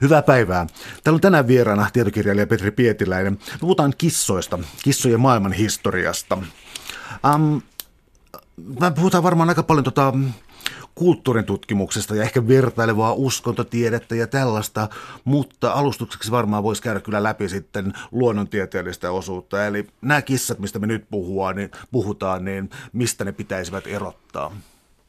Hyvää 0.00 0.22
päivää. 0.22 0.66
Täällä 1.04 1.16
on 1.16 1.20
tänään 1.20 1.46
vieraana 1.46 1.90
tietokirjailija 1.92 2.46
Petri 2.46 2.70
Pietiläinen. 2.70 3.38
Puhutaan 3.60 3.92
kissoista, 3.98 4.58
kissojen 4.82 5.20
maailman 5.20 5.52
historiasta. 5.52 6.38
Um, 7.34 7.62
puhutaan 8.94 9.22
varmaan 9.22 9.48
aika 9.48 9.62
paljon 9.62 9.84
tota, 9.84 10.12
kulttuurin 10.94 11.44
tutkimuksesta 11.44 12.14
ja 12.14 12.22
ehkä 12.22 12.48
vertailevaa 12.48 13.12
uskontotiedettä 13.12 14.14
ja 14.14 14.26
tällaista, 14.26 14.88
mutta 15.24 15.72
alustukseksi 15.72 16.30
varmaan 16.30 16.62
voisi 16.62 16.82
käydä 16.82 17.00
kyllä 17.00 17.22
läpi 17.22 17.48
sitten 17.48 17.92
luonnontieteellistä 18.12 19.10
osuutta. 19.10 19.66
Eli 19.66 19.86
nämä 20.00 20.22
kissat, 20.22 20.58
mistä 20.58 20.78
me 20.78 20.86
nyt 20.86 21.04
puhua, 21.10 21.52
niin, 21.52 21.70
puhutaan, 21.92 22.44
niin 22.44 22.70
mistä 22.92 23.24
ne 23.24 23.32
pitäisivät 23.32 23.86
erottaa? 23.86 24.56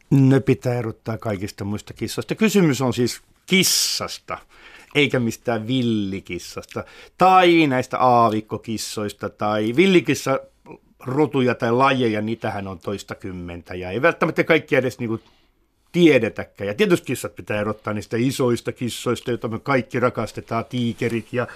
Ne 0.09 0.39
pitää 0.39 0.73
erottaa 0.73 1.17
kaikista 1.17 1.63
muista 1.63 1.93
kissoista. 1.93 2.36
Kysymys 2.36 2.81
on 2.81 2.93
siis 2.93 3.21
kissasta, 3.45 4.38
eikä 4.96 5.20
mistään 5.20 5.67
villikissasta. 5.67 6.84
Tai 7.17 7.67
näistä 7.67 7.98
aavikkokissoista 7.99 9.30
tai 9.30 9.73
villikissa 9.76 10.40
rotuja 11.05 11.55
tai 11.55 11.71
lajeja, 11.71 12.21
niitähän 12.21 12.68
on 12.68 12.80
toista 12.80 13.16
kymmentä. 13.16 13.76
Ja 13.76 13.91
ei 13.91 14.02
välttämättä 14.02 14.44
kaikki 14.44 14.76
edes 14.76 14.99
niinku 14.99 15.20
tiedetäkään. 15.91 16.68
Ja 16.68 16.73
tietysti 16.73 17.05
kissat 17.05 17.35
pitää 17.35 17.62
erottaa 17.62 17.94
niistä 17.94 18.18
isoista 18.18 18.71
kissoista, 18.71 19.31
joita 19.31 19.48
me 19.48 19.59
kaikki 19.59 19.99
rakastetaan, 19.99 20.66
tiikerit 20.66 21.34
ja 21.34 21.48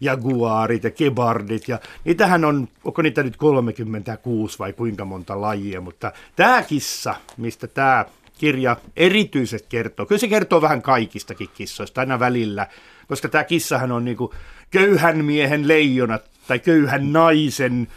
jaguaarit 0.00 0.84
ja 0.84 0.90
kebardit. 0.90 1.68
Ja 1.68 1.78
niitähän 2.04 2.44
on, 2.44 2.68
onko 2.84 3.02
niitä 3.02 3.22
nyt 3.22 3.36
36 3.36 4.58
vai 4.58 4.72
kuinka 4.72 5.04
monta 5.04 5.40
lajia, 5.40 5.80
mutta 5.80 6.12
tämä 6.36 6.62
kissa, 6.62 7.14
mistä 7.36 7.66
tämä 7.66 8.04
kirja 8.38 8.76
erityisesti 8.96 9.68
kertoo, 9.68 10.06
kyllä 10.06 10.18
se 10.18 10.28
kertoo 10.28 10.62
vähän 10.62 10.82
kaikistakin 10.82 11.48
kissoista 11.54 12.00
aina 12.00 12.18
välillä, 12.20 12.66
koska 13.08 13.28
tämä 13.28 13.44
kissahan 13.44 13.92
on 13.92 14.04
niinku 14.04 14.34
köyhän 14.70 15.24
miehen 15.24 15.68
leijona 15.68 16.18
tai 16.48 16.58
köyhän 16.58 17.12
naisen 17.12 17.88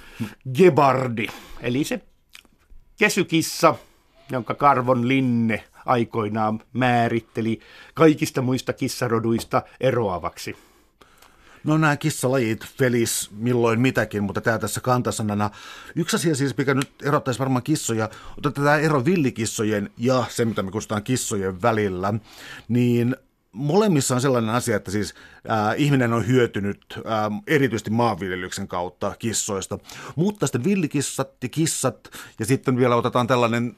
gebardi, 0.54 1.28
eli 1.62 1.84
se 1.84 2.02
kesykissa, 3.00 3.76
jonka 4.32 4.56
Karvon 4.56 5.08
Linne 5.08 5.64
aikoinaan 5.86 6.60
määritteli 6.74 7.60
kaikista 7.94 8.42
muista 8.42 8.74
kissaroduista 8.74 9.62
eroavaksi. 9.80 10.67
No 11.68 11.78
nämä 11.78 11.98
kissalajit, 11.98 12.66
felis, 12.66 13.30
milloin 13.32 13.80
mitäkin, 13.80 14.24
mutta 14.24 14.42
tämä 14.42 14.60
tässä 14.60 14.82
kantasanana. 14.82 15.50
Yksi 15.96 16.16
asia 16.16 16.36
siis, 16.36 16.58
mikä 16.58 16.74
nyt 16.74 16.90
erottaisi 17.04 17.40
varmaan 17.40 17.64
kissoja, 17.64 18.10
on 18.46 18.54
tämä 18.54 18.76
ero 18.76 19.06
villikissojen 19.06 19.90
ja 19.98 20.26
se, 20.30 20.46
mitä 20.46 20.64
me 20.64 20.72
kutsutaan 20.72 21.04
kissojen 21.04 21.62
välillä, 21.62 22.14
niin 22.68 23.16
molemmissa 23.52 24.16
on 24.16 24.22
sellainen 24.22 24.56
asia, 24.56 24.76
että 24.76 24.92
siis 24.92 25.14
äh, 25.50 25.76
ihminen 25.78 26.14
on 26.14 26.28
hyötynyt 26.28 26.82
äh, 26.98 27.04
erityisesti 27.48 27.90
maanviljelyksen 27.90 28.68
kautta 28.68 29.16
kissoista, 29.20 29.78
mutta 30.16 30.48
sitten 30.48 30.64
villikissat 30.64 31.30
ja 31.44 31.50
kissat 31.50 32.10
ja 32.40 32.46
sitten 32.46 32.78
vielä 32.78 32.96
otetaan 32.96 33.28
tällainen 33.28 33.76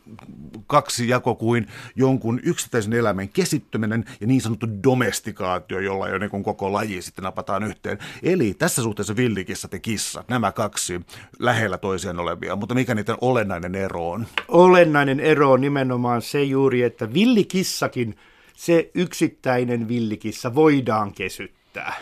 kaksi 0.67 1.09
jako 1.09 1.35
kuin 1.35 1.67
jonkun 1.95 2.39
yksittäisen 2.43 2.93
eläimen 2.93 3.29
kesittyminen 3.29 4.05
ja 4.21 4.27
niin 4.27 4.41
sanottu 4.41 4.67
domestikaatio, 4.83 5.79
jolla 5.79 6.09
jo 6.09 6.17
niin 6.17 6.43
koko 6.43 6.73
laji 6.73 7.01
sitten 7.01 7.23
napataan 7.23 7.63
yhteen. 7.63 7.97
Eli 8.23 8.53
tässä 8.53 8.81
suhteessa 8.81 9.15
villikissat 9.15 9.73
ja 9.73 9.79
kissat, 9.79 10.29
nämä 10.29 10.51
kaksi 10.51 11.01
lähellä 11.39 11.77
toisiaan 11.77 12.19
olevia, 12.19 12.55
mutta 12.55 12.75
mikä 12.75 12.95
niiden 12.95 13.17
olennainen 13.21 13.75
ero 13.75 14.09
on? 14.09 14.27
Olennainen 14.47 15.19
ero 15.19 15.51
on 15.51 15.61
nimenomaan 15.61 16.21
se 16.21 16.43
juuri, 16.43 16.83
että 16.83 17.13
villikissakin– 17.13 18.15
se 18.59 18.91
yksittäinen 18.93 19.87
villikissa 19.87 20.55
voidaan 20.55 21.13
kesyttää. 21.13 21.93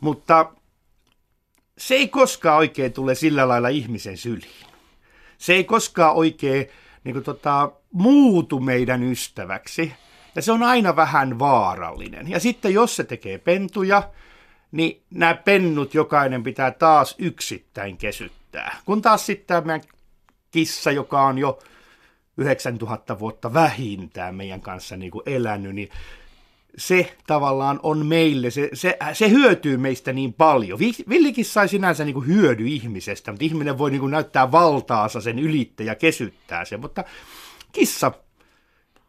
Mutta 0.00 0.52
se 1.78 1.94
ei 1.94 2.08
koskaan 2.08 2.58
oikein 2.58 2.92
tule 2.92 3.14
sillä 3.14 3.48
lailla 3.48 3.68
ihmisen 3.68 4.16
syliin. 4.16 4.66
Se 5.38 5.52
ei 5.52 5.64
koskaan 5.64 6.14
oikein 6.14 6.66
niin 7.04 7.12
kuin 7.12 7.24
tota, 7.24 7.72
muutu 7.92 8.60
meidän 8.60 9.02
ystäväksi. 9.02 9.92
Ja 10.34 10.42
se 10.42 10.52
on 10.52 10.62
aina 10.62 10.96
vähän 10.96 11.38
vaarallinen. 11.38 12.30
Ja 12.30 12.40
sitten 12.40 12.74
jos 12.74 12.96
se 12.96 13.04
tekee 13.04 13.38
pentuja, 13.38 14.10
niin 14.72 15.02
nämä 15.10 15.34
pennut 15.34 15.94
jokainen 15.94 16.42
pitää 16.42 16.70
taas 16.70 17.14
yksittäin 17.18 17.96
kesyttää. 17.96 18.76
Kun 18.84 19.02
taas 19.02 19.26
sitten 19.26 19.46
tämä 19.46 19.80
kissa, 20.50 20.90
joka 20.90 21.22
on 21.22 21.38
jo 21.38 21.58
9000 22.38 23.18
vuotta 23.18 23.54
vähintään 23.54 24.34
meidän 24.34 24.60
kanssa 24.60 24.96
niin 24.96 25.10
kuin 25.10 25.22
elänyt, 25.26 25.74
niin 25.74 25.88
se 26.76 27.16
tavallaan 27.26 27.80
on 27.82 28.06
meille, 28.06 28.50
se, 28.50 28.70
se, 28.72 28.98
se 29.12 29.30
hyötyy 29.30 29.76
meistä 29.76 30.12
niin 30.12 30.32
paljon. 30.32 30.78
Villikissa 31.08 31.52
sai 31.52 31.68
sinänsä 31.68 32.04
niin 32.04 32.14
kuin 32.14 32.26
hyödy 32.26 32.66
ihmisestä, 32.68 33.32
mutta 33.32 33.44
ihminen 33.44 33.78
voi 33.78 33.90
niin 33.90 34.00
kuin 34.00 34.10
näyttää 34.10 34.52
valtaansa 34.52 35.20
sen 35.20 35.38
ylittä 35.38 35.82
ja 35.82 35.94
kesyttää 35.94 36.64
sen, 36.64 36.80
mutta 36.80 37.04
kissa, 37.72 38.12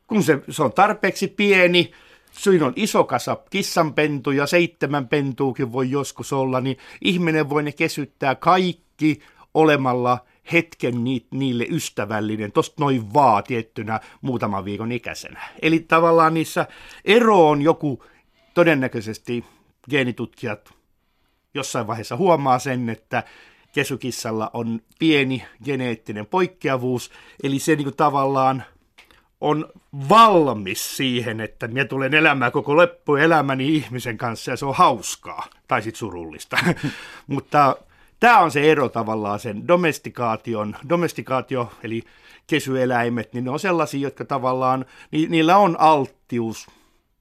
kun 0.07 0.23
se, 0.23 0.39
se 0.49 0.63
on 0.63 0.73
tarpeeksi 0.73 1.27
pieni, 1.27 1.91
Siinä 2.31 2.65
on 2.65 2.73
iso 2.75 3.03
kasa 3.03 3.37
kissanpentuja, 3.49 4.47
seitsemän 4.47 5.07
pentuukin 5.07 5.71
voi 5.71 5.91
joskus 5.91 6.33
olla, 6.33 6.61
niin 6.61 6.77
ihminen 7.01 7.49
voi 7.49 7.63
ne 7.63 7.71
kesyttää 7.71 8.35
kaikki 8.35 9.19
olemalla 9.53 10.25
hetken 10.53 11.03
ni, 11.03 11.25
niille 11.31 11.65
ystävällinen, 11.69 12.51
tosta 12.51 12.83
noin 12.83 13.13
vaan 13.13 13.43
tiettynä 13.43 13.99
muutaman 14.21 14.65
viikon 14.65 14.91
ikäisenä. 14.91 15.41
Eli 15.61 15.79
tavallaan 15.79 16.33
niissä 16.33 16.67
ero 17.05 17.49
on 17.49 17.61
joku, 17.61 18.03
todennäköisesti 18.53 19.45
geenitutkijat 19.89 20.73
jossain 21.53 21.87
vaiheessa 21.87 22.15
huomaa 22.15 22.59
sen, 22.59 22.89
että 22.89 23.23
kesykissalla 23.73 24.51
on 24.53 24.79
pieni 24.99 25.43
geneettinen 25.63 26.25
poikkeavuus, 26.25 27.11
eli 27.43 27.59
se 27.59 27.75
niin 27.75 27.95
tavallaan 27.95 28.63
on 29.41 29.69
valmis 30.09 30.97
siihen, 30.97 31.41
että 31.41 31.67
minä 31.67 31.85
tulen 31.85 32.13
elämään 32.13 32.51
koko 32.51 32.73
elämäni 33.19 33.75
ihmisen 33.75 34.17
kanssa 34.17 34.51
ja 34.51 34.57
se 34.57 34.65
on 34.65 34.75
hauskaa, 34.75 35.47
tai 35.67 35.81
sitten 35.81 35.99
surullista. 35.99 36.57
Mutta 37.27 37.75
Tämä 38.19 38.39
on 38.39 38.51
se 38.51 38.71
ero 38.71 38.89
tavallaan 38.89 39.39
sen 39.39 39.67
domestikaation, 39.67 40.75
domestikaatio 40.89 41.71
eli 41.83 42.03
kesyeläimet, 42.47 43.33
niin 43.33 43.43
ne 43.43 43.51
on 43.51 43.59
sellaisia, 43.59 43.99
jotka 44.01 44.25
tavallaan, 44.25 44.85
ni, 45.11 45.27
niillä 45.27 45.57
on 45.57 45.79
alttius 45.79 46.67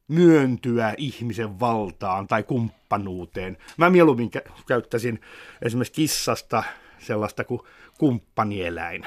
myöntyä 0.09 0.95
ihmisen 0.97 1.61
valtaan 1.61 2.27
tai 2.27 2.43
kumppanuuteen. 2.43 3.57
Mä 3.77 3.91
mieluummin 3.91 4.31
käyttäisin 4.67 5.21
esimerkiksi 5.63 5.93
kissasta 5.93 6.63
sellaista 6.99 7.45
kuin 7.45 7.61
kumppanieläin 7.99 9.07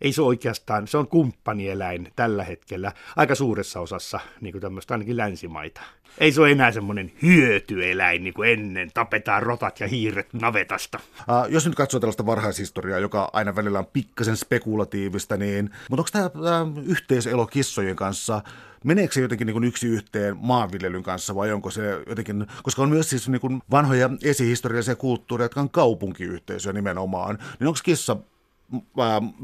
ei 0.00 0.12
se 0.12 0.22
oikeastaan, 0.22 0.88
se 0.88 0.98
on 0.98 1.08
kumppanieläin 1.08 2.12
tällä 2.16 2.44
hetkellä 2.44 2.92
aika 3.16 3.34
suuressa 3.34 3.80
osassa 3.80 4.20
niin 4.40 4.52
kuin 4.52 4.62
tämmöistä 4.62 4.94
ainakin 4.94 5.16
länsimaita. 5.16 5.80
Ei 6.18 6.32
se 6.32 6.40
ole 6.40 6.50
enää 6.50 6.72
semmoinen 6.72 7.12
hyötyeläin 7.22 8.24
niin 8.24 8.34
kuin 8.34 8.50
ennen, 8.50 8.90
tapetaan 8.94 9.42
rotat 9.42 9.80
ja 9.80 9.88
hiiret 9.88 10.32
navetasta. 10.32 11.00
Uh, 11.18 11.52
jos 11.52 11.66
nyt 11.66 11.74
katsoo 11.74 12.00
tällaista 12.00 12.26
varhaishistoriaa, 12.26 12.98
joka 12.98 13.30
aina 13.32 13.56
välillä 13.56 13.78
on 13.78 13.86
pikkasen 13.86 14.36
spekulatiivista, 14.36 15.36
niin, 15.36 15.70
mutta 15.90 16.00
onko 16.00 16.30
tämä, 16.30 16.44
tämä 16.44 16.66
yhteiselo 16.84 17.46
kissojen 17.46 17.96
kanssa 17.96 18.42
meneekö 18.84 19.14
se 19.14 19.20
jotenkin 19.20 19.46
niin 19.46 19.64
yksi 19.64 19.86
yhteen 19.86 20.36
maanviljelyn 20.40 21.02
kanssa 21.02 21.34
vai 21.34 21.52
onko 21.52 21.70
se 21.70 22.02
jotenkin, 22.06 22.46
koska 22.62 22.82
on 22.82 22.88
myös 22.88 23.10
siis 23.10 23.28
niin 23.28 23.40
kuin 23.40 23.62
vanhoja 23.70 24.10
esihistoriallisia 24.22 24.96
kulttuureja, 24.96 25.44
jotka 25.44 25.60
on 25.60 25.70
kaupunkiyhteisöjä 25.70 26.72
nimenomaan, 26.72 27.38
niin 27.60 27.68
onko 27.68 27.80
kissa 27.82 28.16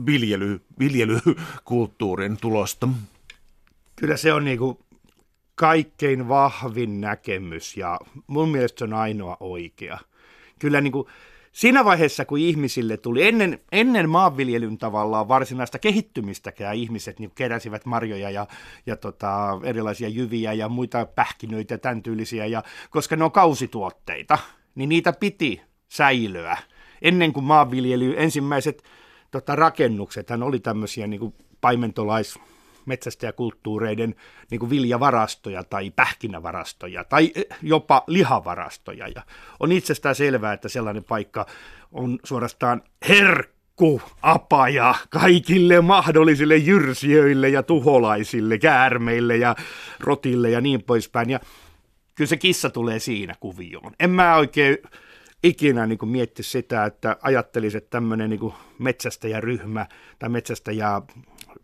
viljely, 0.06 0.60
viljelykulttuurin 0.78 2.36
tulosta? 2.36 2.88
Kyllä 3.96 4.16
se 4.16 4.32
on 4.32 4.44
niin 4.44 4.58
kuin 4.58 4.78
kaikkein 5.54 6.28
vahvin 6.28 7.00
näkemys 7.00 7.76
ja 7.76 8.00
mun 8.26 8.48
mielestä 8.48 8.78
se 8.78 8.84
on 8.84 8.94
ainoa 8.94 9.36
oikea. 9.40 9.98
Kyllä 10.58 10.80
niin 10.80 10.92
kuin 10.92 11.06
siinä 11.52 11.84
vaiheessa, 11.84 12.24
kun 12.24 12.38
ihmisille 12.38 12.96
tuli 12.96 13.26
ennen, 13.26 13.60
ennen 13.72 14.10
maanviljelyn 14.10 14.78
tavallaan 14.78 15.28
varsinaista 15.28 15.78
kehittymistäkään 15.78 16.76
ihmiset 16.76 17.20
niin 17.20 17.32
keräsivät 17.34 17.86
marjoja 17.86 18.30
ja, 18.30 18.46
ja 18.86 18.96
tota, 18.96 19.60
erilaisia 19.62 20.08
jyviä 20.08 20.52
ja 20.52 20.68
muita 20.68 21.06
pähkinöitä 21.06 21.74
ja 21.74 21.78
tämän 21.78 22.02
tyylisiä, 22.02 22.46
ja, 22.46 22.62
koska 22.90 23.16
ne 23.16 23.24
on 23.24 23.32
kausituotteita, 23.32 24.38
niin 24.74 24.88
niitä 24.88 25.12
piti 25.12 25.62
säilöä. 25.88 26.56
Ennen 27.02 27.32
kuin 27.32 27.44
maanviljely, 27.44 28.14
ensimmäiset 28.16 28.82
tota, 29.34 29.56
rakennuksethan 29.56 30.42
oli 30.42 30.60
tämmöisiä 30.60 31.06
niin 31.06 31.20
kuin 31.20 31.34
paimentolais 31.60 32.38
metsästäjäkulttuureiden 32.86 34.14
niin 34.50 34.58
kuin 34.58 34.70
viljavarastoja 34.70 35.64
tai 35.64 35.90
pähkinävarastoja 35.90 37.04
tai 37.04 37.32
eh, 37.34 37.44
jopa 37.62 38.04
lihavarastoja. 38.06 39.08
Ja 39.08 39.22
on 39.60 39.72
itsestään 39.72 40.14
selvää, 40.14 40.52
että 40.52 40.68
sellainen 40.68 41.04
paikka 41.04 41.46
on 41.92 42.18
suorastaan 42.24 42.82
herkku 43.08 44.02
apaja 44.22 44.94
kaikille 45.10 45.80
mahdollisille 45.80 46.56
jyrsijöille 46.56 47.48
ja 47.48 47.62
tuholaisille, 47.62 48.58
käärmeille 48.58 49.36
ja 49.36 49.56
rotille 50.00 50.50
ja 50.50 50.60
niin 50.60 50.82
poispäin. 50.82 51.30
Ja 51.30 51.40
kyllä 52.14 52.28
se 52.28 52.36
kissa 52.36 52.70
tulee 52.70 52.98
siinä 52.98 53.34
kuvioon. 53.40 53.92
En 54.00 54.10
mä 54.10 54.36
oikein 54.36 54.78
ikinä 55.44 55.86
niin 55.86 55.98
mietti 56.04 56.42
sitä, 56.42 56.84
että 56.84 57.16
ajattelisi, 57.22 57.76
että 57.76 57.90
tämmöinen 57.90 58.30
niin 58.30 58.52
metsästäjäryhmä 58.78 59.86
tai 60.18 60.28
metsästäjä 60.28 61.02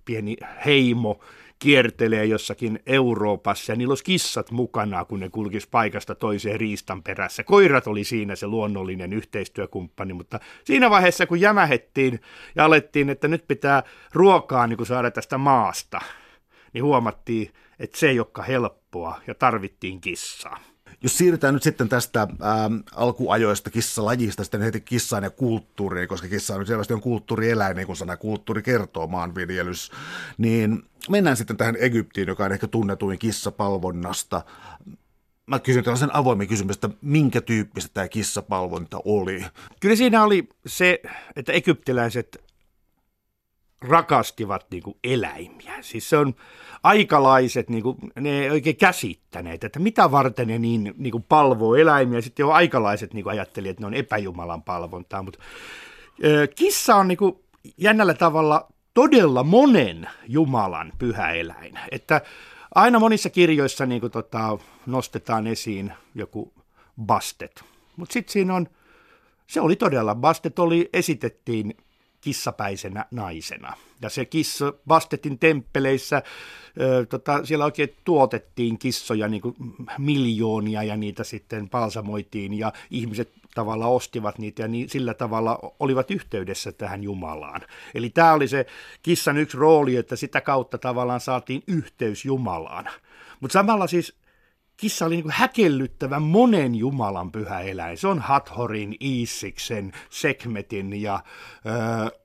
pieni 0.04 0.36
heimo 0.66 1.20
kiertelee 1.58 2.24
jossakin 2.24 2.80
Euroopassa 2.86 3.72
ja 3.72 3.76
niillä 3.76 3.92
olisi 3.92 4.04
kissat 4.04 4.50
mukana, 4.50 5.04
kun 5.04 5.20
ne 5.20 5.28
kulkisi 5.28 5.68
paikasta 5.70 6.14
toiseen 6.14 6.60
riistan 6.60 7.02
perässä. 7.02 7.44
Koirat 7.44 7.86
oli 7.86 8.04
siinä 8.04 8.36
se 8.36 8.46
luonnollinen 8.46 9.12
yhteistyökumppani, 9.12 10.12
mutta 10.12 10.40
siinä 10.64 10.90
vaiheessa 10.90 11.26
kun 11.26 11.40
jämähettiin 11.40 12.20
ja 12.56 12.64
alettiin, 12.64 13.10
että 13.10 13.28
nyt 13.28 13.44
pitää 13.48 13.82
ruokaa 14.12 14.66
niin 14.66 14.76
kuin 14.76 14.86
saada 14.86 15.10
tästä 15.10 15.38
maasta, 15.38 16.00
niin 16.72 16.84
huomattiin, 16.84 17.52
että 17.78 17.98
se 17.98 18.08
ei 18.08 18.18
olekaan 18.18 18.46
helppoa 18.46 19.20
ja 19.26 19.34
tarvittiin 19.34 20.00
kissaa. 20.00 20.69
Jos 21.02 21.18
siirrytään 21.18 21.54
nyt 21.54 21.62
sitten 21.62 21.88
tästä 21.88 22.20
ää, 22.20 22.70
alkuajoista 22.94 23.70
kissalajista 23.70 24.44
sitten 24.44 24.62
heti 24.62 24.80
kissaan 24.80 25.22
ja 25.24 25.30
kulttuuriin, 25.30 26.08
koska 26.08 26.28
kissa 26.28 26.54
on 26.54 26.66
selvästi 26.66 26.94
on 26.94 27.00
kulttuurieläin, 27.00 27.76
niin 27.76 27.86
kuin 27.86 27.96
sana 27.96 28.16
kulttuuri 28.16 28.62
kertoo 28.62 29.06
maanviljelys, 29.06 29.90
niin 30.38 30.82
mennään 31.10 31.36
sitten 31.36 31.56
tähän 31.56 31.76
Egyptiin, 31.80 32.28
joka 32.28 32.44
on 32.44 32.52
ehkä 32.52 32.66
tunnetuin 32.66 33.18
kissapalvonnasta. 33.18 34.42
Mä 35.46 35.58
kysyn 35.58 35.84
tällaisen 35.84 36.14
avoimen 36.14 36.48
kysymyksen, 36.48 36.90
että 36.90 36.98
minkä 37.02 37.40
tyyppistä 37.40 37.90
tämä 37.94 38.08
kissapalvonta 38.08 39.00
oli? 39.04 39.44
Kyllä 39.80 39.96
siinä 39.96 40.24
oli 40.24 40.48
se, 40.66 41.00
että 41.36 41.52
egyptiläiset 41.52 42.49
rakastivat 43.80 44.66
niin 44.70 44.82
kuin 44.82 44.96
eläimiä. 45.04 45.74
Siis 45.80 46.10
se 46.10 46.16
on 46.16 46.34
aikalaiset, 46.82 47.70
niin 47.70 47.82
kuin, 47.82 47.96
ne 48.20 48.42
ei 48.42 48.50
oikein 48.50 48.76
käsittäneet, 48.76 49.64
että 49.64 49.78
mitä 49.78 50.10
varten 50.10 50.48
ne 50.48 50.58
niin, 50.58 50.94
niin 50.98 51.10
kuin 51.10 51.24
palvoo 51.28 51.74
eläimiä. 51.74 52.20
Sitten 52.20 52.44
jo 52.44 52.50
aikalaiset 52.50 53.14
niin 53.14 53.22
kuin 53.22 53.32
ajatteli, 53.32 53.68
että 53.68 53.82
ne 53.82 53.86
on 53.86 53.94
epäjumalan 53.94 54.62
palvontaa. 54.62 55.22
Mutta 55.22 55.38
ö, 56.24 56.46
kissa 56.46 56.96
on 56.96 57.08
niin 57.08 57.18
kuin, 57.18 57.38
jännällä 57.78 58.14
tavalla 58.14 58.68
todella 58.94 59.42
monen 59.42 60.08
jumalan 60.28 60.92
pyhä 60.98 61.32
eläin. 61.32 61.78
Että 61.90 62.20
aina 62.74 62.98
monissa 62.98 63.30
kirjoissa 63.30 63.86
niin 63.86 64.00
kuin, 64.00 64.12
tota, 64.12 64.58
nostetaan 64.86 65.46
esiin 65.46 65.92
joku 66.14 66.52
Bastet. 67.06 67.64
Mutta 67.96 68.12
sitten 68.12 68.32
siinä 68.32 68.54
on, 68.54 68.66
se 69.46 69.60
oli 69.60 69.76
todella, 69.76 70.14
Bastet 70.14 70.58
oli, 70.58 70.88
esitettiin 70.92 71.76
kissapäisenä 72.20 73.06
naisena. 73.10 73.76
Ja 74.02 74.08
se 74.08 74.24
kissa 74.24 74.72
Bastetin 74.86 75.38
temppeleissä, 75.38 76.22
tota, 77.08 77.44
siellä 77.44 77.64
oikein 77.64 77.96
tuotettiin 78.04 78.78
kissoja 78.78 79.28
niin 79.28 79.42
kuin 79.42 79.56
miljoonia 79.98 80.82
ja 80.82 80.96
niitä 80.96 81.24
sitten 81.24 81.68
palsamoitiin 81.68 82.58
ja 82.58 82.72
ihmiset 82.90 83.32
tavalla 83.54 83.86
ostivat 83.86 84.38
niitä 84.38 84.62
ja 84.62 84.68
niin, 84.68 84.88
sillä 84.88 85.14
tavalla 85.14 85.58
olivat 85.80 86.10
yhteydessä 86.10 86.72
tähän 86.72 87.02
Jumalaan. 87.02 87.60
Eli 87.94 88.10
tämä 88.10 88.32
oli 88.32 88.48
se 88.48 88.66
kissan 89.02 89.38
yksi 89.38 89.56
rooli, 89.56 89.96
että 89.96 90.16
sitä 90.16 90.40
kautta 90.40 90.78
tavallaan 90.78 91.20
saatiin 91.20 91.62
yhteys 91.66 92.24
Jumalaan. 92.24 92.88
Mutta 93.40 93.52
samalla 93.52 93.86
siis 93.86 94.14
kissa 94.80 95.06
oli 95.06 95.14
niin 95.14 95.22
kuin 95.22 95.32
häkellyttävän 95.32 96.22
monen 96.22 96.74
Jumalan 96.74 97.32
pyhä 97.32 97.60
eläin. 97.60 97.98
Se 97.98 98.08
on 98.08 98.18
Hathorin, 98.18 98.96
Iisiksen, 99.00 99.92
Sekmetin 100.10 101.02
ja 101.02 101.24
öö, 101.66 102.18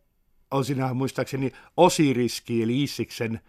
on 0.52 0.66
siinä 0.66 0.94
muistaakseni 0.94 1.52
Osiriski 1.78 2.63
eli 2.63 2.80
Iisiksen 2.80 3.40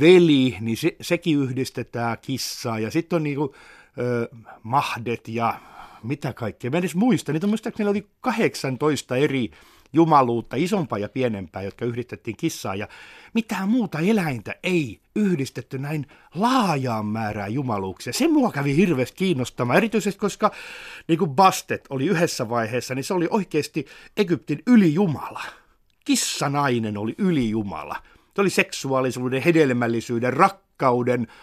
veli, 0.00 0.56
niin 0.60 0.76
se, 0.76 0.96
sekin 1.00 1.38
yhdistetään 1.38 2.18
kissaa. 2.22 2.78
Ja 2.78 2.90
sitten 2.90 3.16
on 3.16 3.22
niin 3.22 3.36
kuin, 3.36 3.50
öö, 3.98 4.28
Mahdet 4.62 5.28
ja 5.28 5.60
mitä 6.02 6.32
kaikkea. 6.32 6.70
Mä 6.70 6.76
en 6.76 6.80
edes 6.80 6.94
muista, 6.94 7.32
niitä 7.32 7.46
muistaakseni 7.46 7.90
oli 7.90 8.06
18 8.20 9.16
eri 9.16 9.50
jumaluutta, 9.92 10.56
isompaa 10.56 10.98
ja 10.98 11.08
pienempää, 11.08 11.62
jotka 11.62 11.84
yhdistettiin 11.84 12.36
kissaan, 12.36 12.78
ja 12.78 12.88
mitään 13.34 13.68
muuta 13.68 13.98
eläintä 13.98 14.54
ei 14.62 15.00
yhdistetty 15.16 15.78
näin 15.78 16.06
laajaan 16.34 17.06
määrään 17.06 17.54
jumaluuksia. 17.54 18.12
Se 18.12 18.28
mua 18.28 18.52
kävi 18.52 18.76
hirveästi 18.76 19.16
kiinnostamaan, 19.16 19.76
erityisesti 19.76 20.20
koska 20.20 20.50
niin 21.08 21.18
kuin 21.18 21.30
Bastet 21.30 21.84
oli 21.90 22.06
yhdessä 22.06 22.48
vaiheessa, 22.48 22.94
niin 22.94 23.04
se 23.04 23.14
oli 23.14 23.28
oikeasti 23.30 23.86
Egyptin 24.16 24.62
ylijumala. 24.66 25.42
Kissanainen 26.04 26.98
oli 26.98 27.14
ylijumala. 27.18 27.96
Se 28.34 28.40
oli 28.40 28.50
seksuaalisuuden, 28.50 29.42
hedelmällisyyden, 29.42 30.32
rakkauden, 30.32 30.65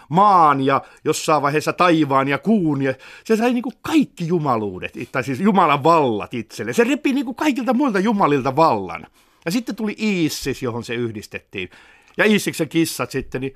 maan 0.09 0.61
ja 0.61 0.81
jossain 1.05 1.41
vaiheessa 1.41 1.73
taivaan 1.73 2.27
ja 2.27 2.37
kuun. 2.37 2.81
Ja 2.81 2.93
se 3.23 3.35
sai 3.35 3.53
niin 3.53 3.63
kuin 3.63 3.75
kaikki 3.81 4.27
jumaluudet, 4.27 4.93
tai 5.11 5.23
siis 5.23 5.39
Jumalan 5.39 5.83
vallat 5.83 6.33
itselle. 6.33 6.73
Se 6.73 6.83
repi 6.83 7.13
niin 7.13 7.25
kuin 7.25 7.35
kaikilta 7.35 7.73
muilta 7.73 7.99
jumalilta 7.99 8.55
vallan. 8.55 9.07
Ja 9.45 9.51
sitten 9.51 9.75
tuli 9.75 9.95
Iisis, 9.99 10.63
johon 10.63 10.83
se 10.83 10.93
yhdistettiin. 10.93 11.69
Ja 12.17 12.25
Iisiksen 12.25 12.69
kissat 12.69 13.11
sitten, 13.11 13.41
niin 13.41 13.53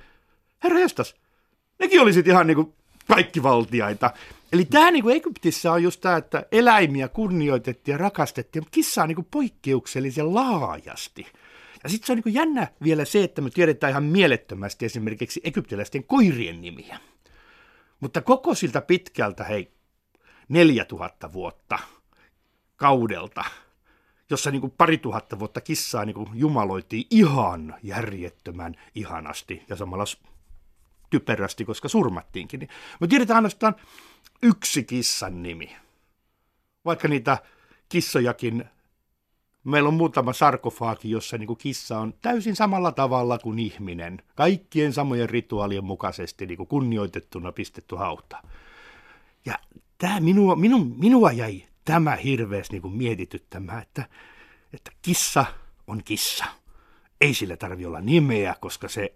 herra 0.62 0.78
jestas, 0.78 1.14
nekin 1.78 2.00
olisit 2.00 2.26
ihan 2.26 2.46
niin 2.46 2.54
kuin 2.54 2.72
kaikki 3.08 3.42
valtiaita. 3.42 4.10
Eli 4.52 4.64
tämä 4.64 4.90
niin 4.90 5.02
kuin 5.02 5.16
Egyptissä 5.16 5.72
on 5.72 5.82
just 5.82 6.00
tämä, 6.00 6.16
että 6.16 6.46
eläimiä 6.52 7.08
kunnioitettiin 7.08 7.92
ja 7.92 7.98
rakastettiin, 7.98 8.62
mutta 8.62 8.74
kissa 8.74 9.02
on 9.02 9.08
niin 9.08 9.16
kuin 9.16 9.28
poikkeuksellisen 9.30 10.34
laajasti. 10.34 11.26
Ja 11.88 11.92
sitten 11.92 12.06
se 12.06 12.12
on 12.12 12.22
niin 12.24 12.34
jännä 12.34 12.68
vielä 12.82 13.04
se, 13.04 13.24
että 13.24 13.42
me 13.42 13.50
tiedetään 13.50 13.90
ihan 13.90 14.04
mielettömästi 14.04 14.86
esimerkiksi 14.86 15.40
egyptiläisten 15.44 16.04
koirien 16.04 16.60
nimiä. 16.60 17.00
Mutta 18.00 18.22
koko 18.22 18.54
siltä 18.54 18.80
pitkältä, 18.80 19.44
hei, 19.44 19.72
4000 20.48 21.32
vuotta 21.32 21.78
kaudelta, 22.76 23.44
jossa 24.30 24.50
niin 24.50 24.60
kuin 24.60 24.70
pari 24.70 24.98
tuhatta 24.98 25.38
vuotta 25.38 25.60
kissaa 25.60 26.04
niin 26.04 26.14
kuin 26.14 26.28
jumaloitiin 26.34 27.06
ihan 27.10 27.74
järjettömän 27.82 28.74
ihanasti 28.94 29.62
ja 29.68 29.76
samalla 29.76 30.04
typerästi, 31.10 31.64
koska 31.64 31.88
surmattiinkin. 31.88 32.60
Niin 32.60 32.70
me 33.00 33.06
tiedetään 33.06 33.36
ainoastaan 33.36 33.76
yksi 34.42 34.84
kissan 34.84 35.42
nimi. 35.42 35.76
Vaikka 36.84 37.08
niitä 37.08 37.38
kissojakin, 37.88 38.64
meillä 39.70 39.88
on 39.88 39.94
muutama 39.94 40.32
sarkofaaki, 40.32 41.10
jossa 41.10 41.38
niin 41.38 41.46
kuin 41.46 41.58
kissa 41.58 41.98
on 41.98 42.14
täysin 42.22 42.56
samalla 42.56 42.92
tavalla 42.92 43.38
kuin 43.38 43.58
ihminen. 43.58 44.22
Kaikkien 44.34 44.92
samojen 44.92 45.28
rituaalien 45.28 45.84
mukaisesti 45.84 46.46
niin 46.46 46.56
kuin 46.56 46.66
kunnioitettuna 46.66 47.52
pistetty 47.52 47.96
hauta. 47.96 48.42
Ja 49.44 49.54
tämä 49.98 50.20
minua, 50.20 50.56
minun, 50.56 50.94
minua 50.98 51.32
jäi 51.32 51.62
tämä 51.84 52.16
hirveästi 52.16 52.80
niin 52.80 52.96
mietityttämään, 52.96 53.82
että, 53.82 54.04
että 54.72 54.90
kissa 55.02 55.44
on 55.86 56.02
kissa. 56.04 56.44
Ei 57.20 57.34
sillä 57.34 57.56
tarvi 57.56 57.86
olla 57.86 58.00
nimeä, 58.00 58.54
koska 58.60 58.88
se 58.88 59.14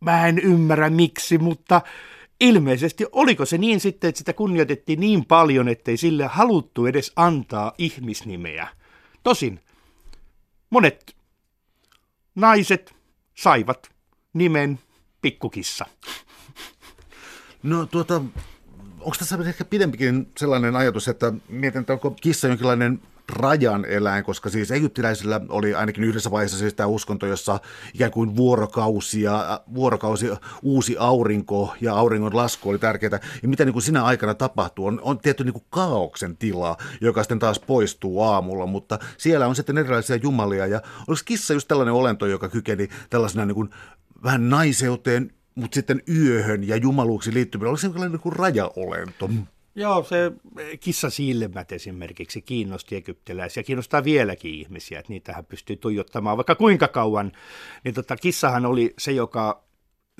Mä 0.00 0.26
en 0.26 0.38
ymmärrä 0.38 0.90
miksi, 0.90 1.38
mutta 1.38 1.80
ilmeisesti 2.40 3.06
oliko 3.12 3.44
se 3.44 3.58
niin 3.58 3.80
sitten, 3.80 4.08
että 4.08 4.18
sitä 4.18 4.32
kunnioitettiin 4.32 5.00
niin 5.00 5.24
paljon, 5.24 5.68
ettei 5.68 5.96
sille 5.96 6.26
haluttu 6.26 6.86
edes 6.86 7.12
antaa 7.16 7.72
ihmisnimeä. 7.78 8.68
Tosin 9.22 9.60
monet 10.70 11.16
naiset 12.34 12.94
saivat 13.34 13.90
nimen 14.32 14.78
pikkukissa. 15.22 15.86
No 17.62 17.86
tuota, 17.86 18.14
onko 19.00 19.16
tässä 19.18 19.38
ehkä 19.48 19.64
pidempikin 19.64 20.32
sellainen 20.36 20.76
ajatus, 20.76 21.08
että 21.08 21.32
mietin, 21.48 21.80
että 21.80 21.92
onko 21.92 22.10
kissa 22.10 22.48
jonkinlainen 22.48 23.02
rajan 23.28 23.84
eläin, 23.84 24.24
koska 24.24 24.50
siis 24.50 24.70
egyptiläisillä 24.70 25.40
oli 25.48 25.74
ainakin 25.74 26.04
yhdessä 26.04 26.30
vaiheessa 26.30 26.58
siis 26.58 26.74
tämä 26.74 26.86
uskonto, 26.86 27.26
jossa 27.26 27.60
ikään 27.94 28.10
kuin 28.10 28.36
vuorokausia, 28.36 29.60
vuorokausi 29.74 30.30
uusi 30.62 30.96
aurinko 30.98 31.74
ja 31.80 31.94
auringon 31.94 32.36
lasku 32.36 32.68
oli 32.70 32.78
tärkeää. 32.78 33.20
Ja 33.42 33.48
mitä 33.48 33.64
niin 33.64 33.72
kuin 33.72 33.82
sinä 33.82 34.04
aikana 34.04 34.34
tapahtuu, 34.34 34.86
on, 34.86 35.00
on 35.02 35.18
tietty 35.18 35.44
niin 35.44 35.52
kuin 35.52 35.64
kaauksen 35.70 36.36
tila, 36.36 36.76
joka 37.00 37.22
sitten 37.22 37.38
taas 37.38 37.58
poistuu 37.58 38.22
aamulla, 38.22 38.66
mutta 38.66 38.98
siellä 39.16 39.46
on 39.46 39.56
sitten 39.56 39.78
erilaisia 39.78 40.16
jumalia. 40.16 40.66
Ja 40.66 40.82
oliko 41.08 41.22
kissa 41.24 41.54
just 41.54 41.68
tällainen 41.68 41.94
olento, 41.94 42.26
joka 42.26 42.48
kykeni 42.48 42.88
tällaisena 43.10 43.46
niin 43.46 43.54
kuin 43.54 43.70
vähän 44.22 44.50
naiseuteen, 44.50 45.30
mutta 45.54 45.74
sitten 45.74 46.02
yöhön 46.08 46.68
ja 46.68 46.76
jumaluuksiin 46.76 47.34
liittyminen, 47.34 47.68
oliko 47.68 47.80
se 47.80 47.86
jonkinlainen 47.86 48.12
niin 48.12 48.22
kuin 48.22 48.36
rajaolento? 48.36 49.30
Joo, 49.74 50.02
se 50.02 50.32
kissasilmät 50.80 51.72
esimerkiksi 51.72 52.42
kiinnosti 52.42 52.96
egyptiläisiä, 52.96 53.62
kiinnostaa 53.62 54.04
vieläkin 54.04 54.54
ihmisiä, 54.54 54.98
että 54.98 55.12
niitähän 55.12 55.44
pystyy 55.44 55.76
tuijottamaan 55.76 56.36
vaikka 56.36 56.54
kuinka 56.54 56.88
kauan. 56.88 57.32
Niin 57.84 57.94
tota, 57.94 58.16
kissahan 58.16 58.66
oli 58.66 58.94
se, 58.98 59.12
joka 59.12 59.64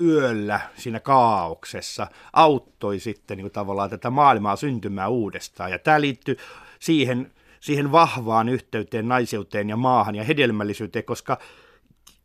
yöllä 0.01 0.59
siinä 0.77 0.99
kaauksessa 0.99 2.07
auttoi 2.33 2.99
sitten 2.99 3.37
niin 3.37 3.43
kuin 3.43 3.51
tavallaan 3.51 3.89
tätä 3.89 4.09
maailmaa 4.09 4.55
syntymään 4.55 5.11
uudestaan. 5.11 5.71
Ja 5.71 5.79
tämä 5.79 6.01
liittyy 6.01 6.37
siihen, 6.79 7.31
siihen 7.59 7.91
vahvaan 7.91 8.49
yhteyteen 8.49 9.07
naiseuteen 9.07 9.69
ja 9.69 9.77
maahan 9.77 10.15
ja 10.15 10.23
hedelmällisyyteen 10.23 11.05
koska, 11.05 11.39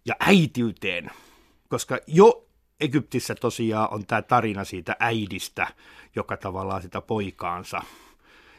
ja 0.04 0.14
äitiyteen, 0.20 1.10
koska 1.68 1.98
jo 2.06 2.45
Egyptissä 2.80 3.34
tosiaan 3.34 3.88
on 3.90 4.06
tämä 4.06 4.22
tarina 4.22 4.64
siitä 4.64 4.96
äidistä, 5.00 5.66
joka 6.16 6.36
tavallaan 6.36 6.82
sitä 6.82 7.00
poikaansa, 7.00 7.82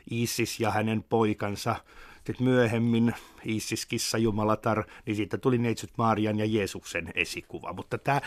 Isis 0.09 0.59
ja 0.59 0.71
hänen 0.71 1.03
poikansa, 1.03 1.75
sitten 2.15 2.47
myöhemmin 2.47 3.13
Isis, 3.45 3.85
kissa, 3.85 4.17
jumalatar, 4.17 4.83
niin 5.05 5.15
siitä 5.15 5.37
tuli 5.37 5.57
Neitsyt 5.57 5.91
Marian 5.97 6.39
ja 6.39 6.45
Jeesuksen 6.45 7.11
esikuva. 7.15 7.73
Mutta 7.73 7.97
tämä 7.97 8.21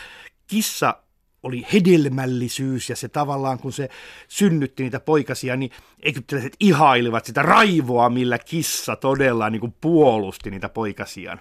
kissa 0.46 0.94
oli 1.42 1.66
hedelmällisyys 1.72 2.90
ja 2.90 2.96
se 2.96 3.08
tavallaan, 3.08 3.58
kun 3.58 3.72
se 3.72 3.88
synnytti 4.28 4.82
niitä 4.82 5.00
poikasia, 5.00 5.56
niin 5.56 5.70
egyptiläiset 6.02 6.56
ihailivat 6.60 7.24
sitä 7.24 7.42
raivoa, 7.42 8.10
millä 8.10 8.38
kissa 8.38 8.96
todella 8.96 9.50
niin 9.50 9.60
kuin 9.60 9.74
puolusti 9.80 10.50
niitä 10.50 10.68
poikasiaan. 10.68 11.40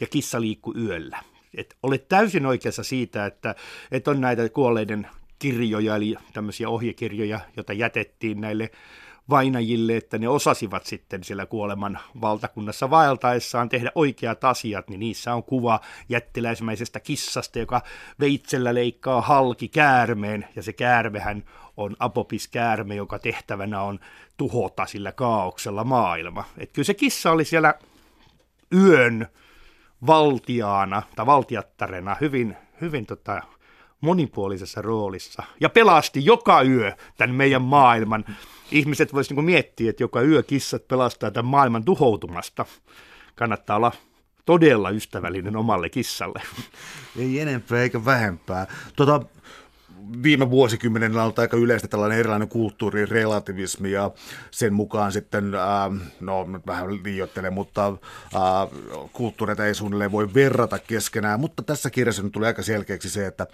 Ja 0.00 0.06
kissa 0.06 0.40
liikkui 0.40 0.74
yöllä. 0.76 1.22
Et 1.54 1.76
olet 1.82 2.08
täysin 2.08 2.46
oikeassa 2.46 2.82
siitä, 2.82 3.26
että, 3.26 3.54
että 3.90 4.10
on 4.10 4.20
näitä 4.20 4.48
kuolleiden 4.48 5.06
kirjoja, 5.38 5.96
eli 5.96 6.16
tämmöisiä 6.32 6.68
ohjekirjoja, 6.68 7.40
joita 7.56 7.72
jätettiin 7.72 8.40
näille 8.40 8.70
vainajille, 9.30 9.96
että 9.96 10.18
ne 10.18 10.28
osasivat 10.28 10.86
sitten 10.86 11.24
siellä 11.24 11.46
kuoleman 11.46 11.98
valtakunnassa 12.20 12.90
vaeltaessaan 12.90 13.68
tehdä 13.68 13.92
oikeat 13.94 14.44
asiat, 14.44 14.88
niin 14.88 15.00
niissä 15.00 15.34
on 15.34 15.42
kuva 15.42 15.80
jättiläismäisestä 16.08 17.00
kissasta, 17.00 17.58
joka 17.58 17.82
veitsellä 18.20 18.74
leikkaa 18.74 19.20
halki 19.20 19.68
käärmeen, 19.68 20.48
ja 20.56 20.62
se 20.62 20.72
käärmehän 20.72 21.44
on 21.76 21.96
apopis-käärme, 21.98 22.94
joka 22.94 23.18
tehtävänä 23.18 23.82
on 23.82 24.00
tuhota 24.36 24.86
sillä 24.86 25.12
kaauksella 25.12 25.84
maailma. 25.84 26.44
Että 26.58 26.72
kyllä 26.72 26.86
se 26.86 26.94
kissa 26.94 27.30
oli 27.30 27.44
siellä 27.44 27.74
yön 28.74 29.26
valtiaana 30.06 31.02
tai 31.16 31.26
valtiattarena 31.26 32.16
hyvin, 32.20 32.56
hyvin 32.80 33.06
tota, 33.06 33.42
monipuolisessa 34.00 34.82
roolissa 34.82 35.42
ja 35.60 35.68
pelasti 35.68 36.24
joka 36.24 36.62
yö 36.62 36.92
tämän 37.16 37.36
meidän 37.36 37.62
maailman. 37.62 38.24
Ihmiset 38.70 39.12
voisivat 39.12 39.36
niin 39.36 39.44
miettiä, 39.44 39.90
että 39.90 40.02
joka 40.02 40.22
yö 40.22 40.42
kissat 40.42 40.88
pelastaa 40.88 41.30
tämän 41.30 41.50
maailman 41.50 41.84
tuhoutumasta. 41.84 42.66
Kannattaa 43.34 43.76
olla 43.76 43.92
todella 44.44 44.90
ystävällinen 44.90 45.56
omalle 45.56 45.88
kissalle. 45.88 46.42
Ei 47.18 47.40
enempää 47.40 47.82
eikä 47.82 48.04
vähempää. 48.04 48.66
Tota, 48.96 49.20
viime 50.22 50.50
vuosikymmenen 50.50 51.16
on 51.16 51.32
aika 51.36 51.56
yleistä 51.56 51.88
tällainen 51.88 52.18
erilainen 52.18 52.48
kulttuurirelativismi 52.48 53.90
ja 53.90 54.10
sen 54.50 54.72
mukaan 54.72 55.12
sitten, 55.12 55.54
äh, 55.54 56.08
no 56.20 56.46
vähän 56.66 57.02
liioittelen, 57.04 57.52
mutta 57.52 57.86
äh, 57.86 57.92
kulttuureita 59.12 59.66
ei 59.66 59.74
suunnilleen 59.74 60.12
voi 60.12 60.34
verrata 60.34 60.78
keskenään, 60.78 61.40
mutta 61.40 61.62
tässä 61.62 61.90
kirjassa 61.90 62.22
nyt 62.22 62.32
tuli 62.32 62.46
aika 62.46 62.62
selkeäksi 62.62 63.10
se, 63.10 63.26
että 63.26 63.46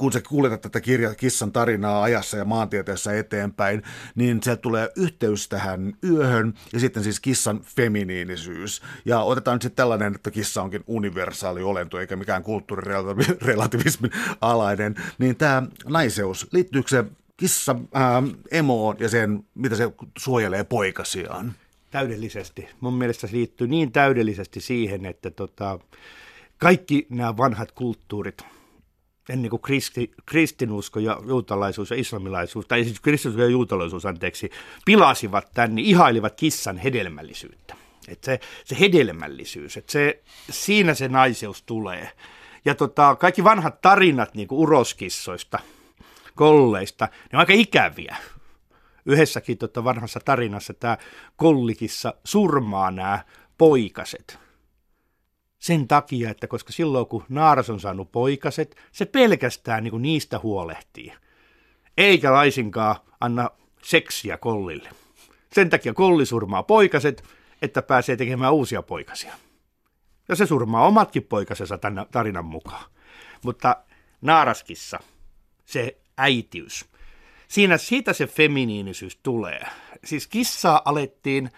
kun 0.00 0.12
sä 0.12 0.20
kuulet 0.28 0.60
tätä 0.60 0.80
kirja, 0.80 1.14
kissan 1.14 1.52
tarinaa 1.52 2.02
ajassa 2.02 2.36
ja 2.36 2.44
maantieteessä 2.44 3.18
eteenpäin, 3.18 3.82
niin 4.14 4.42
se 4.42 4.56
tulee 4.56 4.88
yhteys 4.96 5.48
tähän 5.48 5.92
yöhön 6.04 6.54
ja 6.72 6.80
sitten 6.80 7.04
siis 7.04 7.20
kissan 7.20 7.60
feminiinisyys. 7.60 8.82
Ja 9.04 9.20
otetaan 9.20 9.54
nyt 9.54 9.62
sitten 9.62 9.76
tällainen, 9.76 10.14
että 10.14 10.30
kissa 10.30 10.62
onkin 10.62 10.84
universaali 10.86 11.62
olento 11.62 12.00
eikä 12.00 12.16
mikään 12.16 12.42
kulttuurirelativismin 12.42 14.10
alainen, 14.40 14.94
niin 15.18 15.36
tämä 15.36 15.62
naiseus, 15.88 16.48
liittyykö 16.52 16.88
se 16.88 17.04
kissa 17.36 17.76
ää, 17.94 18.22
emoon 18.50 18.96
ja 18.98 19.08
sen, 19.08 19.44
mitä 19.54 19.76
se 19.76 19.92
suojelee 20.18 20.64
poikasiaan? 20.64 21.52
Täydellisesti. 21.90 22.68
Mun 22.80 22.94
mielestä 22.94 23.26
se 23.26 23.36
liittyy 23.36 23.66
niin 23.66 23.92
täydellisesti 23.92 24.60
siihen, 24.60 25.06
että 25.06 25.30
tota, 25.30 25.78
kaikki 26.58 27.06
nämä 27.10 27.36
vanhat 27.36 27.72
kulttuurit– 27.72 28.42
ennen 29.30 29.50
kuin 29.50 29.62
kristi, 29.62 30.12
kristinusko 30.26 31.00
ja 31.00 31.20
juutalaisuus 31.26 31.90
ja 31.90 31.96
islamilaisuus, 31.96 32.66
tai 32.66 32.84
siis 32.84 33.00
kristinusko 33.00 33.42
ja 33.42 33.48
juutalaisuus, 33.48 34.06
anteeksi, 34.06 34.50
pilasivat 34.84 35.50
tämän, 35.54 35.74
niin 35.74 35.86
ihailivat 35.86 36.34
kissan 36.34 36.78
hedelmällisyyttä. 36.78 37.76
Että 38.08 38.24
se, 38.24 38.40
se 38.64 38.80
hedelmällisyys, 38.80 39.76
että 39.76 39.92
se, 39.92 40.22
siinä 40.50 40.94
se 40.94 41.08
naiseus 41.08 41.62
tulee. 41.62 42.10
Ja 42.64 42.74
tota, 42.74 43.16
kaikki 43.16 43.44
vanhat 43.44 43.80
tarinat 43.80 44.34
niin 44.34 44.48
kuin 44.48 44.58
uroskissoista, 44.58 45.58
kolleista, 46.34 47.04
ne 47.04 47.36
on 47.36 47.40
aika 47.40 47.52
ikäviä. 47.52 48.16
Yhdessäkin 49.06 49.58
tota 49.58 49.84
vanhassa 49.84 50.20
tarinassa 50.24 50.74
tämä 50.74 50.98
kollikissa 51.36 52.14
surmaa 52.24 52.90
nämä 52.90 53.24
poikaset– 53.58 54.38
sen 55.60 55.88
takia, 55.88 56.30
että 56.30 56.46
koska 56.46 56.72
silloin 56.72 57.06
kun 57.06 57.24
naaras 57.28 57.70
on 57.70 57.80
saanut 57.80 58.12
poikaset, 58.12 58.76
se 58.92 59.04
pelkästään 59.04 59.84
niin 59.84 59.90
kuin 59.90 60.02
niistä 60.02 60.38
huolehtii. 60.38 61.12
Eikä 61.96 62.32
laisinkaan 62.32 62.96
anna 63.20 63.50
seksiä 63.82 64.36
kollille. 64.36 64.90
Sen 65.52 65.70
takia 65.70 65.94
kolli 65.94 66.26
surmaa 66.26 66.62
poikaset, 66.62 67.24
että 67.62 67.82
pääsee 67.82 68.16
tekemään 68.16 68.52
uusia 68.52 68.82
poikasia. 68.82 69.34
Ja 70.28 70.36
se 70.36 70.46
surmaa 70.46 70.86
omatkin 70.86 71.22
poikasensa 71.22 71.78
tämän 71.78 72.06
tarinan 72.12 72.44
mukaan. 72.44 72.84
Mutta 73.44 73.76
naaraskissa, 74.20 75.00
se 75.64 75.96
äitiys, 76.18 76.84
siinä 77.48 77.78
siitä 77.78 78.12
se 78.12 78.26
feminiinisyys 78.26 79.16
tulee. 79.16 79.66
Siis 80.04 80.26
kissaa 80.26 80.82
alettiin 80.84 81.50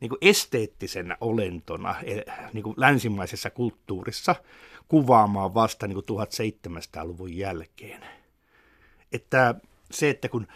niin 0.00 0.08
kuin 0.08 0.18
esteettisenä 0.20 1.16
olentona 1.20 1.94
e, 2.02 2.20
niin 2.52 2.62
kuin 2.62 2.74
länsimaisessa 2.76 3.50
kulttuurissa 3.50 4.34
kuvaamaan 4.88 5.54
vasta 5.54 5.86
niin 5.86 6.02
kuin 6.06 6.18
1700-luvun 6.18 7.36
jälkeen. 7.36 8.04
Että 9.12 9.54
se, 9.90 10.10
että 10.10 10.28
kun 10.28 10.46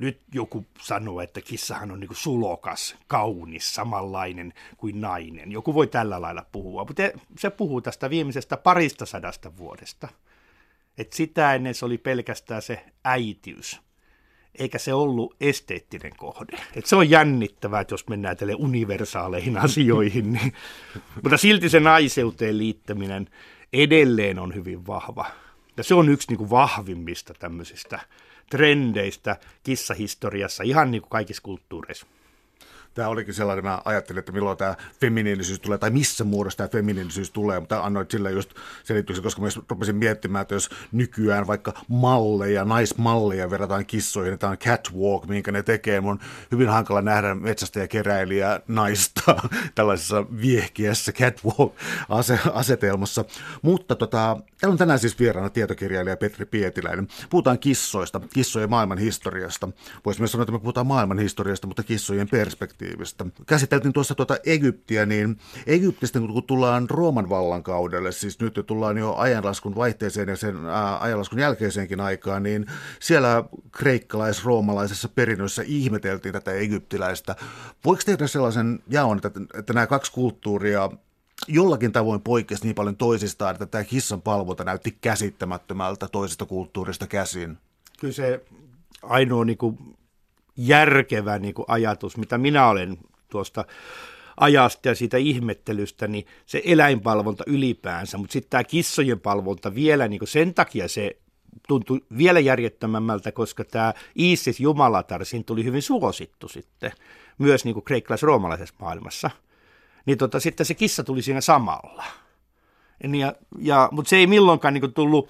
nyt 0.00 0.20
joku 0.34 0.66
sanoo, 0.80 1.20
että 1.20 1.40
kissahan 1.40 1.90
on 1.90 2.00
niin 2.00 2.08
kuin 2.08 2.16
sulokas, 2.16 2.96
kaunis, 3.06 3.74
samanlainen 3.74 4.52
kuin 4.76 5.00
nainen. 5.00 5.52
Joku 5.52 5.74
voi 5.74 5.86
tällä 5.86 6.20
lailla 6.20 6.46
puhua, 6.52 6.84
mutta 6.84 7.02
se 7.38 7.50
puhuu 7.50 7.80
tästä 7.80 8.10
viimeisestä 8.10 8.56
parista 8.56 9.06
sadasta 9.06 9.56
vuodesta. 9.56 10.08
Että 10.98 11.16
sitä 11.16 11.54
ennen 11.54 11.74
se 11.74 11.84
oli 11.84 11.98
pelkästään 11.98 12.62
se 12.62 12.84
äitiys 13.04 13.80
eikä 14.58 14.78
se 14.78 14.94
ollut 14.94 15.36
esteettinen 15.40 16.12
kohde. 16.16 16.56
Et 16.76 16.86
se 16.86 16.96
on 16.96 17.10
jännittävää, 17.10 17.80
että 17.80 17.94
jos 17.94 18.08
mennään 18.08 18.36
tälle 18.36 18.54
universaaleihin 18.54 19.58
asioihin, 19.66 20.32
niin, 20.32 20.52
mutta 21.22 21.36
silti 21.36 21.68
se 21.68 21.80
naiseuteen 21.80 22.58
liittäminen 22.58 23.28
edelleen 23.72 24.38
on 24.38 24.54
hyvin 24.54 24.86
vahva. 24.86 25.26
Ja 25.76 25.84
se 25.84 25.94
on 25.94 26.08
yksi 26.08 26.28
niin 26.28 26.38
kuin 26.38 26.50
vahvimmista 26.50 27.34
tämmöisistä 27.34 28.00
trendeistä 28.50 29.36
kissahistoriassa, 29.62 30.62
ihan 30.62 30.90
niin 30.90 31.02
kuin 31.02 31.10
kaikissa 31.10 31.42
kulttuureissa 31.42 32.06
tämä 32.94 33.08
olikin 33.08 33.34
sellainen, 33.34 33.64
mä 33.64 33.82
ajattelin, 33.84 34.18
että 34.18 34.32
milloin 34.32 34.58
tämä 34.58 34.74
feminiinisyys 35.00 35.60
tulee, 35.60 35.78
tai 35.78 35.90
missä 35.90 36.24
muodossa 36.24 36.56
tämä 36.56 36.68
feminiinisyys 36.68 37.30
tulee, 37.30 37.60
mutta 37.60 37.80
annoit 37.80 38.10
sille 38.10 38.32
just 38.32 38.50
selityksen, 38.84 39.22
koska 39.22 39.42
mä 39.42 39.48
rupesin 39.68 39.96
miettimään, 39.96 40.42
että 40.42 40.54
jos 40.54 40.70
nykyään 40.92 41.46
vaikka 41.46 41.72
malleja, 41.88 42.64
naismalleja 42.64 43.50
verrataan 43.50 43.86
kissoihin, 43.86 44.30
niin 44.30 44.38
tämä 44.38 44.50
on 44.50 44.58
catwalk, 44.58 45.26
minkä 45.26 45.52
ne 45.52 45.62
tekee, 45.62 46.00
mun 46.00 46.14
on 46.14 46.20
hyvin 46.52 46.68
hankala 46.68 47.02
nähdä 47.02 47.34
metsästä 47.34 47.80
ja 47.80 47.88
keräilijä 47.88 48.60
naista 48.68 49.36
tällaisessa 49.74 50.26
viehkiässä 50.42 51.12
catwalk-asetelmassa. 51.12 53.24
Mutta 53.62 53.94
tota, 53.94 54.36
täällä 54.60 54.72
on 54.72 54.78
tänään 54.78 54.98
siis 54.98 55.18
vieraana 55.18 55.50
tietokirjailija 55.50 56.16
Petri 56.16 56.46
Pietiläinen. 56.46 57.08
Puhutaan 57.30 57.58
kissoista, 57.58 58.20
kissojen 58.34 58.70
maailman 58.70 58.98
historiasta. 58.98 59.68
Voisi 60.04 60.20
myös 60.20 60.32
sanoa, 60.32 60.42
että 60.42 60.52
me 60.52 60.58
puhutaan 60.58 60.86
maailman 60.86 61.18
historiasta, 61.18 61.66
mutta 61.66 61.82
kissojen 61.82 62.28
perspektiivistä 62.28 62.83
positiivista. 62.84 63.26
Käsiteltiin 63.46 63.92
tuossa 63.92 64.14
tuota 64.14 64.36
Egyptiä, 64.46 65.06
niin 65.06 65.38
Egyptistä 65.66 66.20
kun 66.20 66.42
tullaan 66.42 66.90
Rooman 66.90 67.28
vallankaudelle, 67.28 68.12
siis 68.12 68.40
nyt 68.40 68.60
tullaan 68.66 68.98
jo 68.98 69.14
ajanlaskun 69.14 69.74
vaihteeseen 69.74 70.28
ja 70.28 70.36
sen 70.36 70.56
ajanlaskun 71.00 71.38
jälkeiseenkin 71.38 72.00
aikaan, 72.00 72.42
niin 72.42 72.66
siellä 73.00 73.44
kreikkalais-roomalaisessa 73.72 75.08
perinnössä 75.08 75.62
ihmeteltiin 75.66 76.32
tätä 76.32 76.52
egyptiläistä. 76.52 77.36
Voiko 77.84 78.02
tehdä 78.06 78.26
sellaisen 78.26 78.82
jaon, 78.88 79.16
että, 79.24 79.40
että 79.58 79.72
nämä 79.72 79.86
kaksi 79.86 80.12
kulttuuria 80.12 80.90
jollakin 81.48 81.92
tavoin 81.92 82.20
poikkesi 82.20 82.64
niin 82.64 82.74
paljon 82.74 82.96
toisistaan, 82.96 83.52
että 83.54 83.66
tämä 83.66 83.84
kissan 83.84 84.22
palvonta 84.22 84.64
näytti 84.64 84.98
käsittämättömältä 85.00 86.08
toisesta 86.08 86.46
kulttuurista 86.46 87.06
käsin? 87.06 87.58
Kyllä 88.00 88.14
se 88.14 88.44
ainoa 89.02 89.44
niin 89.44 89.58
kuin 89.58 89.78
järkevä 90.56 91.38
niin 91.38 91.54
kuin 91.54 91.66
ajatus, 91.68 92.16
mitä 92.16 92.38
minä 92.38 92.68
olen 92.68 92.98
tuosta 93.30 93.64
ajasta 94.40 94.88
ja 94.88 94.94
siitä 94.94 95.16
ihmettelystä, 95.16 96.08
niin 96.08 96.26
se 96.46 96.62
eläinpalvonta 96.64 97.44
ylipäänsä, 97.46 98.18
mutta 98.18 98.32
sitten 98.32 98.50
tämä 98.50 98.64
kissojen 98.64 99.20
palvonta 99.20 99.74
vielä 99.74 100.08
niin 100.08 100.18
kuin 100.18 100.28
sen 100.28 100.54
takia 100.54 100.88
se 100.88 101.16
tuntui 101.68 102.00
vielä 102.18 102.40
järjettömämmältä, 102.40 103.32
koska 103.32 103.64
tämä 103.64 103.94
Isis 104.14 104.60
Jumalatar, 104.60 105.24
siinä 105.24 105.44
tuli 105.44 105.64
hyvin 105.64 105.82
suosittu 105.82 106.48
sitten, 106.48 106.92
myös 107.38 107.64
niin 107.64 107.74
kuin 107.74 107.84
kreikkalais-roomalaisessa 107.84 108.74
maailmassa. 108.78 109.30
Niin 110.06 110.18
tota, 110.18 110.40
sitten 110.40 110.66
se 110.66 110.74
kissa 110.74 111.04
tuli 111.04 111.22
siinä 111.22 111.40
samalla. 111.40 112.04
Ja, 113.18 113.34
ja, 113.58 113.88
mutta 113.92 114.08
se 114.08 114.16
ei 114.16 114.26
milloinkaan 114.26 114.74
niin 114.74 114.80
kuin 114.80 114.94
tullut 114.94 115.28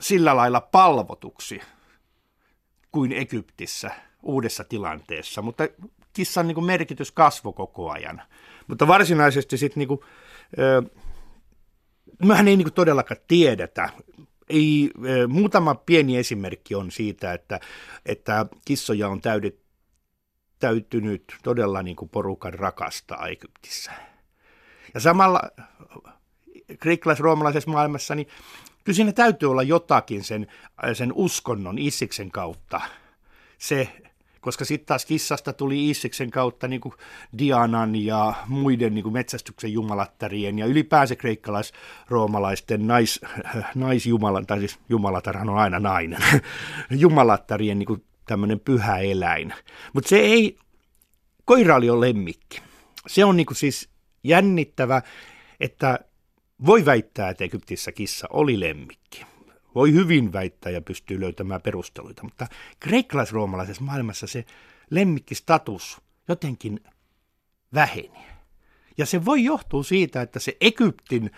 sillä 0.00 0.36
lailla 0.36 0.60
palvotuksi 0.60 1.60
kuin 2.92 3.12
Egyptissä 3.12 3.90
uudessa 4.22 4.64
tilanteessa, 4.64 5.42
mutta 5.42 5.64
kissan 6.12 6.46
niin 6.46 6.54
kuin 6.54 6.64
merkitys 6.64 7.12
kasvoi 7.12 7.52
koko 7.52 7.90
ajan. 7.90 8.22
Mutta 8.66 8.88
varsinaisesti 8.88 9.56
sitten 9.56 9.80
niin 9.80 9.88
kuin, 9.88 10.00
mehän 12.24 12.48
ei 12.48 12.56
niin 12.56 12.64
kuin 12.64 12.74
todellakaan 12.74 13.20
tiedetä. 13.28 13.90
Ei, 14.48 14.90
muutama 15.28 15.74
pieni 15.74 16.16
esimerkki 16.16 16.74
on 16.74 16.90
siitä, 16.90 17.32
että, 17.32 17.60
että 18.06 18.46
kissoja 18.64 19.08
on 19.08 19.20
täydet, 19.20 19.58
täytynyt 20.58 21.36
todella 21.42 21.82
niin 21.82 21.96
kuin 21.96 22.08
porukan 22.08 22.54
rakastaa 22.54 23.28
Egyptissä. 23.28 23.92
Ja 24.94 25.00
samalla 25.00 25.40
kreikkalais-roomalaisessa 26.78 27.70
maailmassa, 27.70 28.14
niin 28.14 28.28
kyllä 28.88 28.96
siinä 28.96 29.12
täytyy 29.12 29.50
olla 29.50 29.62
jotakin 29.62 30.24
sen, 30.24 30.46
sen 30.92 31.12
uskonnon 31.14 31.78
Issiksen 31.78 32.30
kautta. 32.30 32.80
Se, 33.58 33.88
koska 34.40 34.64
sitten 34.64 34.86
taas 34.86 35.06
kissasta 35.06 35.52
tuli 35.52 35.90
Issiksen 35.90 36.30
kautta 36.30 36.68
niin 36.68 36.80
kuin 36.80 36.94
Dianan 37.38 37.96
ja 37.96 38.34
muiden 38.46 38.94
niin 38.94 39.02
kuin 39.02 39.12
metsästyksen 39.12 39.72
jumalattarien 39.72 40.58
ja 40.58 40.66
ylipäänsä 40.66 41.16
kreikkalais-roomalaisten 41.16 42.86
nais, 42.86 43.20
naisjumalan, 43.74 44.46
tai 44.46 44.58
siis 44.58 44.78
jumalatarhan 44.88 45.48
on 45.48 45.58
aina 45.58 45.78
nainen, 45.78 46.20
jumalattarien 46.90 47.78
niin 47.78 47.86
kuin 47.86 48.04
tämmöinen 48.26 48.60
pyhä 48.60 48.98
eläin. 48.98 49.54
Mutta 49.92 50.08
se 50.08 50.16
ei, 50.16 50.58
koira 51.44 51.76
oli 51.76 51.86
jo 51.86 52.00
lemmikki. 52.00 52.62
Se 53.06 53.24
on 53.24 53.36
niin 53.36 53.46
kuin 53.46 53.56
siis 53.56 53.88
jännittävä, 54.24 55.02
että 55.60 55.98
voi 56.66 56.84
väittää, 56.84 57.28
että 57.28 57.44
Egyptissä 57.44 57.92
kissa 57.92 58.26
oli 58.30 58.60
lemmikki. 58.60 59.26
Voi 59.74 59.92
hyvin 59.92 60.32
väittää 60.32 60.72
ja 60.72 60.80
pystyy 60.80 61.20
löytämään 61.20 61.62
perusteluita, 61.62 62.22
mutta 62.22 62.46
kreikkalais-roomalaisessa 62.80 63.84
maailmassa 63.84 64.26
se 64.26 64.44
lemmikkistatus 64.90 66.00
jotenkin 66.28 66.80
väheni. 67.74 68.26
Ja 68.98 69.06
se 69.06 69.24
voi 69.24 69.44
johtua 69.44 69.82
siitä, 69.82 70.22
että 70.22 70.38
se 70.38 70.56
Egyptin 70.60 71.30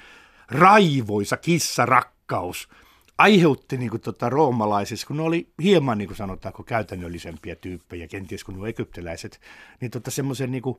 raivoisa 0.48 1.36
kissarakkaus 1.36 2.68
aiheutti 3.18 3.76
niin 3.76 3.90
kuin, 3.90 4.00
tota, 4.00 4.28
roomalaisissa, 4.28 5.06
kun 5.06 5.16
ne 5.16 5.22
oli 5.22 5.52
hieman, 5.62 5.98
niin 5.98 6.08
kuin 6.08 6.16
sanotaanko, 6.16 6.62
käytännöllisempiä 6.62 7.56
tyyppejä, 7.56 8.08
kenties 8.08 8.44
kuin 8.44 8.56
nuo 8.56 8.66
egyptiläiset, 8.66 9.40
niin 9.80 9.90
tota, 9.90 10.10
semmoisen 10.10 10.50
niin 10.50 10.62
kuin, 10.62 10.78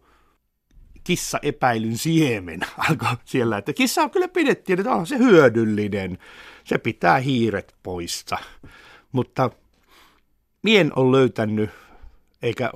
kissa-epäilyn 1.03 1.98
siemen 1.98 2.60
alkoi 2.89 3.17
siellä, 3.25 3.58
että 3.58 3.74
kissa 3.74 4.01
on 4.01 4.12
kyllä 4.12 4.27
pidettiin, 4.27 4.79
että 4.79 4.91
on 4.91 5.08
se 5.08 5.17
hyödyllinen, 5.17 6.17
se 6.63 6.77
pitää 6.77 7.17
hiiret 7.17 7.75
poissa. 7.84 8.38
Mutta 9.12 9.50
mien 10.63 10.91
on 10.96 11.12
löytänyt, 11.12 11.70
eikä 12.41 12.72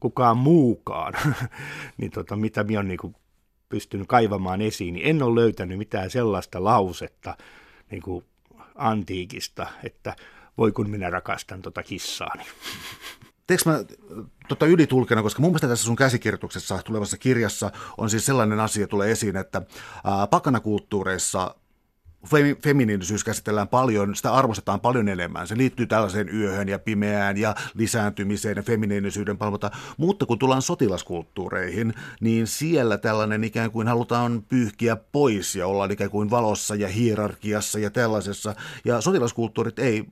kukaan 0.00 0.36
muukaan, 0.36 1.14
niin 1.98 2.10
tota, 2.10 2.36
mitä 2.36 2.64
minä 2.64 2.78
olen 2.78 2.88
niin 2.88 3.16
pystynyt 3.68 4.08
kaivamaan 4.08 4.60
esiin, 4.60 4.94
niin 4.94 5.06
en 5.06 5.22
ole 5.22 5.40
löytänyt 5.40 5.78
mitään 5.78 6.10
sellaista 6.10 6.64
lausetta 6.64 7.36
niin 7.90 8.02
kuin 8.02 8.24
antiikista, 8.74 9.66
että 9.84 10.16
voi 10.58 10.72
kun 10.72 10.90
minä 10.90 11.10
rakastan 11.10 11.62
tota 11.62 11.82
kissaani. 11.82 12.44
Teekö 13.48 13.62
mä 13.66 13.84
tota 14.48 14.66
ylitulkena, 14.66 15.22
koska 15.22 15.42
mun 15.42 15.50
mielestä 15.50 15.68
tässä 15.68 15.84
sun 15.84 15.96
käsikirjoituksessa 15.96 16.82
tulevassa 16.84 17.18
kirjassa 17.18 17.70
on 17.98 18.10
siis 18.10 18.26
sellainen 18.26 18.60
asia 18.60 18.86
tulee 18.86 19.10
esiin, 19.10 19.36
että 19.36 19.62
ää, 20.04 20.26
pakanakulttuureissa 20.26 21.54
feminiinisyys 22.62 23.24
käsitellään 23.24 23.68
paljon, 23.68 24.16
sitä 24.16 24.32
arvostetaan 24.32 24.80
paljon 24.80 25.08
enemmän. 25.08 25.46
Se 25.46 25.56
liittyy 25.56 25.86
tällaiseen 25.86 26.34
yöhön 26.34 26.68
ja 26.68 26.78
pimeään 26.78 27.36
ja 27.36 27.54
lisääntymiseen 27.74 28.56
ja 28.56 28.62
feminiinisyyden 28.62 29.38
palvota. 29.38 29.70
Mutta 29.96 30.26
kun 30.26 30.38
tullaan 30.38 30.62
sotilaskulttuureihin, 30.62 31.94
niin 32.20 32.46
siellä 32.46 32.98
tällainen 32.98 33.44
ikään 33.44 33.70
kuin 33.70 33.88
halutaan 33.88 34.42
pyyhkiä 34.48 34.96
pois 34.96 35.56
ja 35.56 35.66
olla 35.66 35.84
ikään 35.84 36.10
kuin 36.10 36.30
valossa 36.30 36.74
ja 36.74 36.88
hierarkiassa 36.88 37.78
ja 37.78 37.90
tällaisessa. 37.90 38.54
Ja 38.84 39.00
sotilaskulttuurit 39.00 39.78
ei 39.78 40.04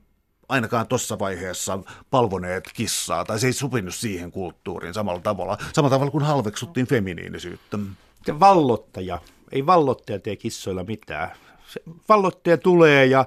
ainakaan 0.49 0.87
tuossa 0.87 1.19
vaiheessa 1.19 1.79
palvoneet 2.11 2.69
kissaa, 2.73 3.25
tai 3.25 3.39
se 3.39 3.47
ei 3.47 3.53
sopinut 3.53 3.95
siihen 3.95 4.31
kulttuuriin 4.31 4.93
samalla 4.93 5.21
tavalla, 5.21 5.57
samalla 5.73 5.95
tavalla 5.95 6.11
kuin 6.11 6.23
halveksuttiin 6.23 6.87
feminiinisyyttä. 6.87 7.79
Se 8.25 8.39
vallottaja, 8.39 9.19
ei 9.51 9.65
vallottaja 9.65 10.19
tee 10.19 10.35
kissoilla 10.35 10.83
mitään. 10.83 11.31
Se 11.67 11.81
vallottaja 12.09 12.57
tulee 12.57 13.05
ja 13.05 13.25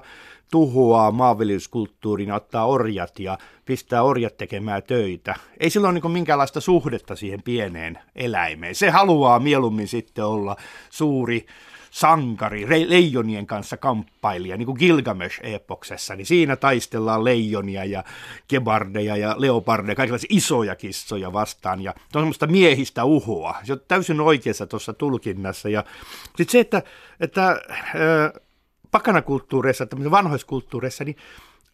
tuhoaa 0.51 1.11
maanviljelyskulttuurin, 1.11 2.31
ottaa 2.31 2.65
orjat 2.65 3.19
ja 3.19 3.37
pistää 3.65 4.03
orjat 4.03 4.37
tekemään 4.37 4.83
töitä. 4.83 5.35
Ei 5.59 5.69
sillä 5.69 5.89
ole 5.89 5.99
niin 5.99 6.11
minkäänlaista 6.11 6.61
suhdetta 6.61 7.15
siihen 7.15 7.43
pieneen 7.43 7.99
eläimeen. 8.15 8.75
Se 8.75 8.89
haluaa 8.89 9.39
mieluummin 9.39 9.87
sitten 9.87 10.25
olla 10.25 10.55
suuri 10.89 11.45
sankari, 11.91 12.89
leijonien 12.89 13.47
kanssa 13.47 13.77
kamppailija, 13.77 14.57
niin 14.57 14.65
kuin 14.65 14.77
Gilgamesh-epoksessa, 14.79 16.15
niin 16.15 16.25
siinä 16.25 16.55
taistellaan 16.55 17.23
leijonia 17.23 17.85
ja 17.85 18.03
kebardeja 18.47 19.17
ja 19.17 19.35
leopardeja, 19.37 19.95
kaikenlaisia 19.95 20.27
isoja 20.31 20.75
kissoja 20.75 21.33
vastaan, 21.33 21.81
ja 21.81 21.93
se 21.97 22.17
on 22.17 22.21
semmoista 22.21 22.47
miehistä 22.47 23.03
uhoa. 23.03 23.55
Se 23.63 23.73
on 23.73 23.81
täysin 23.87 24.21
oikeassa 24.21 24.67
tuossa 24.67 24.93
tulkinnassa, 24.93 25.69
ja 25.69 25.83
sitten 26.37 26.51
se, 26.51 26.59
että, 26.59 26.83
että 27.19 27.61
pakanakulttuureissa, 28.91 29.85
tämmöisissä 29.85 30.11
vanhoissa 30.11 30.47
kulttuureissa, 30.47 31.03
niin 31.03 31.17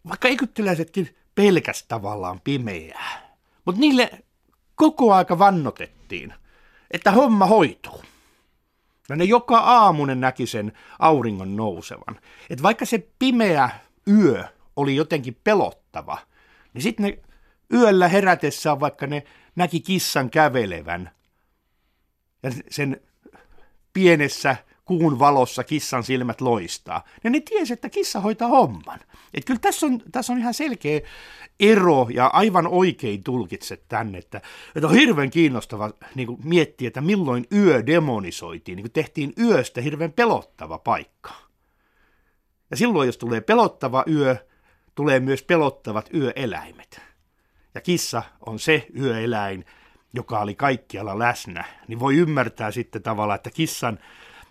vaikka 0.08 0.28
egyptiläisetkin 0.28 1.16
pelkäs 1.34 1.82
tavallaan 1.82 2.40
pimeää, 2.40 3.36
mutta 3.64 3.80
niille 3.80 4.10
koko 4.74 5.14
aika 5.14 5.38
vannotettiin, 5.38 6.34
että 6.90 7.10
homma 7.10 7.46
hoituu. 7.46 8.02
Ja 9.08 9.16
ne 9.16 9.24
joka 9.24 9.58
aamu 9.58 10.06
ne 10.06 10.14
näki 10.14 10.46
sen 10.46 10.72
auringon 10.98 11.56
nousevan. 11.56 12.20
Et 12.50 12.62
vaikka 12.62 12.84
se 12.84 13.08
pimeä 13.18 13.70
yö 14.08 14.44
oli 14.76 14.96
jotenkin 14.96 15.38
pelottava, 15.44 16.18
niin 16.74 16.82
sitten 16.82 17.06
ne 17.06 17.18
yöllä 17.72 18.08
herätessään, 18.08 18.80
vaikka 18.80 19.06
ne 19.06 19.24
näki 19.56 19.80
kissan 19.80 20.30
kävelevän, 20.30 21.10
ja 22.42 22.50
sen 22.70 23.00
pienessä 23.92 24.56
kuun 24.88 25.18
valossa 25.18 25.64
kissan 25.64 26.04
silmät 26.04 26.40
loistaa, 26.40 27.04
niin 27.22 27.32
ne 27.32 27.40
tiesi, 27.40 27.72
että 27.72 27.88
kissa 27.88 28.20
hoitaa 28.20 28.48
homman. 28.48 29.00
Et 29.34 29.44
kyllä 29.44 29.60
tässä 29.60 29.86
on, 29.86 30.00
tässä 30.12 30.32
on 30.32 30.38
ihan 30.38 30.54
selkeä 30.54 31.00
ero 31.60 32.06
ja 32.10 32.26
aivan 32.26 32.66
oikein 32.66 33.24
tulkitset 33.24 33.84
tänne, 33.88 34.18
että, 34.18 34.40
että 34.74 34.88
on 34.88 34.94
hirveän 34.94 35.30
kiinnostava 35.30 35.90
niin 36.14 36.36
miettiä, 36.44 36.88
että 36.88 37.00
milloin 37.00 37.46
yö 37.52 37.86
demonisoitiin, 37.86 38.76
niin 38.76 38.92
tehtiin 38.92 39.32
yöstä 39.40 39.80
hirveän 39.80 40.12
pelottava 40.12 40.78
paikka. 40.78 41.30
Ja 42.70 42.76
silloin, 42.76 43.06
jos 43.06 43.18
tulee 43.18 43.40
pelottava 43.40 44.04
yö, 44.10 44.36
tulee 44.94 45.20
myös 45.20 45.42
pelottavat 45.42 46.14
yöeläimet. 46.14 47.00
Ja 47.74 47.80
kissa 47.80 48.22
on 48.46 48.58
se 48.58 48.86
yöeläin, 48.98 49.64
joka 50.14 50.40
oli 50.40 50.54
kaikkialla 50.54 51.18
läsnä, 51.18 51.64
niin 51.88 52.00
voi 52.00 52.16
ymmärtää 52.16 52.70
sitten 52.70 53.02
tavallaan, 53.02 53.36
että 53.36 53.50
kissan 53.50 53.98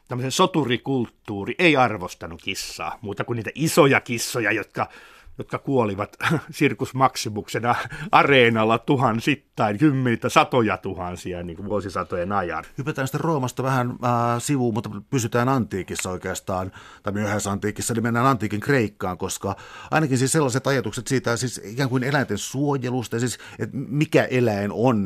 tämmöisen 0.08 0.32
soturikulttuuri 0.32 1.56
ei 1.60 1.76
arvostanut 1.76 2.42
kissaa, 2.42 3.00
muuta 3.02 3.24
kuin 3.24 3.38
niitä 3.38 3.52
isoja 3.56 4.02
kissoja, 4.02 4.52
jotka 4.52 4.90
jotka 5.38 5.58
kuolivat 5.58 6.18
sirkusmaksimuksena 6.52 7.76
areenalla 8.12 8.78
tuhansittain, 8.78 9.78
kymmenitä, 9.78 10.30
satoja 10.30 10.78
tuhansia 10.78 11.44
niin 11.44 11.58
kuin 11.58 11.70
vuosisatojen 11.70 12.32
ajan. 12.32 12.64
Hypätään 12.78 13.08
sitten 13.08 13.22
Roomasta 13.22 13.64
vähän 13.64 13.90
äh, 13.90 14.42
sivuun, 14.42 14.74
mutta 14.74 14.90
pysytään 15.10 15.50
antiikissa 15.50 16.10
oikeastaan, 16.10 16.72
tai 17.04 17.14
antiikissa, 17.52 17.94
niin 17.94 18.04
mennään 18.04 18.26
antiikin 18.26 18.60
Kreikkaan, 18.60 19.18
koska 19.18 19.56
ainakin 19.92 20.18
siis 20.18 20.32
sellaiset 20.32 20.68
ajatukset 20.68 21.08
siitä 21.08 21.38
siis 21.38 21.62
ikään 21.64 21.90
kuin 21.90 22.04
eläinten 22.04 22.38
suojelusta, 22.38 23.20
siis 23.20 23.38
että 23.60 23.78
mikä 23.78 24.24
eläin 24.24 24.72
on, 24.74 25.06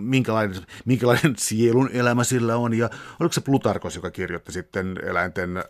minkälainen, 0.00 0.62
minkälainen 0.84 1.34
sielun 1.48 1.90
elämä 1.92 2.24
sillä 2.24 2.56
on, 2.56 2.74
ja 2.74 2.90
oliko 3.20 3.32
se 3.32 3.40
Plutarkos, 3.40 3.96
joka 3.96 4.10
kirjoitti 4.10 4.52
sitten 4.52 4.96
eläinten 5.02 5.56
äh, 5.56 5.64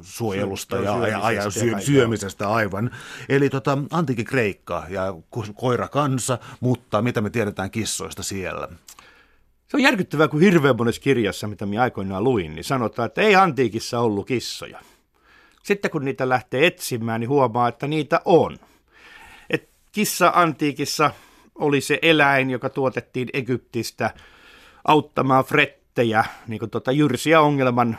suojelusta 0.00 0.76
ja, 0.76 1.08
ja, 1.08 1.32
ja 1.32 1.50
syö, 1.50 1.80
syömisestä 1.80 2.48
aivan. 2.48 2.90
Eli 3.30 3.50
tota, 3.50 3.78
antiikin 3.90 4.24
Kreikka 4.24 4.86
ja 4.88 5.14
koira 5.54 5.88
kansa, 5.88 6.38
mutta 6.60 7.02
mitä 7.02 7.20
me 7.20 7.30
tiedetään 7.30 7.70
kissoista 7.70 8.22
siellä? 8.22 8.68
Se 9.68 9.76
on 9.76 9.82
järkyttävää, 9.82 10.28
kun 10.28 10.40
hirveän 10.40 10.76
monessa 10.76 11.00
kirjassa, 11.00 11.46
mitä 11.46 11.66
minä 11.66 11.82
aikoinaan 11.82 12.24
luin, 12.24 12.54
niin 12.54 12.64
sanotaan, 12.64 13.06
että 13.06 13.22
ei 13.22 13.36
antiikissa 13.36 14.00
ollut 14.00 14.26
kissoja. 14.26 14.80
Sitten 15.62 15.90
kun 15.90 16.04
niitä 16.04 16.28
lähtee 16.28 16.66
etsimään, 16.66 17.20
niin 17.20 17.28
huomaa, 17.28 17.68
että 17.68 17.86
niitä 17.86 18.20
on. 18.24 18.56
Et 19.50 19.68
kissa 19.92 20.32
antiikissa 20.34 21.10
oli 21.54 21.80
se 21.80 21.98
eläin, 22.02 22.50
joka 22.50 22.68
tuotettiin 22.68 23.28
Egyptistä 23.32 24.14
auttamaan 24.84 25.44
frettejä 25.44 26.24
niin 26.46 26.58
kuin 26.58 26.70
tuota 26.70 26.92
jyrsiä 26.92 27.40
ongelman 27.40 27.98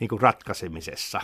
niin 0.00 0.08
kuin 0.08 0.20
ratkaisemisessa. 0.20 1.20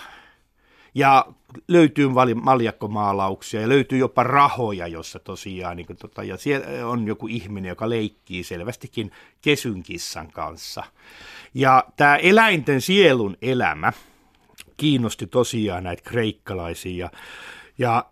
Ja 0.94 1.26
löytyy 1.68 2.08
maljakkomaalauksia 2.34 3.60
ja 3.60 3.68
löytyy 3.68 3.98
jopa 3.98 4.22
rahoja, 4.22 4.86
jossa 4.86 5.18
tosiaan, 5.18 5.76
niin 5.76 5.86
kuin, 5.86 5.96
tota, 5.96 6.22
ja 6.22 6.36
siellä 6.36 6.86
on 6.86 7.06
joku 7.06 7.26
ihminen, 7.26 7.68
joka 7.68 7.88
leikkii 7.88 8.44
selvästikin 8.44 9.10
kesynkissan 9.42 10.32
kanssa. 10.32 10.84
Ja 11.54 11.84
tämä 11.96 12.16
eläinten 12.16 12.80
sielun 12.80 13.36
elämä 13.42 13.92
kiinnosti 14.76 15.26
tosiaan 15.26 15.84
näitä 15.84 16.02
kreikkalaisia. 16.02 17.10
Ja, 17.78 18.04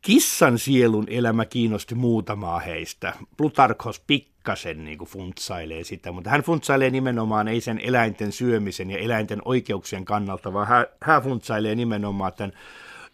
kissan 0.00 0.58
sielun 0.58 1.04
elämä 1.08 1.44
kiinnosti 1.44 1.94
muutamaa 1.94 2.58
heistä. 2.58 3.12
Plutarkos 3.36 4.00
pikkasen 4.44 4.84
niin 4.84 4.98
kuin 4.98 5.08
funtsailee 5.08 5.84
sitä, 5.84 6.12
mutta 6.12 6.30
hän 6.30 6.42
funtsailee 6.42 6.90
nimenomaan 6.90 7.48
ei 7.48 7.60
sen 7.60 7.80
eläinten 7.80 8.32
syömisen 8.32 8.90
ja 8.90 8.98
eläinten 8.98 9.42
oikeuksien 9.44 10.04
kannalta, 10.04 10.52
vaan 10.52 10.66
hän, 10.66 10.86
hän 11.00 11.22
funtsailee 11.22 11.74
nimenomaan 11.74 12.32
tämän 12.32 12.52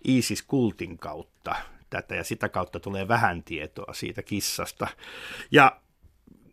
ISIS-kultin 0.05 0.99
kautta 0.99 1.55
tätä, 1.90 2.14
ja 2.14 2.25
sitä 2.25 2.49
kautta 2.49 2.81
tulee 2.81 3.09
vähän 3.09 3.43
tietoa 3.43 3.93
siitä 3.93 4.23
kissasta. 4.23 4.88
Ja 5.51 5.81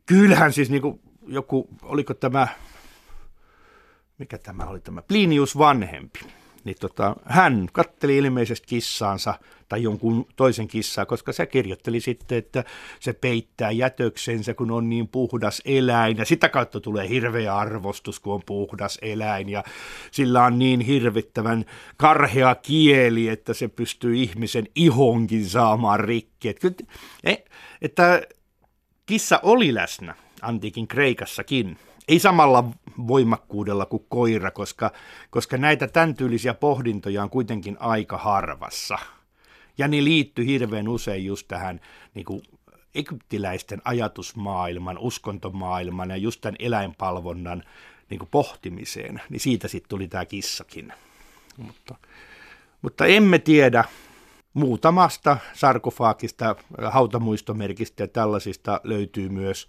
kyllähän 0.06 0.54
siis 0.54 0.70
niin 0.70 0.82
kuin 0.82 1.00
joku, 1.28 1.70
oliko 1.82 2.14
tämä, 2.14 2.48
mikä 4.18 4.38
tämä 4.38 4.66
oli 4.66 4.80
tämä, 4.80 5.02
Plinius 5.02 5.58
vanhempi, 5.58 6.20
niin 6.68 6.78
tota, 6.80 7.16
hän 7.26 7.68
katteli 7.74 8.18
ilmeisesti 8.18 8.68
kissaansa 8.68 9.34
tai 9.70 9.84
jonkun 9.84 10.26
toisen 10.36 10.68
kissaa, 10.68 11.06
koska 11.06 11.34
se 11.34 11.46
kirjoitteli 11.46 12.00
sitten, 12.00 12.38
että 12.38 12.64
se 13.00 13.14
peittää 13.14 13.72
jätöksensä, 13.72 14.54
kun 14.54 14.72
on 14.72 14.90
niin 14.90 15.08
puhdas 15.08 15.62
eläin, 15.66 16.18
ja 16.18 16.26
sitä 16.26 16.50
kautta 16.50 16.80
tulee 16.80 17.10
hirveä 17.10 17.56
arvostus, 17.56 18.20
kun 18.20 18.34
on 18.34 18.42
puhdas 18.46 19.00
eläin, 19.02 19.50
ja 19.50 19.64
sillä 20.12 20.44
on 20.44 20.60
niin 20.60 20.80
hirvittävän 20.80 21.66
karhea 21.98 22.56
kieli, 22.56 23.28
että 23.28 23.54
se 23.54 23.68
pystyy 23.68 24.16
ihmisen 24.16 24.68
ihonkin 24.76 25.50
saamaan 25.50 26.00
rikki. 26.00 26.50
Että, 26.50 26.68
e, 27.24 27.36
että 27.82 28.22
kissa 29.06 29.40
oli 29.44 29.74
läsnä 29.74 30.16
antiikin 30.42 30.88
Kreikassakin, 30.88 31.78
ei 32.08 32.20
samalla 32.20 32.64
voimakkuudella 33.08 33.86
kuin 33.86 34.06
koira, 34.10 34.52
koska, 34.52 34.92
koska 35.30 35.58
näitä 35.58 35.88
tämän 35.88 36.16
tyylisiä 36.16 36.54
pohdintoja 36.54 37.24
on 37.24 37.30
kuitenkin 37.30 37.78
aika 37.80 38.18
harvassa. 38.18 38.98
Ja 39.78 39.88
ne 39.88 40.04
liittyy 40.04 40.46
hirveän 40.46 40.88
usein 40.88 41.26
just 41.26 41.48
tähän 41.48 41.82
niin 42.14 42.26
kuin 42.26 42.42
egyptiläisten 42.96 43.82
ajatusmaailman, 43.86 44.98
uskontomaailman 44.98 46.10
ja 46.10 46.18
just 46.18 46.42
tämän 46.42 46.56
eläinpalvonnan 46.60 47.64
niin 48.10 48.20
kuin 48.20 48.30
pohtimiseen. 48.30 49.22
Niin 49.30 49.40
siitä 49.40 49.68
sitten 49.68 49.90
tuli 49.90 50.08
tämä 50.08 50.26
kissakin. 50.26 50.94
Mutta, 51.58 51.96
mutta 52.82 53.06
emme 53.06 53.40
tiedä, 53.40 53.84
muutamasta 54.54 55.38
sarkofaagista, 55.54 56.56
hautamuistomerkistä 56.92 58.04
ja 58.04 58.08
tällaisista 58.08 58.82
löytyy 58.84 59.30
myös 59.30 59.68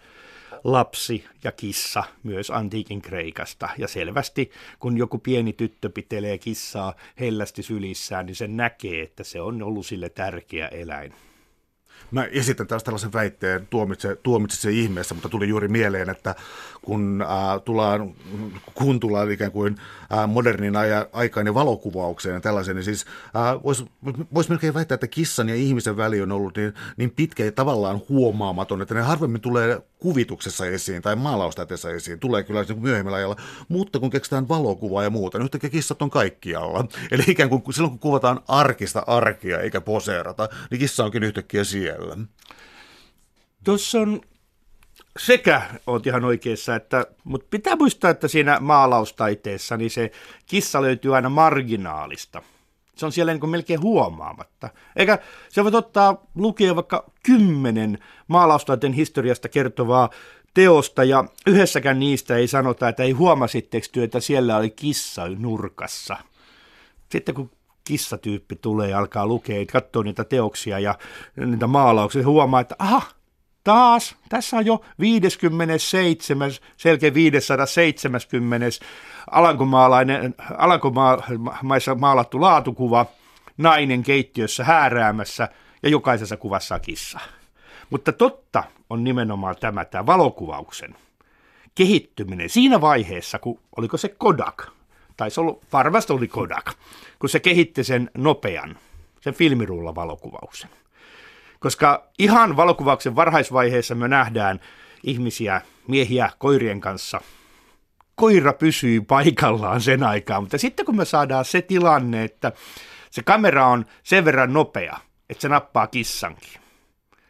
lapsi 0.64 1.24
ja 1.44 1.52
kissa 1.52 2.04
myös 2.22 2.50
antiikin 2.50 3.02
Kreikasta. 3.02 3.68
Ja 3.78 3.88
selvästi, 3.88 4.50
kun 4.78 4.96
joku 4.98 5.18
pieni 5.18 5.52
tyttö 5.52 5.90
pitelee 5.90 6.38
kissaa 6.38 6.94
hellästi 7.20 7.62
sylissään, 7.62 8.26
niin 8.26 8.36
se 8.36 8.48
näkee, 8.48 9.02
että 9.02 9.24
se 9.24 9.40
on 9.40 9.62
ollut 9.62 9.86
sille 9.86 10.08
tärkeä 10.08 10.68
eläin. 10.68 11.14
Mä 12.10 12.24
esitän 12.24 12.66
taas 12.66 12.84
tällaisen 12.84 13.12
väitteen, 13.12 13.66
tuomitse, 13.70 14.16
tuomitse 14.22 14.56
se 14.56 14.70
ihmeessä, 14.70 15.14
mutta 15.14 15.28
tuli 15.28 15.48
juuri 15.48 15.68
mieleen, 15.68 16.10
että 16.10 16.34
kun, 16.82 17.22
äh, 17.22 17.62
tullaan, 17.64 18.14
kun 18.74 19.00
tullaan 19.00 19.30
ikään 19.30 19.52
kuin 19.52 19.76
äh, 20.12 20.28
modernin 20.28 20.76
aja, 20.76 21.06
aikainen 21.12 21.54
valokuvaukseen 21.54 22.34
ja 22.34 22.40
tällaisen, 22.40 22.76
niin 22.76 22.84
siis 22.84 23.06
äh, 23.36 23.62
voisi 23.62 23.84
vois 24.34 24.48
melkein 24.48 24.74
väittää, 24.74 24.94
että 24.94 25.06
kissan 25.06 25.48
ja 25.48 25.54
ihmisen 25.54 25.96
väli 25.96 26.20
on 26.20 26.32
ollut 26.32 26.56
niin, 26.56 26.74
niin 26.96 27.10
pitkä 27.10 27.44
ja 27.44 27.52
tavallaan 27.52 28.00
huomaamaton, 28.08 28.82
että 28.82 28.94
ne 28.94 29.00
harvemmin 29.00 29.40
tulee 29.40 29.80
kuvituksessa 29.98 30.66
esiin 30.66 31.02
tai 31.02 31.16
maalaustaiteessa 31.16 31.90
esiin, 31.90 32.20
tulee 32.20 32.42
kyllä 32.42 32.62
niin 32.62 32.82
myöhemmällä 32.82 33.16
ajalla, 33.16 33.36
mutta 33.68 33.98
kun 33.98 34.10
keksitään 34.10 34.48
valokuvaa 34.48 35.02
ja 35.02 35.10
muuta, 35.10 35.38
niin 35.38 35.44
yhtäkkiä 35.44 35.70
kissat 35.70 36.02
on 36.02 36.10
kaikkialla. 36.10 36.84
Eli 37.10 37.22
ikään 37.28 37.48
kuin 37.48 37.74
silloin 37.74 37.90
kun 37.90 37.98
kuvataan 37.98 38.40
arkista 38.48 39.02
arkia 39.06 39.60
eikä 39.60 39.80
poseerata, 39.80 40.48
niin 40.70 40.78
kissa 40.78 41.04
onkin 41.04 41.22
yhtäkkiä 41.22 41.64
siellä. 41.64 42.16
Tuossa 43.64 44.00
on 44.00 44.20
sekä 45.18 45.62
oot 45.86 46.06
ihan 46.06 46.24
oikeassa, 46.24 46.74
että, 46.74 47.06
mutta 47.24 47.46
pitää 47.50 47.76
muistaa, 47.76 48.10
että 48.10 48.28
siinä 48.28 48.60
maalaustaiteessa 48.60 49.76
niin 49.76 49.90
se 49.90 50.10
kissa 50.46 50.82
löytyy 50.82 51.16
aina 51.16 51.28
marginaalista. 51.28 52.42
Se 52.98 53.06
on 53.06 53.12
siellä 53.12 53.34
niin 53.34 53.50
melkein 53.50 53.82
huomaamatta. 53.82 54.68
Eikä 54.96 55.18
se 55.48 55.64
voi 55.64 55.70
ottaa 55.74 56.26
lukea 56.34 56.76
vaikka 56.76 57.10
kymmenen 57.22 57.98
maalaustaiteen 58.28 58.92
historiasta 58.92 59.48
kertovaa 59.48 60.10
teosta, 60.54 61.04
ja 61.04 61.24
yhdessäkään 61.46 61.98
niistä 61.98 62.36
ei 62.36 62.48
sanota, 62.48 62.88
että 62.88 63.02
ei 63.02 63.12
huomasitteeko 63.12 63.86
että 64.02 64.20
siellä 64.20 64.56
oli 64.56 64.70
kissa 64.70 65.28
nurkassa. 65.28 66.16
Sitten 67.08 67.34
kun 67.34 67.50
kissatyyppi 67.84 68.56
tulee 68.56 68.88
ja 68.88 68.98
alkaa 68.98 69.26
lukea, 69.26 69.66
katsoo 69.72 70.02
niitä 70.02 70.24
teoksia 70.24 70.78
ja 70.78 70.98
niitä 71.36 71.66
maalauksia, 71.66 72.26
huomaa, 72.26 72.60
että 72.60 72.76
aha, 72.78 73.02
taas, 73.64 74.16
tässä 74.28 74.56
on 74.56 74.66
jo 74.66 74.84
57, 75.00 76.50
selkeä 76.76 77.14
570 77.14 78.66
alankomaalainen, 79.30 80.34
alankomaissa 80.58 81.94
maalattu 81.94 82.40
laatukuva, 82.40 83.06
nainen 83.56 84.02
keittiössä 84.02 84.64
hääräämässä 84.64 85.48
ja 85.82 85.88
jokaisessa 85.88 86.36
kuvassa 86.36 86.78
kissa. 86.78 87.18
Mutta 87.90 88.12
totta 88.12 88.64
on 88.90 89.04
nimenomaan 89.04 89.56
tämä, 89.60 89.84
tämä 89.84 90.06
valokuvauksen 90.06 90.94
kehittyminen 91.74 92.50
siinä 92.50 92.80
vaiheessa, 92.80 93.38
kun 93.38 93.60
oliko 93.76 93.96
se 93.96 94.08
Kodak, 94.08 94.66
tai 95.16 95.30
se 95.30 95.40
varmasti 95.72 96.12
oli 96.12 96.28
Kodak, 96.28 96.72
kun 97.18 97.28
se 97.28 97.40
kehitti 97.40 97.84
sen 97.84 98.10
nopean, 98.16 98.78
sen 99.20 99.34
filmirulla 99.34 99.94
valokuvauksen. 99.94 100.70
Koska 101.58 102.10
ihan 102.18 102.56
valokuvauksen 102.56 103.16
varhaisvaiheessa 103.16 103.94
me 103.94 104.08
nähdään 104.08 104.60
ihmisiä, 105.02 105.60
miehiä 105.88 106.30
koirien 106.38 106.80
kanssa. 106.80 107.20
Koira 108.14 108.52
pysyy 108.52 109.00
paikallaan 109.00 109.80
sen 109.80 110.02
aikaa, 110.02 110.40
mutta 110.40 110.58
sitten 110.58 110.86
kun 110.86 110.96
me 110.96 111.04
saadaan 111.04 111.44
se 111.44 111.62
tilanne, 111.62 112.24
että 112.24 112.52
se 113.10 113.22
kamera 113.22 113.66
on 113.66 113.86
sen 114.02 114.24
verran 114.24 114.52
nopea, 114.52 114.98
että 115.30 115.42
se 115.42 115.48
nappaa 115.48 115.86
kissankin, 115.86 116.60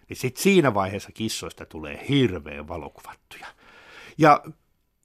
niin 0.08 0.16
sitten 0.16 0.42
siinä 0.42 0.74
vaiheessa 0.74 1.12
kissoista 1.12 1.66
tulee 1.66 2.06
hirveän 2.08 2.68
valokuvattuja. 2.68 3.46
Ja 4.18 4.42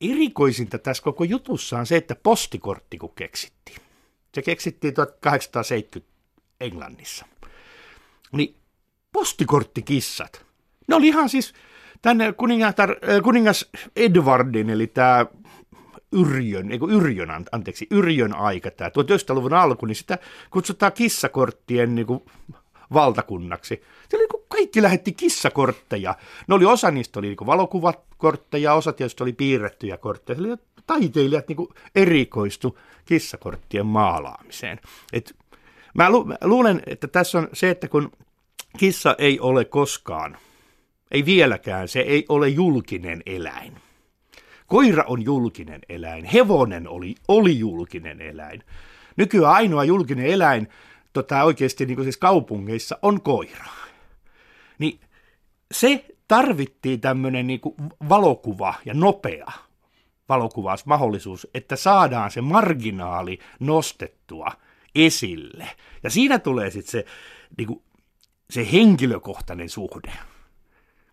erikoisinta 0.02 0.78
tässä 0.80 1.04
koko 1.04 1.24
jutussa 1.24 1.78
on 1.78 1.86
se, 1.86 1.96
että 1.96 2.16
postikortti 2.16 2.98
kun 2.98 3.16
keksittiin. 3.16 3.78
Se 4.34 4.42
keksittiin 4.42 4.94
1870 4.94 6.14
Englannissa. 6.60 7.26
Niin 8.32 8.63
postikorttikissat. 9.14 10.46
Ne 10.88 10.96
oli 10.96 11.08
ihan 11.08 11.30
siis 11.30 11.54
tänne 12.02 12.34
kuningatar, 12.34 12.90
äh, 12.92 13.22
kuningas 13.24 13.70
Edwardin, 13.96 14.70
eli 14.70 14.88
tämä 14.88 15.26
Yrjön, 16.12 16.72
eikö 16.72 16.86
Yrjön, 16.90 17.30
anteeksi, 17.52 17.88
Yrjön 17.92 18.36
aika, 18.36 18.72
tämä 18.72 18.90
1900-luvun 18.90 19.54
alku, 19.54 19.86
niin 19.86 19.96
sitä 19.96 20.18
kutsutaan 20.50 20.94
kissakorttien 20.94 21.96
niin 21.96 22.08
kuin, 22.08 22.24
valtakunnaksi. 22.94 23.84
Se 24.10 24.18
oli, 24.18 24.28
niin 24.34 24.44
kaikki 24.48 24.82
lähetti 24.82 25.12
kissakortteja. 25.12 26.16
Ne 26.48 26.56
oli, 26.56 26.66
osa 26.66 26.92
niistä 26.92 27.20
oli 27.20 27.28
niin 27.28 27.46
valokuvakortteja, 27.46 28.74
osa 28.74 28.94
tietysti 28.94 29.24
oli 29.24 29.34
piirrettyjä 29.34 29.98
kortteja. 29.98 30.40
Eli 30.40 30.48
taiteilijat 30.88 31.48
niin 31.48 31.68
erikoistu 31.96 32.80
kissakorttien 33.06 33.86
maalaamiseen. 33.86 34.80
Et 35.14 35.36
mä 35.94 36.10
lu- 36.10 36.34
luulen, 36.44 36.82
että 36.86 37.08
tässä 37.08 37.38
on 37.38 37.48
se, 37.54 37.70
että 37.70 37.88
kun 37.88 38.12
Kissa 38.78 39.16
ei 39.18 39.40
ole 39.40 39.66
koskaan, 39.66 40.38
ei 41.12 41.26
vieläkään, 41.26 41.88
se 41.88 42.00
ei 42.00 42.26
ole 42.30 42.50
julkinen 42.50 43.24
eläin. 43.26 43.74
Koira 44.68 45.04
on 45.08 45.24
julkinen 45.26 45.82
eläin, 45.90 46.26
hevonen 46.26 46.88
oli, 46.88 47.16
oli 47.28 47.60
julkinen 47.60 48.22
eläin. 48.22 48.64
Nykyään 49.16 49.54
ainoa 49.54 49.84
julkinen 49.84 50.26
eläin 50.26 50.68
tota, 51.14 51.44
oikeasti 51.44 51.86
niin 51.86 52.04
siis 52.04 52.18
kaupungeissa 52.18 52.98
on 53.02 53.22
koira. 53.22 53.66
Niin 54.80 55.00
se 55.72 56.06
tarvittiin 56.28 57.02
tämmöinen 57.02 57.48
niin 57.48 57.62
valokuva 58.10 58.74
ja 58.86 58.94
nopea 58.94 59.52
valokuvausmahdollisuus, 60.30 61.48
että 61.54 61.76
saadaan 61.76 62.32
se 62.32 62.42
marginaali 62.42 63.40
nostettua 63.60 64.48
esille. 64.96 65.68
Ja 66.04 66.10
siinä 66.10 66.40
tulee 66.40 66.70
sitten 66.72 66.92
se 66.92 67.06
niin 67.58 67.68
kuin 67.68 67.82
se 68.54 68.72
henkilökohtainen 68.72 69.70
suhde. 69.70 70.14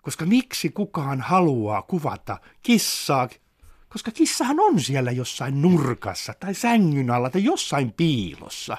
Koska 0.03 0.27
miksi 0.27 0.71
kukaan 0.71 1.21
haluaa 1.21 1.83
kuvata 1.83 2.39
kissaa, 2.63 3.29
koska 3.89 4.11
kissahan 4.11 4.61
on 4.61 4.81
siellä 4.81 5.11
jossain 5.11 5.63
nurkassa 5.63 6.35
tai 6.41 6.55
sängyn 6.55 7.11
alla 7.11 7.31
tai 7.31 7.45
jossain 7.45 7.93
piilossa. 7.93 8.77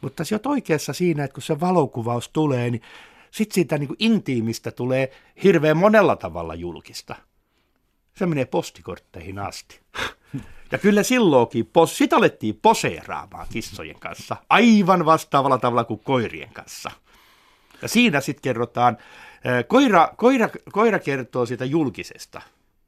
Mutta 0.00 0.24
sä 0.24 0.34
oot 0.34 0.46
oikeassa 0.46 0.92
siinä, 0.92 1.24
että 1.24 1.34
kun 1.34 1.42
se 1.42 1.60
valokuvaus 1.60 2.28
tulee, 2.28 2.70
niin 2.70 2.82
sitten 3.30 3.54
siitä 3.54 3.78
niin 3.78 3.88
kuin 3.88 3.96
intiimistä 3.98 4.70
tulee 4.70 5.12
hirveän 5.42 5.76
monella 5.76 6.16
tavalla 6.16 6.54
julkista. 6.54 7.16
Se 8.16 8.26
menee 8.26 8.44
postikortteihin 8.44 9.38
asti. 9.38 9.80
Ja 10.72 10.78
kyllä 10.78 11.02
silloinkin, 11.02 11.70
sitä 11.86 12.16
alettiin 12.16 12.58
poseeraamaan 12.62 13.46
kissojen 13.52 14.00
kanssa, 14.00 14.36
aivan 14.48 15.04
vastaavalla 15.04 15.58
tavalla 15.58 15.84
kuin 15.84 16.00
koirien 16.00 16.52
kanssa. 16.52 16.90
Ja 17.82 17.88
siinä 17.88 18.20
sitten 18.20 18.42
kerrotaan, 18.42 18.98
koira, 19.68 20.08
koira, 20.16 20.48
koira 20.72 20.98
kertoo 20.98 21.46
siitä 21.46 21.64
julkisesta 21.64 22.42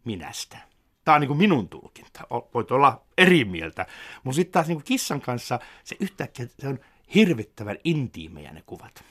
minästä. 0.04 0.58
Tämä 1.04 1.14
on 1.14 1.20
niin 1.20 1.28
kuin 1.28 1.38
minun 1.38 1.68
tulkinta. 1.68 2.20
Voit 2.54 2.70
olla 2.70 3.02
eri 3.18 3.44
mieltä. 3.44 3.86
Mutta 4.24 4.36
sitten 4.36 4.52
taas 4.52 4.66
niin 4.66 4.76
kuin 4.76 4.84
kissan 4.84 5.20
kanssa 5.20 5.58
se 5.84 5.96
yhtäkkiä 6.00 6.46
se 6.58 6.68
on 6.68 6.78
hirvittävän 7.14 7.76
intiimejä 7.84 8.52
ne 8.52 8.62
kuvat. 8.66 9.04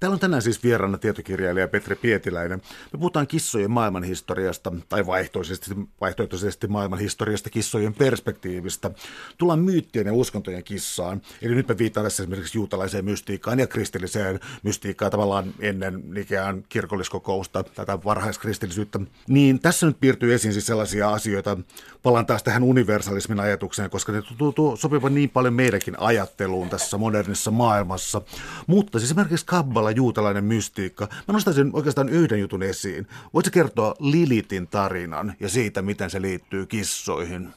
Täällä 0.00 0.14
on 0.14 0.20
tänään 0.20 0.42
siis 0.42 0.62
vieraana 0.62 0.98
tietokirjailija 0.98 1.68
Petri 1.68 1.96
Pietiläinen. 1.96 2.62
Me 2.92 2.98
puhutaan 2.98 3.26
kissojen 3.26 3.70
maailmanhistoriasta 3.70 4.72
tai 4.88 5.06
vaihtoehtoisesti, 5.06 5.74
vaihtoehtoisesti 6.00 6.66
maailmanhistoriasta 6.66 7.50
kissojen 7.50 7.94
perspektiivistä. 7.94 8.90
Tullaan 9.38 9.58
myyttien 9.58 10.06
ja 10.06 10.12
uskontojen 10.12 10.64
kissaan. 10.64 11.22
Eli 11.42 11.54
nyt 11.54 11.68
me 11.68 11.78
viittaan 11.78 12.06
tässä 12.06 12.22
esimerkiksi 12.22 12.58
juutalaiseen 12.58 13.04
mystiikkaan 13.04 13.58
ja 13.58 13.66
kristilliseen 13.66 14.40
mystiikkaan 14.62 15.10
tavallaan 15.10 15.54
ennen 15.60 16.02
ikään 16.16 16.64
kirkolliskokousta, 16.68 17.62
tätä 17.62 17.98
varhaiskristillisyyttä. 18.04 19.00
Niin 19.28 19.60
tässä 19.60 19.86
nyt 19.86 20.00
piirtyy 20.00 20.34
esiin 20.34 20.52
siis 20.52 20.66
sellaisia 20.66 21.10
asioita, 21.10 21.56
palaan 22.02 22.26
taas 22.26 22.42
tähän 22.42 22.62
universalismin 22.62 23.40
ajatukseen, 23.40 23.90
koska 23.90 24.12
ne 24.12 24.22
tuntuu 24.38 24.76
sopivan 24.76 25.14
niin 25.14 25.30
paljon 25.30 25.54
meidänkin 25.54 26.00
ajatteluun 26.00 26.68
tässä 26.68 26.98
modernissa 26.98 27.50
maailmassa. 27.50 28.22
Mutta 28.66 28.98
siis 28.98 29.08
esimerkiksi 29.10 29.46
Kabbala 29.46 29.87
tavalla 29.88 29.96
juutalainen 29.96 30.44
mystiikka. 30.44 31.08
Mä 31.28 31.32
nostaisin 31.32 31.70
oikeastaan 31.72 32.08
yhden 32.08 32.40
jutun 32.40 32.62
esiin. 32.62 33.06
Voitko 33.34 33.50
kertoa 33.52 33.94
Lilitin 33.98 34.68
tarinan 34.68 35.34
ja 35.40 35.48
siitä, 35.48 35.82
miten 35.82 36.10
se 36.10 36.22
liittyy 36.22 36.66
kissoihin? 36.66 37.48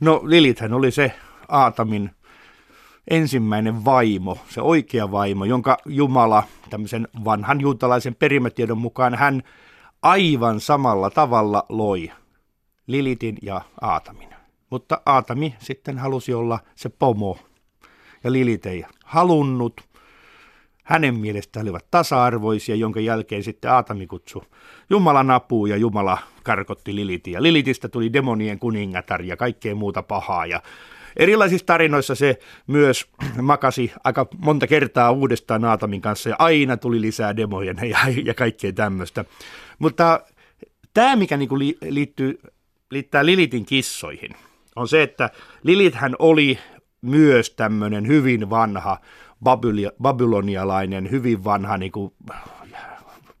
No 0.00 0.20
Lilithän 0.24 0.72
oli 0.72 0.90
se 0.90 1.12
Aatamin 1.48 2.10
ensimmäinen 3.10 3.84
vaimo, 3.84 4.38
se 4.48 4.60
oikea 4.60 5.10
vaimo, 5.10 5.44
jonka 5.44 5.76
Jumala 5.86 6.42
tämmöisen 6.70 7.08
vanhan 7.24 7.60
juutalaisen 7.60 8.14
perimätiedon 8.14 8.78
mukaan 8.78 9.14
hän 9.14 9.42
aivan 10.02 10.60
samalla 10.60 11.10
tavalla 11.10 11.66
loi 11.68 12.10
Lilitin 12.86 13.38
ja 13.42 13.60
Aatamin. 13.80 14.28
Mutta 14.70 15.00
Aatami 15.06 15.54
sitten 15.58 15.98
halusi 15.98 16.34
olla 16.34 16.58
se 16.74 16.88
pomo 16.88 17.38
ja 18.24 18.32
Lilit 18.32 18.66
ei 18.66 18.84
halunnut 19.04 19.87
hänen 20.88 21.14
mielestään 21.14 21.64
olivat 21.64 21.86
tasa-arvoisia, 21.90 22.74
jonka 22.74 23.00
jälkeen 23.00 23.42
sitten 23.42 23.70
Aatami 23.70 24.06
kutsui 24.06 24.42
Jumalan 24.90 25.30
apuun 25.30 25.70
ja 25.70 25.76
Jumala 25.76 26.18
karkotti 26.42 26.96
Lilitin. 26.96 27.32
Ja 27.32 27.42
Lilitistä 27.42 27.88
tuli 27.88 28.12
demonien 28.12 28.58
kuningatar 28.58 29.22
ja 29.22 29.36
kaikkea 29.36 29.74
muuta 29.74 30.02
pahaa. 30.02 30.46
Ja 30.46 30.62
erilaisissa 31.16 31.66
tarinoissa 31.66 32.14
se 32.14 32.38
myös 32.66 33.06
makasi 33.42 33.92
aika 34.04 34.26
monta 34.38 34.66
kertaa 34.66 35.10
uudestaan 35.10 35.64
Aatamin 35.64 36.00
kanssa 36.00 36.28
ja 36.28 36.36
aina 36.38 36.76
tuli 36.76 37.00
lisää 37.00 37.36
demoja 37.36 37.74
ja, 37.90 37.98
ja 38.24 38.34
kaikkea 38.34 38.72
tämmöistä. 38.72 39.24
Mutta 39.78 40.20
tämä, 40.94 41.16
mikä 41.16 41.36
niinku 41.36 41.58
liittyy, 41.58 42.40
liittää 42.90 43.26
Lilitin 43.26 43.66
kissoihin, 43.66 44.30
on 44.76 44.88
se, 44.88 45.02
että 45.02 45.30
Lilithän 45.62 46.16
oli 46.18 46.58
myös 47.02 47.50
tämmöinen 47.50 48.06
hyvin 48.06 48.50
vanha 48.50 48.98
babylonialainen, 50.02 51.10
hyvin 51.10 51.44
vanha, 51.44 51.78
niin 51.78 51.92
kuin, 51.92 52.12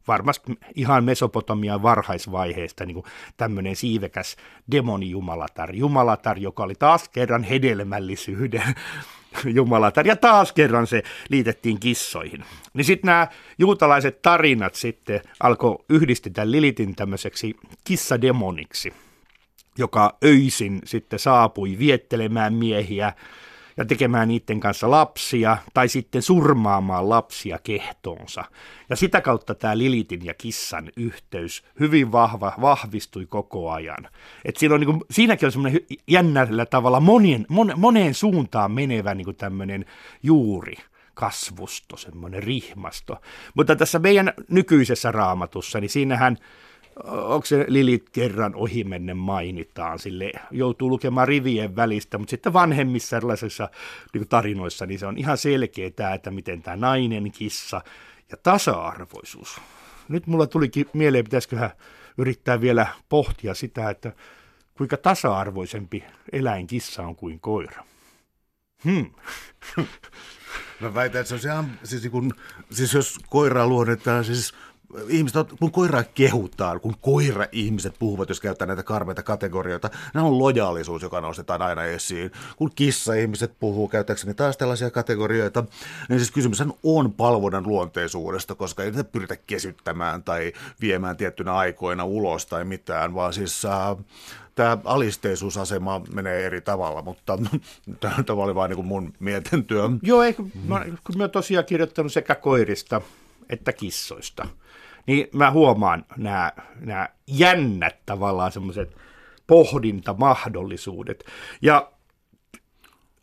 varmasti 0.08 0.58
ihan 0.74 1.04
Mesopotamian 1.04 1.82
varhaisvaiheesta 1.82 2.86
niin 2.86 3.02
tämmöinen 3.36 3.76
siivekäs 3.76 4.36
demonijumalatar, 4.70 5.74
jumalatar, 5.74 6.38
joka 6.38 6.62
oli 6.62 6.74
taas 6.74 7.08
kerran 7.08 7.42
hedelmällisyyden 7.42 8.74
jumalatar, 9.58 10.06
ja 10.06 10.16
taas 10.16 10.52
kerran 10.52 10.86
se 10.86 11.02
liitettiin 11.28 11.80
kissoihin. 11.80 12.44
Niin 12.74 12.84
sitten 12.84 13.08
nämä 13.08 13.28
juutalaiset 13.58 14.22
tarinat 14.22 14.74
sitten 14.74 15.20
alkoi 15.40 15.84
yhdistetään 15.88 16.52
Lilitin 16.52 16.96
tämmöiseksi 16.96 17.56
kissademoniksi, 17.84 18.92
joka 19.78 20.16
öisin 20.24 20.80
sitten 20.84 21.18
saapui 21.18 21.78
viettelemään 21.78 22.54
miehiä, 22.54 23.12
ja 23.78 23.84
tekemään 23.84 24.28
niiden 24.28 24.60
kanssa 24.60 24.90
lapsia 24.90 25.56
tai 25.74 25.88
sitten 25.88 26.22
surmaamaan 26.22 27.08
lapsia 27.08 27.58
kehtoonsa. 27.62 28.44
Ja 28.90 28.96
sitä 28.96 29.20
kautta 29.20 29.54
tämä 29.54 29.78
Lilitin 29.78 30.24
ja 30.24 30.34
kissan 30.34 30.90
yhteys 30.96 31.64
hyvin 31.80 32.12
vahva, 32.12 32.52
vahvistui 32.60 33.26
koko 33.26 33.70
ajan. 33.70 34.08
Et 34.44 34.56
siinä 34.56 34.74
on, 34.74 34.80
niin 34.80 34.90
kuin, 34.90 35.00
siinäkin 35.10 35.46
on 35.46 35.52
semmoinen 35.52 35.80
jännällä 36.06 36.66
tavalla 36.66 37.00
monien, 37.00 37.46
mon, 37.48 37.72
moneen 37.76 38.14
suuntaan 38.14 38.72
menevä 38.72 39.14
niin 39.14 39.36
tämmöinen 39.36 39.84
juuri 40.22 40.76
kasvusto, 41.14 41.96
semmoinen 41.96 42.42
rihmasto. 42.42 43.16
Mutta 43.54 43.76
tässä 43.76 43.98
meidän 43.98 44.32
nykyisessä 44.48 45.12
raamatussa, 45.12 45.80
niin 45.80 45.90
siinähän 45.90 46.38
onko 47.04 47.46
se 47.46 47.64
Lilit 47.68 48.10
kerran 48.10 48.54
ohimennen 48.54 49.16
mainitaan, 49.16 49.98
sille 49.98 50.32
joutuu 50.50 50.88
lukemaan 50.88 51.28
rivien 51.28 51.76
välistä, 51.76 52.18
mutta 52.18 52.30
sitten 52.30 52.52
vanhemmissa 52.52 53.16
erilaisissa 53.16 53.68
niin 54.14 54.28
tarinoissa, 54.28 54.86
niin 54.86 54.98
se 54.98 55.06
on 55.06 55.18
ihan 55.18 55.38
selkeä 55.38 55.90
tämä, 55.90 56.14
että 56.14 56.30
miten 56.30 56.62
tämä 56.62 56.76
nainen, 56.76 57.32
kissa 57.32 57.80
ja 58.30 58.36
tasa-arvoisuus. 58.42 59.60
Nyt 60.08 60.26
mulla 60.26 60.46
tulikin 60.46 60.86
mieleen, 60.92 61.24
pitäisiköhän 61.24 61.70
yrittää 62.18 62.60
vielä 62.60 62.86
pohtia 63.08 63.54
sitä, 63.54 63.90
että 63.90 64.12
kuinka 64.74 64.96
tasa-arvoisempi 64.96 66.04
eläin 66.32 66.66
kissa 66.66 67.02
on 67.02 67.16
kuin 67.16 67.40
koira. 67.40 67.84
Hmm. 68.84 69.10
Mä 70.80 70.94
väitän, 70.94 71.20
että 71.20 71.28
se 71.28 71.34
on 71.34 71.40
se, 71.40 71.88
siis, 71.88 72.02
niin 72.02 72.10
kun, 72.10 72.32
siis 72.70 72.94
jos 72.94 73.18
koiraa 73.30 73.66
luonnetaan, 73.66 74.24
siis 74.24 74.54
ihmiset, 75.08 75.48
kun 75.60 75.72
koiraa 75.72 76.04
kehutaan, 76.04 76.80
kun 76.80 76.94
koira-ihmiset 77.00 77.94
puhuvat, 77.98 78.28
jos 78.28 78.40
käyttää 78.40 78.66
näitä 78.66 78.82
karmeita 78.82 79.22
kategorioita, 79.22 79.90
nämä 80.14 80.26
on 80.26 80.38
lojaalisuus, 80.38 81.02
joka 81.02 81.20
nostetaan 81.20 81.62
aina 81.62 81.84
esiin. 81.84 82.30
Kun 82.56 82.70
kissa-ihmiset 82.74 83.52
puhuu, 83.60 83.88
käyttääkseni 83.88 84.34
taas 84.34 84.56
tällaisia 84.56 84.90
kategorioita, 84.90 85.64
niin 86.08 86.18
siis 86.18 86.30
kysymys 86.30 86.62
on 86.82 87.12
palvonnan 87.12 87.66
luonteisuudesta, 87.66 88.54
koska 88.54 88.82
ei 88.82 88.90
niitä 88.90 89.04
pyritä 89.04 89.36
kesyttämään 89.36 90.22
tai 90.22 90.52
viemään 90.80 91.16
tiettynä 91.16 91.54
aikoina 91.54 92.04
ulos 92.04 92.46
tai 92.46 92.64
mitään, 92.64 93.14
vaan 93.14 93.32
siis 93.32 93.64
äh, 93.64 93.96
tämä 94.54 94.78
alisteisuusasema 94.84 96.00
menee 96.12 96.46
eri 96.46 96.60
tavalla, 96.60 97.02
mutta 97.02 97.38
tämä 98.00 98.42
oli 98.42 98.54
vain 98.54 98.70
niin 98.70 98.86
mun 98.86 99.12
mietintyö. 99.18 99.88
Joo, 100.02 100.22
eikö, 100.22 100.42
mä, 100.64 100.84
kun 101.06 101.18
mä 101.18 101.28
tosiaan 101.28 101.64
kirjoittanut 101.64 102.12
sekä 102.12 102.34
koirista 102.34 103.00
että 103.50 103.72
kissoista– 103.72 104.48
niin 105.08 105.28
mä 105.32 105.50
huomaan 105.50 106.04
nämä, 106.16 106.52
nämä 106.80 107.08
jännät 107.26 107.96
tavallaan 108.06 108.52
semmoiset 108.52 108.96
pohdintamahdollisuudet. 109.46 111.24
Ja 111.62 111.92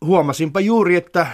huomasinpa 0.04 0.60
juuri, 0.60 0.96
että 0.96 1.26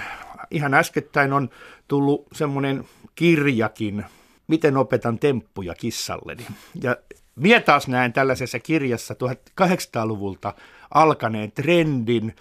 ihan 0.50 0.74
äskettäin 0.74 1.32
on 1.32 1.50
tullut 1.88 2.26
semmoinen 2.32 2.84
kirjakin, 3.14 4.04
miten 4.46 4.76
opetan 4.76 5.18
temppuja 5.18 5.74
kissalleni. 5.74 6.46
Ja 6.82 6.96
minä 7.36 7.60
taas 7.60 7.88
näen 7.88 8.12
tällaisessa 8.12 8.58
kirjassa 8.58 9.14
1800-luvulta 9.14 10.54
alkaneen 10.94 11.52
trendin, 11.52 12.36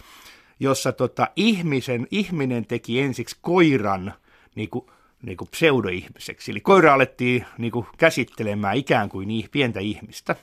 jossa 0.60 0.92
tota, 0.92 1.28
ihmisen, 1.36 2.06
ihminen 2.10 2.66
teki 2.66 3.00
ensiksi 3.00 3.36
koiran 3.40 4.14
niin 4.54 4.70
kuin 4.70 4.86
niin 5.22 5.36
kuin 5.36 5.48
pseudoihmiseksi. 5.48 6.50
Eli 6.50 6.60
koira 6.60 6.94
alettiin 6.94 7.46
niin 7.58 7.72
kuin 7.72 7.86
käsittelemään 7.98 8.76
ikään 8.76 9.08
kuin 9.08 9.48
pientä 9.50 9.80
ihmistä. 9.80 10.36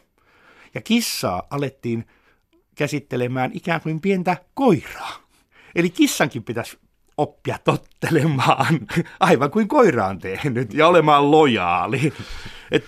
Ja 0.74 0.82
kissaa 0.82 1.48
alettiin 1.50 2.06
käsittelemään 2.76 3.52
ikään 3.54 3.82
kuin 3.82 4.02
pientä 4.02 4.38
koiraa. 4.54 5.16
Eli 5.76 5.90
kissankin 5.90 6.44
pitäisi 6.44 6.78
oppia 7.18 7.58
tottelemaan, 7.64 8.80
aivan 9.20 9.52
kuin 9.52 9.68
koira 9.68 10.08
on 10.08 10.20
tehnyt, 10.20 10.74
ja 10.74 10.88
olemaan 10.88 11.32
lojaali. 11.32 12.14
Et 12.72 12.86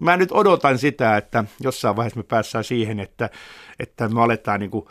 mä 0.00 0.16
nyt 0.16 0.32
odotan 0.32 0.78
sitä, 0.78 1.16
että 1.16 1.44
jossain 1.60 1.96
vaiheessa 1.96 2.20
me 2.20 2.24
päässään 2.24 2.64
siihen, 2.64 3.00
että, 3.00 3.30
että 3.78 4.08
me 4.08 4.22
aletaan 4.22 4.60
niin 4.60 4.70
kuin 4.70 4.86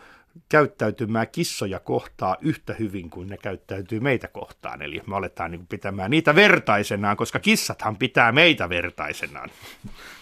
käyttäytymään 0.50 1.28
kissoja 1.32 1.80
kohtaa 1.80 2.38
yhtä 2.42 2.74
hyvin 2.80 3.10
kuin 3.10 3.30
ne 3.30 3.38
käyttäytyy 3.38 4.00
meitä 4.00 4.28
kohtaan. 4.28 4.82
Eli 4.82 5.02
me 5.08 5.16
aletaan 5.16 5.52
niin 5.52 5.68
pitämään 5.68 6.12
niitä 6.12 6.36
vertaisenaan, 6.36 7.18
koska 7.18 7.40
kissathan 7.40 7.98
pitää 7.98 8.32
meitä 8.32 8.70
vertaisenaan. 8.70 9.50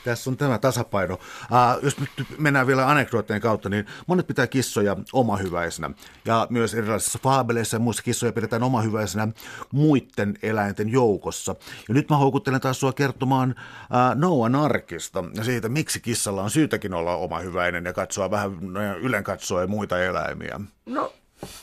Tässä 0.03 0.29
on 0.29 0.37
tämä 0.37 0.57
tasapaino. 0.57 1.13
Uh, 1.13 1.83
jos 1.83 1.99
nyt 1.99 2.09
mennään 2.37 2.67
vielä 2.67 2.89
anekdoottien 2.89 3.41
kautta, 3.41 3.69
niin 3.69 3.85
monet 4.07 4.27
pitää 4.27 4.47
kissoja 4.47 4.97
omahyväisenä. 5.13 5.89
Ja 6.25 6.47
myös 6.49 6.73
erilaisissa 6.73 7.19
faabeleissa 7.23 7.75
ja 7.75 7.79
muissa 7.79 8.03
kissoja 8.03 8.31
pidetään 8.31 8.63
omahyväisenä 8.63 9.27
muiden 9.71 10.37
eläinten 10.41 10.89
joukossa. 10.89 11.55
Ja 11.87 11.93
nyt 11.93 12.09
mä 12.09 12.17
houkuttelen 12.17 12.61
taas 12.61 12.79
sua 12.79 12.93
kertomaan 12.93 13.49
uh, 13.49 14.19
Noan 14.19 14.55
arkista 14.55 15.23
ja 15.35 15.43
siitä, 15.43 15.69
miksi 15.69 15.99
kissalla 15.99 16.43
on 16.43 16.49
syytäkin 16.49 16.93
olla 16.93 17.15
omahyväinen 17.15 17.85
ja 17.85 17.93
katsoa 17.93 18.31
vähän 18.31 18.51
ylen 19.01 19.23
katsoa 19.23 19.61
ja 19.61 19.67
muita 19.67 20.03
eläimiä. 20.03 20.59
No, 20.85 21.13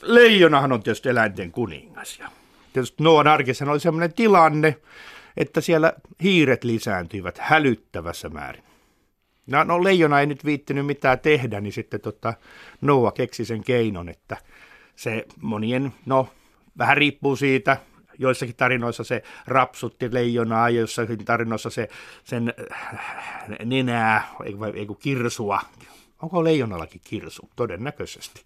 leijonahan 0.03 0.73
on 0.73 0.83
tietysti 0.83 1.09
eläinten 1.09 1.53
kuningas. 1.53 2.19
Ja 2.19 2.29
tietysti 2.73 3.03
Noan 3.03 3.27
arkissa 3.27 3.71
oli 3.71 3.81
sellainen 3.81 4.13
tilanne, 4.13 4.77
että 5.41 5.61
siellä 5.61 5.93
hiiret 6.23 6.65
lisääntyivät 6.65 7.39
hälyttävässä 7.39 8.29
määrin. 8.29 8.65
No, 9.47 9.65
no 9.65 9.85
leijona 9.85 10.21
ei 10.21 10.27
nyt 10.27 10.45
viittinyt 10.45 10.87
mitään 10.87 11.21
tehdä, 11.21 11.61
niin 11.61 11.73
sitten 11.73 12.01
tota, 12.01 12.35
Noa 12.81 13.13
keksi 13.13 13.45
sen 13.45 13.65
keinon, 13.65 14.09
että 14.09 14.37
se 14.97 15.27
monien, 15.41 15.93
no 16.07 16.29
vähän 16.79 16.97
riippuu 16.97 17.37
siitä, 17.37 17.77
joissakin 18.19 18.57
tarinoissa 18.57 19.05
se 19.05 19.23
rapsutti 19.47 20.15
leijonaa, 20.15 20.71
joissakin 20.71 21.25
tarinoissa 21.25 21.71
se 21.71 21.89
sen 22.25 22.55
äh, 22.95 23.01
nenää, 23.65 24.29
ei, 24.75 24.87
kirsua, 24.99 25.61
onko 26.23 26.45
leijonallakin 26.45 27.01
kirsu? 27.05 27.51
Todennäköisesti. 27.57 28.43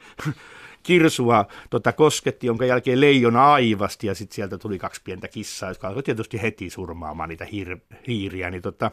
Kirsua 0.85 1.47
tota, 1.71 1.93
kosketti, 1.93 2.47
jonka 2.47 2.65
jälkeen 2.65 3.01
leijona 3.01 3.53
aivasti 3.53 4.07
ja 4.07 4.15
sitten 4.15 4.35
sieltä 4.35 4.59
tuli 4.59 4.79
kaksi 4.79 5.01
pientä 5.05 5.29
kissaa, 5.29 5.71
jotka 5.71 5.89
alkoi 5.89 6.03
tietysti 6.03 6.43
heti 6.43 6.71
surmaamaan 6.71 7.29
niitä 7.29 7.45
hiir, 7.45 7.79
hiiriä. 8.07 8.51
Niin 8.51 8.63
tota, 8.63 8.91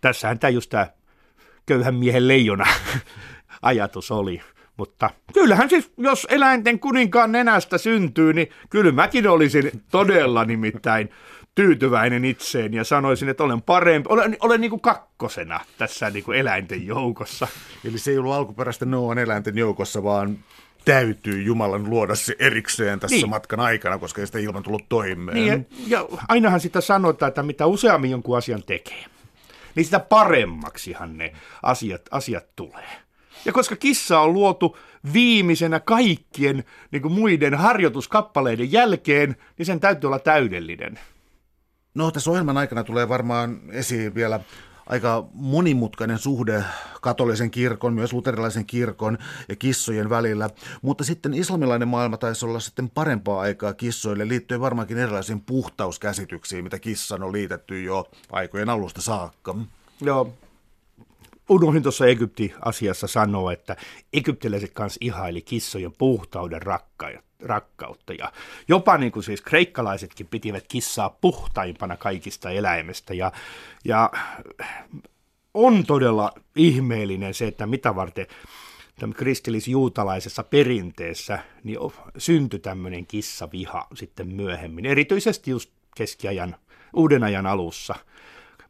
tässähän 0.00 0.38
tämä 0.38 0.48
just 0.50 0.70
tämä 0.70 0.86
köyhän 1.66 1.94
miehen 1.94 2.28
leijona 2.28 2.66
ajatus 3.62 4.10
oli. 4.10 4.42
Mutta 4.76 5.10
kyllähän 5.32 5.70
siis, 5.70 5.92
jos 5.96 6.26
eläinten 6.30 6.78
kuninkaan 6.78 7.32
nenästä 7.32 7.78
syntyy, 7.78 8.32
niin 8.32 8.50
kyllä 8.70 8.92
mäkin 8.92 9.28
olisin 9.28 9.70
todella 9.90 10.44
nimittäin 10.44 11.10
tyytyväinen 11.54 12.24
itseen 12.24 12.74
ja 12.74 12.84
sanoisin, 12.84 13.28
että 13.28 13.44
olen 13.44 13.62
parempi, 13.62 14.06
olen, 14.12 14.36
olen 14.40 14.60
niin 14.60 14.70
kuin 14.70 14.80
kakkosena 14.80 15.60
tässä 15.78 16.10
niin 16.10 16.24
kuin 16.24 16.38
eläinten 16.38 16.86
joukossa. 16.86 17.48
Eli 17.84 17.98
se 17.98 18.10
ei 18.10 18.18
ollut 18.18 18.32
alkuperäisten 18.32 18.90
Noan 18.90 19.18
eläinten 19.18 19.58
joukossa, 19.58 20.02
vaan 20.02 20.38
täytyy 20.92 21.42
Jumalan 21.42 21.90
luoda 21.90 22.14
se 22.14 22.36
erikseen 22.38 23.00
tässä 23.00 23.16
niin. 23.16 23.28
matkan 23.28 23.60
aikana, 23.60 23.98
koska 23.98 24.20
ei 24.20 24.26
sitä 24.26 24.38
ilman 24.38 24.62
tullut 24.62 24.88
toimeen. 24.88 25.36
Niin, 25.36 25.66
ja, 25.86 26.06
ainahan 26.28 26.60
sitä 26.60 26.80
sanotaan, 26.80 27.28
että 27.28 27.42
mitä 27.42 27.66
useammin 27.66 28.10
jonkun 28.10 28.38
asian 28.38 28.62
tekee, 28.62 29.04
niin 29.74 29.84
sitä 29.84 30.00
paremmaksihan 30.00 31.18
ne 31.18 31.32
asiat, 31.62 32.02
asiat 32.10 32.44
tulee. 32.56 32.88
Ja 33.44 33.52
koska 33.52 33.76
kissa 33.76 34.20
on 34.20 34.32
luotu 34.32 34.78
viimeisenä 35.12 35.80
kaikkien 35.80 36.64
niin 36.90 37.02
kuin 37.02 37.12
muiden 37.12 37.54
harjoituskappaleiden 37.54 38.72
jälkeen, 38.72 39.36
niin 39.58 39.66
sen 39.66 39.80
täytyy 39.80 40.08
olla 40.08 40.18
täydellinen. 40.18 40.98
No 41.94 42.10
tässä 42.10 42.30
ohjelman 42.30 42.58
aikana 42.58 42.84
tulee 42.84 43.08
varmaan 43.08 43.60
esiin 43.72 44.14
vielä 44.14 44.40
aika 44.90 45.28
monimutkainen 45.32 46.18
suhde 46.18 46.64
katolisen 47.00 47.50
kirkon, 47.50 47.94
myös 47.94 48.12
luterilaisen 48.12 48.66
kirkon 48.66 49.18
ja 49.48 49.56
kissojen 49.56 50.10
välillä. 50.10 50.50
Mutta 50.82 51.04
sitten 51.04 51.34
islamilainen 51.34 51.88
maailma 51.88 52.16
taisi 52.16 52.46
olla 52.46 52.60
sitten 52.60 52.90
parempaa 52.90 53.40
aikaa 53.40 53.74
kissoille 53.74 54.28
liittyen 54.28 54.60
varmaankin 54.60 54.98
erilaisiin 54.98 55.40
puhtauskäsityksiin, 55.40 56.64
mitä 56.64 56.78
kissan 56.78 57.22
on 57.22 57.32
liitetty 57.32 57.82
jo 57.82 58.08
aikojen 58.32 58.68
alusta 58.68 59.00
saakka. 59.00 59.54
Joo, 60.00 60.32
unohdin 61.50 61.82
tuossa 61.82 62.06
Egypti-asiassa 62.06 63.06
sanoa, 63.06 63.52
että 63.52 63.76
egyptiläiset 64.12 64.72
kanssa 64.72 64.98
ihaili 65.00 65.42
kissojen 65.42 65.92
puhtauden 65.98 66.60
rakkautta. 67.40 68.12
Ja 68.12 68.32
jopa 68.68 68.98
niin 68.98 69.12
kuin 69.12 69.22
siis 69.22 69.40
kreikkalaisetkin 69.40 70.26
pitivät 70.26 70.64
kissaa 70.68 71.10
puhtaimpana 71.20 71.96
kaikista 71.96 72.50
eläimistä. 72.50 73.14
Ja, 73.14 73.32
ja 73.84 74.10
on 75.54 75.86
todella 75.86 76.32
ihmeellinen 76.56 77.34
se, 77.34 77.46
että 77.46 77.66
mitä 77.66 77.94
varten 77.94 78.26
kristillis-juutalaisessa 79.14 80.42
perinteessä 80.42 81.38
niin 81.64 81.78
syntyi 82.18 82.58
tämmöinen 82.58 83.06
kissaviha 83.06 83.86
sitten 83.94 84.28
myöhemmin, 84.28 84.86
erityisesti 84.86 85.50
just 85.50 85.70
keskiajan, 85.96 86.56
uuden 86.94 87.22
ajan 87.24 87.46
alussa– 87.46 87.94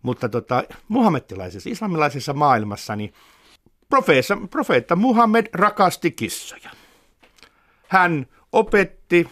mutta 0.03 0.29
tota, 0.29 0.65
muhammettilaisessa, 0.89 1.71
islamilaisessa 1.71 2.33
maailmassa, 2.33 2.97
niin 2.97 3.15
profeessa, 3.89 4.39
profeetta 4.51 4.97
Muhammed 4.97 5.47
rakasti 5.53 6.11
kissoja. 6.11 6.71
Hän 7.89 8.27
opetti, 8.53 9.29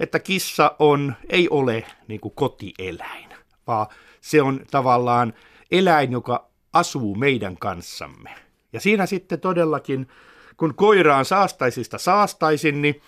että 0.00 0.18
kissa 0.18 0.76
on, 0.78 1.14
ei 1.28 1.48
ole 1.48 1.84
niin 2.08 2.20
kuin 2.20 2.34
kotieläin, 2.34 3.28
vaan 3.66 3.86
se 4.20 4.42
on 4.42 4.60
tavallaan 4.70 5.34
eläin, 5.70 6.12
joka 6.12 6.48
asuu 6.72 7.14
meidän 7.14 7.56
kanssamme. 7.56 8.34
Ja 8.72 8.80
siinä 8.80 9.06
sitten 9.06 9.40
todellakin, 9.40 10.08
kun 10.56 10.74
koiraan 10.74 11.24
saastaisista 11.24 11.98
saastaisin, 11.98 12.82
niin 12.82 13.00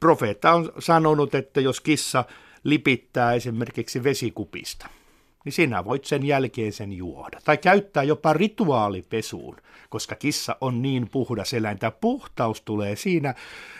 profeetta 0.00 0.52
on 0.52 0.72
sanonut, 0.78 1.34
että 1.34 1.60
jos 1.60 1.80
kissa 1.80 2.24
lipittää 2.64 3.32
esimerkiksi 3.32 4.04
vesikupista– 4.04 4.88
niin 5.44 5.52
sinä 5.52 5.84
voit 5.84 6.04
sen 6.04 6.26
jälkeen 6.26 6.72
sen 6.72 6.92
juoda. 6.92 7.40
Tai 7.44 7.58
käyttää 7.58 8.02
jopa 8.02 8.32
rituaalipesuun, 8.32 9.56
koska 9.88 10.14
kissa 10.14 10.56
on 10.60 10.82
niin 10.82 11.08
puhdas 11.10 11.54
eläin. 11.54 11.78
Tämä 11.78 11.90
puhtaus 11.90 12.60
tulee 12.60 12.96
siinä 12.96 13.34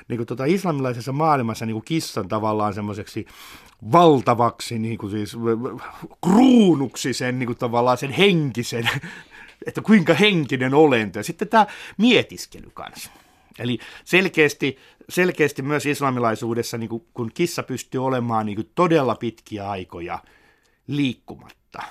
niin 0.09 0.17
kuin 0.17 0.27
tuota 0.27 0.45
islamilaisessa 0.45 1.13
maailmassa 1.13 1.67
niin 1.67 1.75
kuin 1.75 1.85
kissan 1.85 2.29
tavallaan 2.29 2.75
semmoiseksi 2.75 3.27
valtavaksi 3.93 4.79
niin 4.79 4.99
kuin 4.99 5.11
siis, 5.11 5.37
kruunuksi 6.25 7.13
sen 7.13 7.39
niin 7.39 7.47
kuin 7.47 7.59
tavallaan 7.59 7.99
sen 7.99 8.11
henkisen, 8.11 8.91
että 9.67 9.81
kuinka 9.81 10.15
henkinen 10.15 10.75
olento. 10.75 11.19
Ja 11.19 11.23
sitten 11.23 11.49
tämä 11.49 11.67
mietiskely 11.99 12.71
kanssa. 12.75 13.11
Eli 13.59 13.79
selkeästi, 14.05 14.79
selkeästi 15.09 15.63
myös 15.63 15.87
islamilaisuudessa, 15.87 16.79
niin 16.79 16.89
kuin, 16.89 17.05
kun 17.15 17.31
kissa 17.35 17.63
pystyy 17.63 18.05
olemaan 18.05 18.47
niin 18.47 18.57
kuin 18.57 18.71
todella 18.75 19.15
pitkiä 19.15 19.71
aikoja– 19.71 20.19
liikkumatta. 20.97 21.83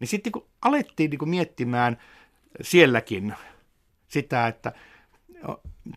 Niin 0.00 0.08
sitten 0.08 0.32
kun 0.32 0.46
alettiin 0.62 1.10
niin 1.10 1.28
miettimään 1.28 1.98
sielläkin 2.60 3.34
sitä, 4.08 4.46
että 4.46 4.72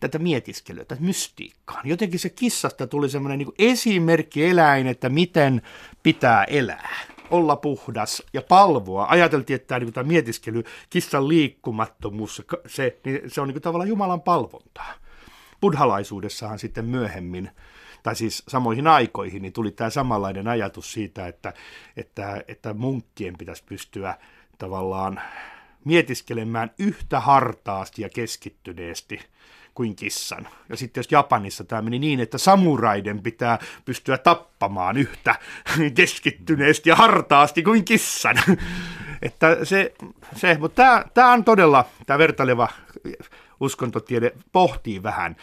tätä 0.00 0.18
mietiskelyä, 0.18 0.84
tätä 0.84 1.02
mystiikkaa. 1.02 1.82
Niin 1.82 1.90
jotenkin 1.90 2.18
se 2.18 2.28
kissasta 2.28 2.86
tuli 2.86 3.08
semmoinen 3.08 3.38
niin 3.38 3.52
esimerkki 3.58 4.46
eläin, 4.46 4.86
että 4.86 5.08
miten 5.08 5.62
pitää 6.02 6.44
elää, 6.44 6.90
olla 7.30 7.56
puhdas 7.56 8.22
ja 8.32 8.42
palvoa. 8.42 9.06
Ajateltiin, 9.08 9.54
että 9.54 9.66
tämä, 9.68 9.78
niin 9.78 9.92
tämä 9.92 10.08
mietiskely, 10.08 10.64
kissan 10.90 11.28
liikkumattomuus, 11.28 12.42
se, 12.66 12.98
niin 13.04 13.20
se 13.26 13.40
on 13.40 13.48
niin 13.48 13.62
tavallaan 13.62 13.88
Jumalan 13.88 14.22
palvontaa. 14.22 14.94
Buddhalaisuudessahan 15.60 16.58
sitten 16.58 16.84
myöhemmin 16.84 17.50
tai 18.02 18.16
siis 18.16 18.42
samoihin 18.48 18.86
aikoihin, 18.86 19.42
niin 19.42 19.52
tuli 19.52 19.70
tämä 19.70 19.90
samanlainen 19.90 20.48
ajatus 20.48 20.92
siitä, 20.92 21.26
että, 21.26 21.52
että, 21.96 22.44
että 22.48 22.74
munkkien 22.74 23.34
pitäisi 23.38 23.64
pystyä 23.66 24.14
tavallaan 24.58 25.20
mietiskelemään 25.84 26.70
yhtä 26.78 27.20
hartaasti 27.20 28.02
ja 28.02 28.08
keskittyneesti 28.08 29.20
kuin 29.74 29.96
kissan. 29.96 30.48
Ja 30.68 30.76
sitten 30.76 31.00
jos 31.00 31.12
Japanissa 31.12 31.64
tämä 31.64 31.82
meni 31.82 31.98
niin, 31.98 32.20
että 32.20 32.38
samuraiden 32.38 33.22
pitää 33.22 33.58
pystyä 33.84 34.18
tappamaan 34.18 34.96
yhtä 34.96 35.34
keskittyneesti 35.94 36.90
ja 36.90 36.96
hartaasti 36.96 37.62
kuin 37.62 37.84
kissan. 37.84 38.36
että 39.22 39.64
se, 39.64 39.92
se, 40.36 40.56
mutta 40.60 40.82
tämä, 40.82 41.04
tämä 41.14 41.32
on 41.32 41.44
todella, 41.44 41.84
tämä 42.06 42.18
vertaileva 42.18 42.68
uskontotiede 43.60 44.32
pohtii 44.52 45.02
vähän, 45.02 45.36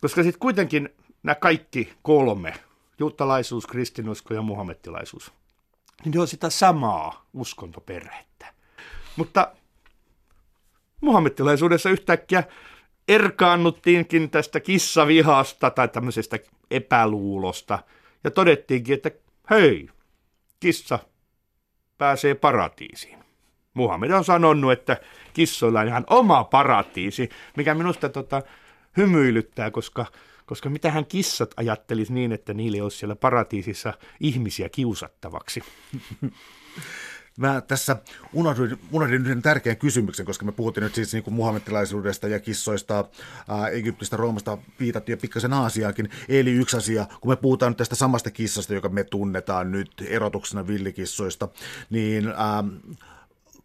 koska 0.00 0.22
sitten 0.22 0.40
kuitenkin 0.40 0.88
nämä 1.22 1.34
kaikki 1.34 1.92
kolme, 2.02 2.54
juutalaisuus, 2.98 3.66
kristinusko 3.66 4.34
ja 4.34 4.42
muhammettilaisuus, 4.42 5.32
niin 6.04 6.12
ne 6.12 6.20
on 6.20 6.28
sitä 6.28 6.50
samaa 6.50 7.26
uskontoperhettä. 7.32 8.54
Mutta 9.16 9.52
muhammettilaisuudessa 11.00 11.90
yhtäkkiä 11.90 12.44
erkaannuttiinkin 13.08 14.30
tästä 14.30 14.60
kissavihasta 14.60 15.70
tai 15.70 15.88
tämmöisestä 15.88 16.38
epäluulosta 16.70 17.78
ja 18.24 18.30
todettiinkin, 18.30 18.94
että 18.94 19.10
hei, 19.50 19.88
kissa 20.60 20.98
pääsee 21.98 22.34
paratiisiin. 22.34 23.18
Muhammed 23.74 24.10
on 24.10 24.24
sanonut, 24.24 24.72
että 24.72 24.96
kissoilla 25.34 25.80
on 25.80 25.88
ihan 25.88 26.04
oma 26.10 26.44
paratiisi, 26.44 27.28
mikä 27.56 27.74
minusta 27.74 28.08
tota, 28.08 28.42
hymyilyttää, 28.96 29.70
koska 29.70 30.06
koska 30.46 30.70
mitähän 30.70 31.06
kissat 31.06 31.54
ajattelis 31.56 32.10
niin, 32.10 32.32
että 32.32 32.54
niille 32.54 32.82
olisi 32.82 32.98
siellä 32.98 33.16
paratiisissa 33.16 33.94
ihmisiä 34.20 34.68
kiusattavaksi. 34.68 35.62
Mä 37.36 37.60
tässä 37.60 37.96
unohdin, 38.32 38.78
unohdin 38.92 39.26
yhden 39.26 39.42
tärkeän 39.42 39.76
kysymyksen, 39.76 40.26
koska 40.26 40.44
me 40.44 40.52
puhuttiin 40.52 40.82
nyt 40.84 40.94
siis 40.94 41.12
niin 41.12 41.22
kuin 41.22 41.34
muhammetilaisuudesta 41.34 42.28
ja 42.28 42.40
kissoista, 42.40 43.04
ää, 43.48 43.68
Egyptistä, 43.68 44.16
Roomasta 44.16 44.58
viitattiin 44.80 45.14
ja 45.14 45.20
pikkasen 45.20 45.52
Aasiaakin. 45.52 46.10
Eli 46.28 46.50
yksi 46.50 46.76
asia, 46.76 47.06
kun 47.20 47.32
me 47.32 47.36
puhutaan 47.36 47.70
nyt 47.70 47.76
tästä 47.76 47.94
samasta 47.94 48.30
kissasta, 48.30 48.74
joka 48.74 48.88
me 48.88 49.04
tunnetaan 49.04 49.72
nyt 49.72 49.90
erotuksena 50.06 50.66
villikissoista, 50.66 51.48
niin 51.90 52.28
ää, 52.28 52.64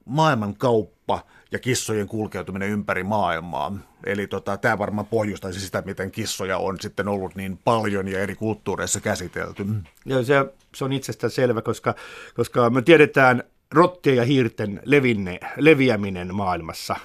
maailman 0.07 0.55
kauppa 0.55 1.19
ja 1.51 1.59
kissojen 1.59 2.07
kulkeutuminen 2.07 2.69
ympäri 2.69 3.03
maailmaa. 3.03 3.77
Eli 4.05 4.27
tota, 4.27 4.57
tämä 4.57 4.77
varmaan 4.77 5.07
pohjustaisi 5.07 5.59
sitä, 5.59 5.83
miten 5.85 6.11
kissoja 6.11 6.57
on 6.57 6.77
sitten 6.79 7.07
ollut 7.07 7.35
niin 7.35 7.57
paljon 7.57 8.07
ja 8.07 8.19
eri 8.19 8.35
kulttuureissa 8.35 8.99
käsitelty. 8.99 9.65
Joo, 10.05 10.23
se, 10.23 10.45
se 10.75 10.85
on 10.85 10.93
itsestään 10.93 11.31
selvä, 11.31 11.61
koska, 11.61 11.95
koska 12.35 12.69
me 12.69 12.81
tiedetään 12.81 13.43
rottien 13.71 14.17
ja 14.17 14.23
hiirten 14.23 14.81
levinne, 14.85 15.39
leviäminen 15.57 16.35
maailmassa. 16.35 16.95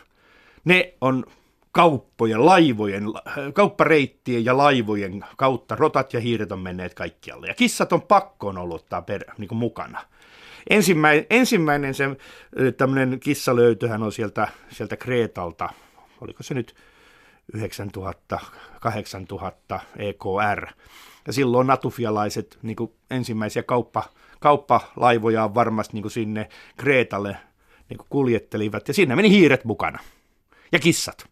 Ne 0.65 0.95
on 1.01 1.25
kauppojen, 1.73 2.47
laivojen, 2.47 3.05
kauppareittien 3.53 4.45
ja 4.45 4.57
laivojen 4.57 5.25
kautta 5.37 5.77
rotat 5.77 6.13
ja 6.13 6.21
hiiret 6.21 6.53
on 6.53 6.59
menneet 6.59 6.95
kaikkialle. 6.95 7.47
Ja 7.47 7.55
kissat 7.55 7.93
on 7.93 8.03
pakkoon 8.03 8.59
ollut 8.59 8.87
per, 9.07 9.25
niin 9.39 9.57
mukana. 9.57 10.01
Ensimmäinen, 10.71 11.27
ensimmäinen 11.31 11.95
se 11.95 12.05
tämmöinen 12.77 13.21
kissalöytöhän 13.21 14.03
on 14.03 14.13
sieltä, 14.13 14.49
sieltä 14.71 14.97
Kreetalta, 14.97 15.69
oliko 16.21 16.43
se 16.43 16.55
nyt 16.55 16.75
9000, 17.55 18.41
8000 18.81 19.81
EKR. 19.97 20.67
Ja 21.27 21.33
silloin 21.33 21.67
natufialaiset 21.67 22.59
niin 22.63 22.77
kuin 22.77 22.93
ensimmäisiä 23.11 23.63
kauppa, 23.63 24.05
kauppalaivoja 24.41 25.55
varmasti 25.55 25.93
niin 25.95 26.03
kuin 26.03 26.13
sinne 26.13 26.49
Kreetalle 26.77 27.37
niin 27.89 27.99
kuin 27.99 28.07
kuljettelivat, 28.11 28.89
ja 28.89 28.95
siinä 28.95 29.17
meni 29.17 29.31
hiiret 29.31 29.65
mukana. 29.65 29.99
Ja 30.73 30.79
kissat. 30.79 31.32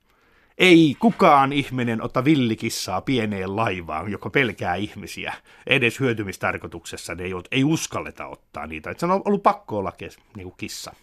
Ei 0.60 0.96
kukaan 0.98 1.52
ihminen 1.52 2.02
ota 2.02 2.24
villikissaa 2.24 3.00
pieneen 3.00 3.56
laivaan, 3.56 4.10
joka 4.10 4.30
pelkää 4.30 4.74
ihmisiä. 4.74 5.34
Edes 5.66 6.00
hyötymistarkoituksessa 6.00 7.14
ne 7.14 7.24
ei, 7.24 7.32
ei 7.50 7.64
uskalleta 7.64 8.26
ottaa 8.26 8.66
niitä. 8.66 8.94
Se 8.98 9.06
on 9.06 9.22
ollut 9.24 9.42
pakko 9.42 9.78
olla 9.78 9.92
kes, 9.92 10.18
niin 10.36 10.44
kuin 10.44 10.54
kissa. 10.58 10.94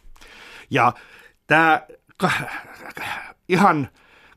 Ja 0.70 0.94
tämä 1.48 1.82
ihan 3.50 3.90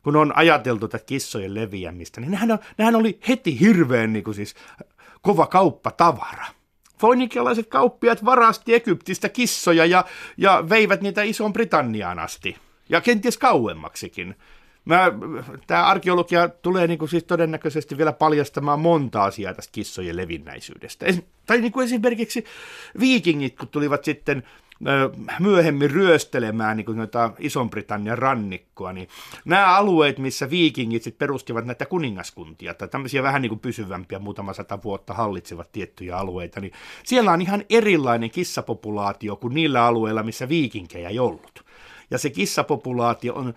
kun 0.03 0.15
on 0.15 0.37
ajateltu 0.37 0.87
tätä 0.87 1.05
kissojen 1.05 1.55
leviämistä, 1.55 2.21
niin 2.21 2.31
nehän, 2.31 2.51
on, 2.51 2.59
nehän 2.77 2.95
oli 2.95 3.19
heti 3.27 3.59
hirveän 3.59 4.13
niin 4.13 4.23
kuin 4.23 4.35
siis, 4.35 4.55
kova 5.21 5.47
kauppatavara. 5.47 6.45
Foinikialaiset 6.99 7.67
kauppiat 7.67 8.25
varasti 8.25 8.73
Egyptistä 8.73 9.29
kissoja 9.29 9.85
ja, 9.85 10.05
ja 10.37 10.63
veivät 10.69 11.01
niitä 11.01 11.23
Isoon 11.23 11.53
Britanniaan 11.53 12.19
asti. 12.19 12.57
Ja 12.89 13.01
kenties 13.01 13.37
kauemmaksikin. 13.37 14.35
Tämä 15.67 15.85
arkeologia 15.85 16.49
tulee 16.49 16.87
niin 16.87 16.99
kuin 16.99 17.09
siis 17.09 17.23
todennäköisesti 17.23 17.97
vielä 17.97 18.13
paljastamaan 18.13 18.79
monta 18.79 19.23
asiaa 19.23 19.53
tästä 19.53 19.71
kissojen 19.71 20.17
levinnäisyydestä. 20.17 21.05
Es, 21.05 21.21
tai 21.45 21.61
niin 21.61 21.71
kuin 21.71 21.85
esimerkiksi 21.85 22.45
viikingit, 22.99 23.57
kun 23.57 23.67
tulivat 23.67 24.03
sitten 24.03 24.43
myöhemmin 25.39 25.91
ryöstelemään 25.91 26.77
niin 26.77 26.97
noita 26.97 27.31
Ison-Britannian 27.39 28.17
rannikkoa, 28.17 28.93
niin 28.93 29.07
nämä 29.45 29.75
alueet, 29.75 30.19
missä 30.19 30.49
viikingit 30.49 31.03
sit 31.03 31.17
perustivat 31.17 31.65
näitä 31.65 31.85
kuningaskuntia, 31.85 32.73
tai 32.73 32.87
tämmöisiä 32.87 33.23
vähän 33.23 33.41
niin 33.41 33.49
kuin 33.49 33.59
pysyvämpiä, 33.59 34.19
muutama 34.19 34.53
sata 34.53 34.83
vuotta 34.83 35.13
hallitsevat 35.13 35.71
tiettyjä 35.71 36.17
alueita, 36.17 36.59
niin 36.59 36.73
siellä 37.03 37.31
on 37.31 37.41
ihan 37.41 37.63
erilainen 37.69 38.31
kissapopulaatio 38.31 39.35
kuin 39.35 39.53
niillä 39.53 39.85
alueilla, 39.85 40.23
missä 40.23 40.49
viikinkejä 40.49 41.09
ei 41.09 41.19
ollut. 41.19 41.70
Ja 42.11 42.17
se 42.17 42.29
kissapopulaatio 42.29 43.33
on, 43.33 43.53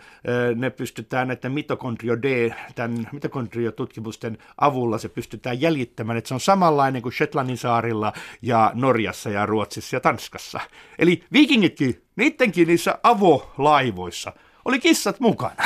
ne 0.55 0.70
pystytään 0.70 1.28
näiden 1.28 1.52
mitokondrio 1.52 2.22
D, 2.22 2.55
tämän 2.74 3.09
mitokondriotutkimusten 3.12 4.38
avulla 4.59 4.98
se 4.98 5.09
pystytään 5.09 5.61
jäljittämään, 5.61 6.18
että 6.18 6.28
se 6.28 6.34
on 6.34 6.40
samanlainen 6.40 7.02
kuin 7.02 7.12
Shetlandin 7.12 7.59
saarilla 7.59 8.12
ja 8.42 8.70
Norjassa 8.74 9.30
ja 9.30 9.46
Ruotsissa 9.46 9.96
ja 9.96 10.00
Tanskassa. 10.00 10.61
Eli 10.98 11.24
viikingitkin, 11.32 12.02
niidenkin 12.16 12.68
niissä 12.68 12.98
avolaivoissa 13.02 14.32
oli 14.64 14.78
kissat 14.80 15.20
mukana. 15.20 15.64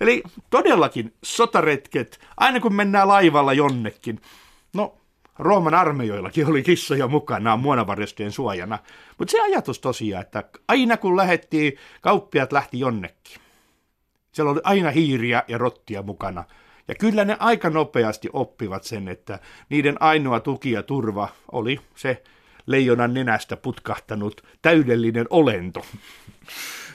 Eli 0.00 0.22
todellakin 0.50 1.14
sotaretket, 1.22 2.20
aina 2.36 2.60
kun 2.60 2.74
mennään 2.74 3.08
laivalla 3.08 3.52
jonnekin, 3.52 4.20
no 4.74 4.97
Rooman 5.38 5.74
armeijoillakin 5.74 6.46
oli 6.46 6.62
kissoja 6.62 7.08
mukanaan 7.08 7.60
muonavarjostojen 7.60 8.32
suojana. 8.32 8.78
Mutta 9.18 9.32
se 9.32 9.40
ajatus 9.40 9.78
tosiaan, 9.78 10.22
että 10.22 10.44
aina 10.68 10.96
kun 10.96 11.16
lähettiin, 11.16 11.72
kauppiat 12.00 12.52
lähti 12.52 12.80
jonnekin. 12.80 13.36
Siellä 14.32 14.52
oli 14.52 14.60
aina 14.64 14.90
hiiriä 14.90 15.42
ja 15.48 15.58
rottia 15.58 16.02
mukana. 16.02 16.44
Ja 16.88 16.94
kyllä 16.94 17.24
ne 17.24 17.36
aika 17.40 17.70
nopeasti 17.70 18.28
oppivat 18.32 18.84
sen, 18.84 19.08
että 19.08 19.38
niiden 19.68 20.02
ainoa 20.02 20.40
tuki 20.40 20.72
ja 20.72 20.82
turva 20.82 21.28
oli 21.52 21.80
se 21.94 22.22
leijonan 22.66 23.14
nenästä 23.14 23.56
putkahtanut 23.56 24.42
täydellinen 24.62 25.26
olento. 25.30 25.86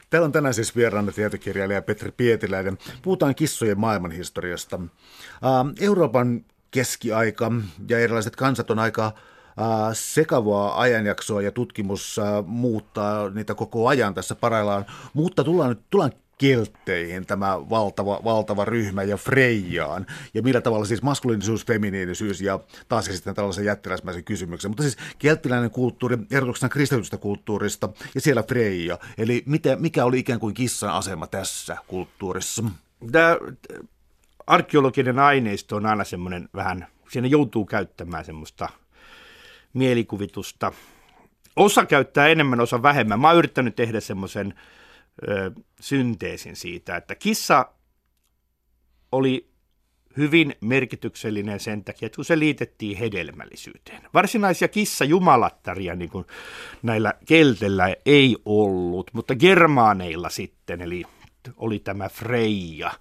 Täällä 0.10 0.26
on 0.26 0.32
tänään 0.32 0.54
siis 0.54 0.76
vieraana 0.76 1.12
tietokirjailija 1.12 1.82
Petri 1.82 2.12
Pietiläinen. 2.12 2.78
Puhutaan 3.02 3.36
kissojen 3.36 3.80
maailmanhistoriasta. 3.80 4.80
Euroopan 5.80 6.46
keskiaika 6.74 7.51
ja 7.89 7.99
erilaiset 7.99 8.36
kansat 8.36 8.71
on 8.71 8.80
aika 8.80 9.11
sekavaa 9.93 10.82
ajanjaksoa 10.82 11.41
ja 11.41 11.51
tutkimus 11.51 12.19
muuttaa 12.45 13.30
niitä 13.30 13.55
koko 13.55 13.88
ajan 13.88 14.13
tässä 14.13 14.36
paraillaan. 14.36 14.86
Mutta 15.13 15.43
tullaan 15.43 15.69
nyt 15.69 15.82
tullaan 15.89 16.11
keltteihin 16.38 17.26
tämä 17.26 17.69
valtava, 17.69 18.19
valtava 18.24 18.65
ryhmä 18.65 19.03
ja 19.03 19.17
Freijaan. 19.17 20.05
Ja 20.34 20.41
millä 20.41 20.61
tavalla 20.61 20.86
siis 20.86 21.01
maskuliinisuus, 21.01 21.65
feminiinisyys 21.65 22.41
ja 22.41 22.59
taas 22.89 23.05
sitten 23.05 23.36
tällaisen 23.36 23.65
jättiläismäisen 23.65 24.24
kysymyksen. 24.24 24.71
Mutta 24.71 24.84
siis 24.84 24.97
kelttiläinen 25.19 25.71
kulttuuri 25.71 26.17
erotuksena 26.32 26.69
kristitystä 26.69 27.17
kulttuurista 27.17 27.89
ja 28.15 28.21
siellä 28.21 28.43
Freija. 28.43 28.97
Eli 29.17 29.43
mitä, 29.45 29.76
mikä 29.76 30.05
oli 30.05 30.19
ikään 30.19 30.39
kuin 30.39 30.53
kissan 30.53 30.93
asema 30.93 31.28
tässä 31.28 31.78
kulttuurissa? 31.88 32.63
Tämä 33.11 33.38
arkeologinen 34.48 35.20
aineisto 35.20 35.76
on 35.76 35.86
aina 35.86 36.04
semmoinen 36.04 36.50
vähän, 36.56 36.88
siinä 37.10 37.28
joutuu 37.28 37.66
käyttämään 37.66 38.26
semmoista 38.26 38.70
mielikuvitusta. 39.74 40.72
Osa 41.56 41.86
käyttää 41.86 42.28
enemmän, 42.28 42.60
osa 42.60 42.84
vähemmän. 42.84 43.20
Mä 43.20 43.28
oon 43.28 43.38
yrittänyt 43.38 43.76
tehdä 43.76 44.00
semmoisen 44.00 44.54
ö, 45.28 45.52
synteesin 45.82 46.56
siitä, 46.56 46.96
että 46.96 47.16
kissa 47.16 47.66
oli 49.12 49.54
hyvin 50.18 50.56
merkityksellinen 50.62 51.60
sen 51.60 51.84
takia, 51.84 52.06
että 52.06 52.16
kun 52.16 52.26
se 52.26 52.39
liitettiin 52.39 52.98
hedelmällisyyteen. 52.98 54.02
Varsinaisia 54.14 54.68
kissa-jumalattaria 54.68 55.96
niin 55.96 56.10
kuin 56.10 56.26
näillä 56.84 57.14
keltellä 57.26 57.96
ei 58.06 58.38
ollut, 58.46 59.12
mutta 59.14 59.36
germaaneilla 59.36 60.30
sitten, 60.30 60.82
eli 60.82 61.04
oli 61.58 61.80
tämä 61.80 62.10
Freija, 62.10 62.91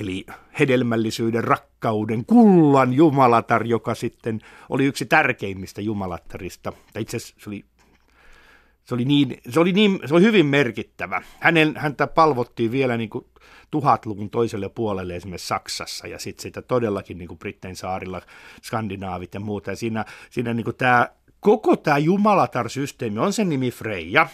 eli 0.00 0.26
hedelmällisyyden, 0.58 1.44
rakkauden, 1.44 2.24
kullan 2.24 2.92
jumalatar, 2.92 3.66
joka 3.66 3.94
sitten 3.94 4.40
oli 4.68 4.84
yksi 4.84 5.06
tärkeimmistä 5.06 5.80
jumalattarista. 5.80 6.72
Tai 6.92 7.02
itse 7.02 7.16
asiassa 7.16 7.34
se 7.38 7.50
oli 7.50 7.64
se 8.84 8.94
oli, 8.94 9.04
niin, 9.04 9.40
se, 9.48 9.60
oli 9.60 9.72
niin, 9.72 10.00
se 10.06 10.14
oli 10.14 10.22
hyvin 10.22 10.46
merkittävä. 10.46 11.22
Hänen, 11.40 11.76
häntä 11.76 12.06
palvottiin 12.06 12.72
vielä 12.72 12.96
niin 12.96 13.10
kuin 13.10 13.24
tuhatluvun 13.70 14.30
toiselle 14.30 14.68
puolelle 14.68 15.16
esimerkiksi 15.16 15.46
Saksassa 15.46 16.06
ja 16.06 16.18
sitten 16.18 16.42
sitä 16.42 16.62
todellakin 16.62 17.18
niin 17.18 17.28
kuin 17.28 17.38
Brittein 17.38 17.76
saarilla, 17.76 18.22
skandinaavit 18.62 19.34
ja 19.34 19.40
muuta. 19.40 19.70
Ja 19.70 19.76
siinä, 19.76 20.04
siinä 20.30 20.54
niin 20.54 20.64
kuin 20.64 20.76
tämä, 20.76 21.08
koko 21.40 21.76
tämä 21.76 21.98
jumalatar-systeemi 21.98 23.18
on 23.18 23.32
sen 23.32 23.48
nimi 23.48 23.70
Freja, 23.70 24.28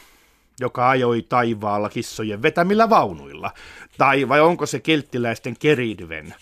joka 0.60 0.90
ajoi 0.90 1.22
taivaalla 1.22 1.88
kissojen 1.88 2.42
vetämillä 2.42 2.90
vaunuilla? 2.90 3.52
Tai 3.98 4.28
vai 4.28 4.40
onko 4.40 4.66
se 4.66 4.80
kelttiläisten 4.80 5.56
keridven? 5.58 6.34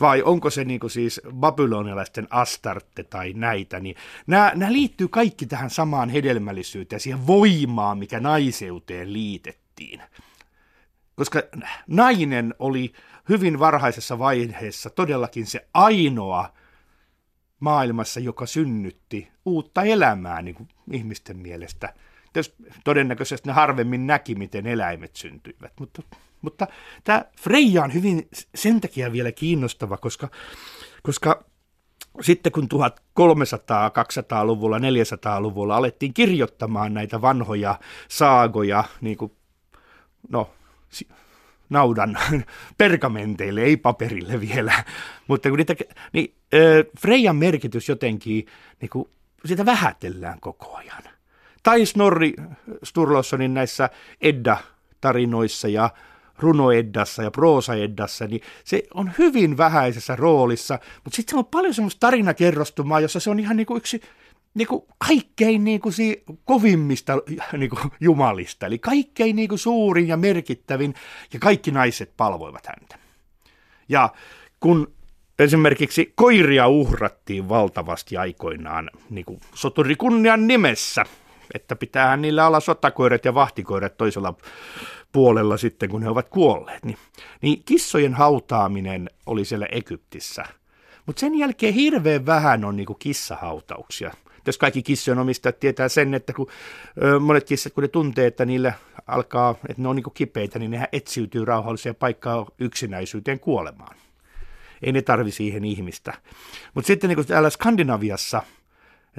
Vai 0.00 0.22
onko 0.22 0.50
se 0.50 0.64
niin 0.64 0.80
siis 0.88 1.20
babylonialaisten 1.32 2.26
Astarte 2.30 3.04
tai 3.04 3.32
näitä? 3.32 3.80
Niin 3.80 3.96
nämä, 4.26 4.52
nämä 4.54 4.72
liittyy 4.72 5.08
kaikki 5.08 5.46
tähän 5.46 5.70
samaan 5.70 6.08
hedelmällisyyteen 6.08 6.96
ja 6.96 7.00
siihen 7.00 7.26
voimaan, 7.26 7.98
mikä 7.98 8.20
naiseuteen 8.20 9.12
liitettiin. 9.12 10.02
Koska 11.16 11.42
nainen 11.86 12.54
oli 12.58 12.92
hyvin 13.28 13.58
varhaisessa 13.58 14.18
vaiheessa 14.18 14.90
todellakin 14.90 15.46
se 15.46 15.68
ainoa 15.74 16.52
maailmassa, 17.60 18.20
joka 18.20 18.46
synnytti 18.46 19.28
uutta 19.44 19.82
elämää 19.82 20.42
niin 20.42 20.54
kuin 20.54 20.68
ihmisten 20.92 21.36
mielestä– 21.36 21.92
todennäköisesti 22.84 23.48
ne 23.48 23.52
harvemmin 23.52 24.06
näki, 24.06 24.34
miten 24.34 24.66
eläimet 24.66 25.16
syntyivät. 25.16 25.72
Mutta, 25.80 26.02
mutta 26.42 26.66
tämä 27.04 27.24
Freija 27.40 27.82
on 27.82 27.94
hyvin 27.94 28.28
sen 28.54 28.80
takia 28.80 29.12
vielä 29.12 29.32
kiinnostava, 29.32 29.96
koska, 29.96 30.28
koska 31.02 31.44
sitten 32.20 32.52
kun 32.52 32.68
1300, 32.68 33.88
200-luvulla, 33.88 34.78
400-luvulla 34.78 35.76
alettiin 35.76 36.14
kirjoittamaan 36.14 36.94
näitä 36.94 37.20
vanhoja 37.20 37.78
saagoja, 38.08 38.84
niin 39.00 39.16
kuin, 39.16 39.32
no, 40.28 40.50
naudan 41.68 42.18
pergamenteille, 42.78 43.62
ei 43.62 43.76
paperille 43.76 44.40
vielä, 44.40 44.84
mutta 45.28 45.48
kun 45.48 45.58
niitä, 45.58 45.74
niin 46.12 46.34
Freijan 47.00 47.36
merkitys 47.36 47.88
jotenkin, 47.88 48.46
niin 48.80 48.90
kuin, 48.90 49.08
sitä 49.44 49.66
vähätellään 49.66 50.40
koko 50.40 50.76
ajan. 50.76 51.02
Tai 51.66 51.86
Snorri 51.86 52.34
Sturlossonin 52.84 53.54
näissä 53.54 53.90
Edda-tarinoissa 54.20 55.68
ja 55.68 55.90
runoeddassa 56.38 57.22
ja 57.22 57.30
proosaeddassa, 57.30 58.26
niin 58.26 58.40
se 58.64 58.82
on 58.94 59.12
hyvin 59.18 59.56
vähäisessä 59.56 60.16
roolissa, 60.16 60.78
mutta 61.04 61.16
sitten 61.16 61.30
se 61.32 61.38
on 61.38 61.46
paljon 61.46 61.74
semmoista 61.74 62.00
tarinakerrostumaa, 62.00 63.00
jossa 63.00 63.20
se 63.20 63.30
on 63.30 63.40
ihan 63.40 63.56
niin 63.56 63.66
kuin 63.66 63.76
yksi 63.76 64.00
niin 64.54 64.68
kuin 64.68 64.82
kaikkein 65.06 65.64
niin 65.64 65.80
kuin 65.80 65.92
si- 65.92 66.24
kovimmista 66.44 67.12
niin 67.58 67.70
kuin 67.70 67.92
jumalista, 68.00 68.66
eli 68.66 68.78
kaikkein 68.78 69.36
niin 69.36 69.48
kuin 69.48 69.58
suurin 69.58 70.08
ja 70.08 70.16
merkittävin, 70.16 70.94
ja 71.32 71.38
kaikki 71.38 71.70
naiset 71.70 72.12
palvoivat 72.16 72.66
häntä. 72.66 72.98
Ja 73.88 74.08
kun 74.60 74.92
esimerkiksi 75.38 76.12
koiria 76.14 76.68
uhrattiin 76.68 77.48
valtavasti 77.48 78.16
aikoinaan 78.16 78.90
niin 79.10 79.24
kuin 79.24 79.40
soturikunnian 79.54 80.46
nimessä, 80.46 81.04
että 81.54 81.76
pitää 81.76 82.16
niillä 82.16 82.46
olla 82.46 82.60
sotakoirat 82.60 83.24
ja 83.24 83.34
vahtikoirat 83.34 83.96
toisella 83.96 84.34
puolella 85.12 85.56
sitten, 85.56 85.88
kun 85.88 86.02
he 86.02 86.08
ovat 86.08 86.28
kuolleet. 86.28 86.84
Niin, 86.84 86.98
niin 87.42 87.62
kissojen 87.64 88.14
hautaaminen 88.14 89.10
oli 89.26 89.44
siellä 89.44 89.66
Egyptissä. 89.72 90.44
Mutta 91.06 91.20
sen 91.20 91.38
jälkeen 91.38 91.74
hirveän 91.74 92.26
vähän 92.26 92.64
on 92.64 92.76
niin 92.76 92.86
kuin 92.86 92.98
kissahautauksia. 92.98 94.12
Jos 94.46 94.58
kaikki 94.58 94.82
kissojen 94.82 95.18
omistajat 95.18 95.60
tietää 95.60 95.88
sen, 95.88 96.14
että 96.14 96.32
kun 96.32 96.48
monet 97.20 97.44
kissat, 97.44 97.72
kun 97.72 97.82
ne 97.82 97.88
tuntee, 97.88 98.26
että 98.26 98.44
niille 98.44 98.74
alkaa, 99.06 99.54
että 99.68 99.82
ne 99.82 99.88
on 99.88 99.96
niin 99.96 100.04
kuin 100.04 100.14
kipeitä, 100.14 100.58
niin 100.58 100.70
nehän 100.70 100.88
etsiytyy 100.92 101.44
rauhalliseen 101.44 101.94
paikkaan 101.94 102.46
yksinäisyyteen 102.58 103.40
kuolemaan. 103.40 103.96
Ei 104.82 104.92
ne 104.92 105.02
tarvi 105.02 105.30
siihen 105.30 105.64
ihmistä. 105.64 106.14
Mutta 106.74 106.86
sitten 106.86 107.10
niin 107.10 107.26
täällä 107.26 107.50
Skandinaviassa, 107.50 108.42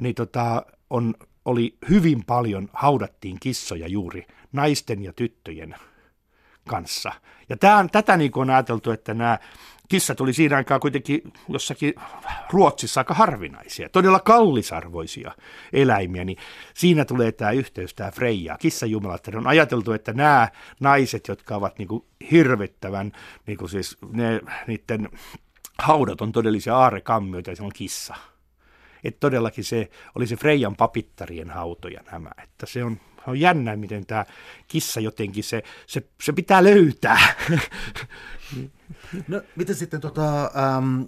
niin 0.02 0.16
tota, 0.16 0.66
on, 0.90 1.16
oli 1.48 1.78
hyvin 1.90 2.26
paljon, 2.26 2.70
haudattiin 2.74 3.38
kissoja 3.40 3.88
juuri 3.88 4.26
naisten 4.52 5.04
ja 5.04 5.14
tyttöjen 5.14 5.76
kanssa. 6.68 7.12
Ja 7.50 7.58
tämän, 7.58 7.90
tätä 7.90 8.18
niin 8.18 8.32
on 8.36 8.50
ajateltu, 8.50 8.92
että 8.92 9.14
nämä 9.14 9.40
kissat 9.90 10.22
oli 10.22 10.34
siinä 10.34 10.56
aikaa 10.56 10.80
kuitenkin 10.80 11.22
jossakin 11.50 11.94
Ruotsissa 12.50 13.02
aika 13.02 13.14
harvinaisia, 13.14 13.90
todella 13.90 14.20
kallisarvoisia 14.20 15.32
eläimiä, 15.74 16.26
niin 16.26 16.38
siinä 16.74 17.06
tulee 17.06 17.32
tämä 17.32 17.52
yhteys, 17.52 17.94
tämä 17.94 18.12
Freija, 18.12 18.58
kissajumalat. 18.58 19.28
On 19.28 19.48
ajateltu, 19.48 19.92
että 19.92 20.14
nämä 20.14 20.50
naiset, 20.80 21.28
jotka 21.28 21.56
ovat 21.56 21.80
niin 21.80 21.88
kuin 21.88 22.06
hirvittävän, 22.32 23.12
niin 23.46 23.58
kuin 23.58 23.70
siis 23.70 23.98
ne, 24.12 24.42
niiden 24.68 25.10
haudat 25.80 26.22
on 26.22 26.32
todellisia 26.32 26.78
aarekammioita 26.78 27.50
ja 27.50 27.56
se 27.56 27.64
on 27.64 27.72
kissa. 27.76 28.16
Että 29.04 29.20
todellakin 29.20 29.64
se 29.64 29.90
oli 30.16 30.28
se 30.28 30.36
Freijan 30.36 30.76
papittarien 30.76 31.50
hautoja 31.50 32.02
nämä, 32.12 32.32
että 32.44 32.66
se 32.66 32.84
on 32.84 33.00
on 33.28 33.40
jännä, 33.40 33.76
miten 33.76 34.06
tämä 34.06 34.26
kissa 34.68 35.00
jotenkin, 35.00 35.44
se, 35.44 35.64
se, 35.88 36.04
se 36.24 36.34
pitää 36.34 36.64
löytää. 36.64 37.20
No, 39.28 39.42
miten 39.56 39.76
sitten 39.76 40.02
tota, 40.02 40.44
ähm, 40.44 41.02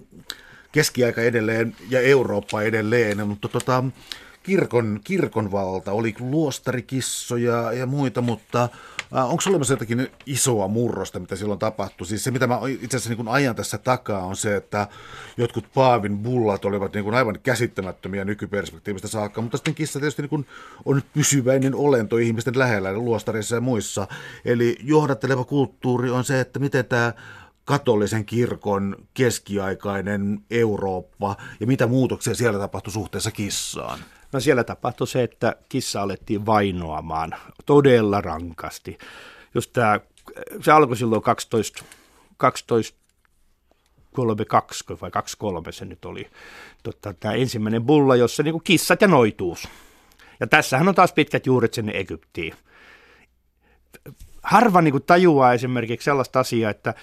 keskiaika 0.72 1.22
edelleen 1.22 1.76
ja 1.90 2.00
Eurooppa 2.00 2.62
edelleen, 2.62 3.28
mutta 3.28 3.48
tota, 3.48 3.84
kirkon, 4.42 5.00
kirkon 5.04 5.52
valta, 5.52 5.92
oli 5.92 6.14
luostarikissoja 6.20 7.72
ja 7.72 7.86
muita, 7.86 8.20
mutta 8.20 8.68
onko 9.12 9.42
olemassa 9.48 9.72
jotakin 9.72 10.08
isoa 10.26 10.68
murrosta, 10.68 11.20
mitä 11.20 11.36
silloin 11.36 11.58
tapahtui? 11.58 12.06
Siis 12.06 12.24
se, 12.24 12.30
mitä 12.30 12.46
mä 12.46 12.58
itse 12.80 12.96
asiassa 12.96 13.22
niin 13.22 13.28
ajan 13.28 13.56
tässä 13.56 13.78
takaa, 13.78 14.24
on 14.24 14.36
se, 14.36 14.56
että 14.56 14.88
jotkut 15.36 15.64
Paavin 15.74 16.18
bullat 16.18 16.64
olivat 16.64 16.94
niin 16.94 17.14
aivan 17.14 17.38
käsittämättömiä 17.42 18.24
nykyperspektiivistä 18.24 19.08
saakka, 19.08 19.40
mutta 19.40 19.56
sitten 19.56 19.74
kissa 19.74 20.00
tietysti 20.00 20.22
niin 20.22 20.46
on 20.84 21.02
pysyväinen 21.14 21.74
olento 21.74 22.16
ihmisten 22.16 22.58
lähellä, 22.58 22.92
luostareissa 22.92 23.54
ja 23.54 23.60
muissa. 23.60 24.06
Eli 24.44 24.76
johdatteleva 24.82 25.44
kulttuuri 25.44 26.10
on 26.10 26.24
se, 26.24 26.40
että 26.40 26.58
miten 26.58 26.84
tämä 26.84 27.12
katolisen 27.64 28.24
kirkon 28.24 28.96
keskiaikainen 29.14 30.40
Eurooppa 30.50 31.36
ja 31.60 31.66
mitä 31.66 31.86
muutoksia 31.86 32.34
siellä 32.34 32.58
tapahtui 32.58 32.92
suhteessa 32.92 33.30
kissaan? 33.30 33.98
No 34.32 34.40
siellä 34.40 34.64
tapahtui 34.64 35.06
se, 35.06 35.22
että 35.22 35.56
kissa 35.68 36.02
alettiin 36.02 36.46
vainoamaan 36.46 37.34
todella 37.66 38.20
rankasti. 38.20 38.98
Just 39.54 39.72
tämä, 39.72 40.00
se 40.60 40.72
alkoi 40.72 40.96
silloin 40.96 41.22
12, 41.22 41.84
12 42.36 43.00
32 44.12 44.84
vai 45.00 45.10
23 45.10 45.72
se 45.72 45.84
nyt 45.84 46.04
oli 46.04 46.30
totta, 46.82 47.14
tämä 47.14 47.34
ensimmäinen 47.34 47.84
bulla, 47.84 48.16
jossa 48.16 48.42
niin 48.42 48.62
kissat 48.64 49.00
ja 49.00 49.08
noituus. 49.08 49.68
Ja 50.40 50.46
tässähän 50.46 50.88
on 50.88 50.94
taas 50.94 51.12
pitkät 51.12 51.46
juuret 51.46 51.74
sinne 51.74 51.92
Egyptiin. 51.92 52.54
Harva 54.42 54.82
niin 54.82 54.92
kuin 54.92 55.04
tajuaa 55.04 55.52
esimerkiksi 55.52 56.04
sellaista 56.04 56.40
asiaa, 56.40 56.70
että 56.70 56.94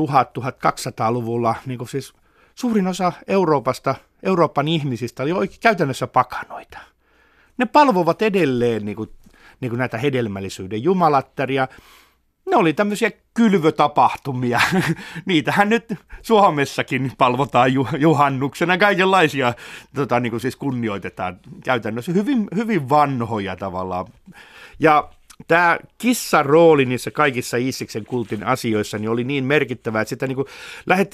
1000-1200-luvulla 0.00 1.54
niin 1.66 1.78
kuin 1.78 1.88
siis 1.88 2.12
suurin 2.54 2.86
osa 2.86 3.12
Euroopasta, 3.26 3.94
Euroopan 4.22 4.68
ihmisistä 4.68 5.22
oli 5.22 5.32
oikein 5.32 5.60
käytännössä 5.60 6.06
pakanoita. 6.06 6.78
Ne 7.58 7.66
palvovat 7.66 8.22
edelleen 8.22 8.84
niin 8.84 8.96
kuin, 8.96 9.10
niin 9.60 9.70
kuin 9.70 9.78
näitä 9.78 9.98
hedelmällisyyden 9.98 10.82
jumalattaria. 10.82 11.68
Ne 12.50 12.56
oli 12.56 12.72
tämmöisiä 12.72 13.10
kylvötapahtumia. 13.34 14.60
Niitähän 15.26 15.68
nyt 15.68 15.94
Suomessakin 16.22 17.12
palvotaan 17.18 17.70
juhannuksena. 17.98 18.78
Kaikenlaisia 18.78 19.54
tota, 19.94 20.20
niin 20.20 20.30
kuin 20.30 20.40
siis 20.40 20.56
kunnioitetaan 20.56 21.40
käytännössä 21.64 22.12
hyvin, 22.12 22.48
hyvin 22.54 22.88
vanhoja 22.88 23.56
tavallaan. 23.56 24.06
Ja 24.78 25.10
tämä 25.48 25.78
kissan 25.98 26.46
rooli 26.46 26.84
niissä 26.84 27.10
kaikissa 27.10 27.56
Iisiksen 27.56 28.04
kultin 28.04 28.44
asioissa 28.46 28.98
niin 28.98 29.10
oli 29.10 29.24
niin 29.24 29.44
merkittävä, 29.44 30.00
että 30.00 30.08
sitä 30.08 30.26
niin 30.26 30.36
kuin 30.36 30.46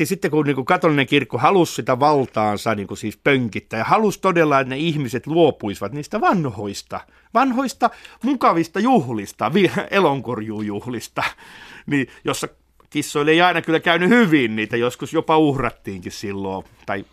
sitten, 0.05 0.31
kun 0.31 0.47
niin 0.47 0.64
katolinen 0.64 1.07
kirkko 1.07 1.39
halusi 1.39 1.74
sitä 1.74 2.01
valtaansa 2.01 2.74
niin 2.74 2.87
kuin 2.87 2.99
siis 2.99 3.16
pönkittää 3.16 3.79
ja 3.79 3.85
halusi 3.85 4.20
todella, 4.20 4.61
että 4.61 4.74
ne 4.74 4.79
ihmiset 4.79 5.26
luopuisivat 5.26 5.93
niistä 5.93 6.20
vanhoista, 6.20 7.01
vanhoista 7.35 7.91
mukavista 8.22 8.81
juhlista, 8.81 9.53
elonkorjuujuhlista, 9.91 11.22
niin 11.91 12.09
jossa 12.24 12.49
kissoille 12.91 13.31
ei 13.31 13.43
aina 13.43 13.62
kyllä 13.62 13.81
käynyt 13.81 14.09
hyvin, 14.09 14.57
niitä 14.57 14.76
joskus 14.76 15.12
jopa 15.12 15.39
uhrattiinkin 15.39 16.12
silloin, 16.12 16.64
tai 16.87 17.05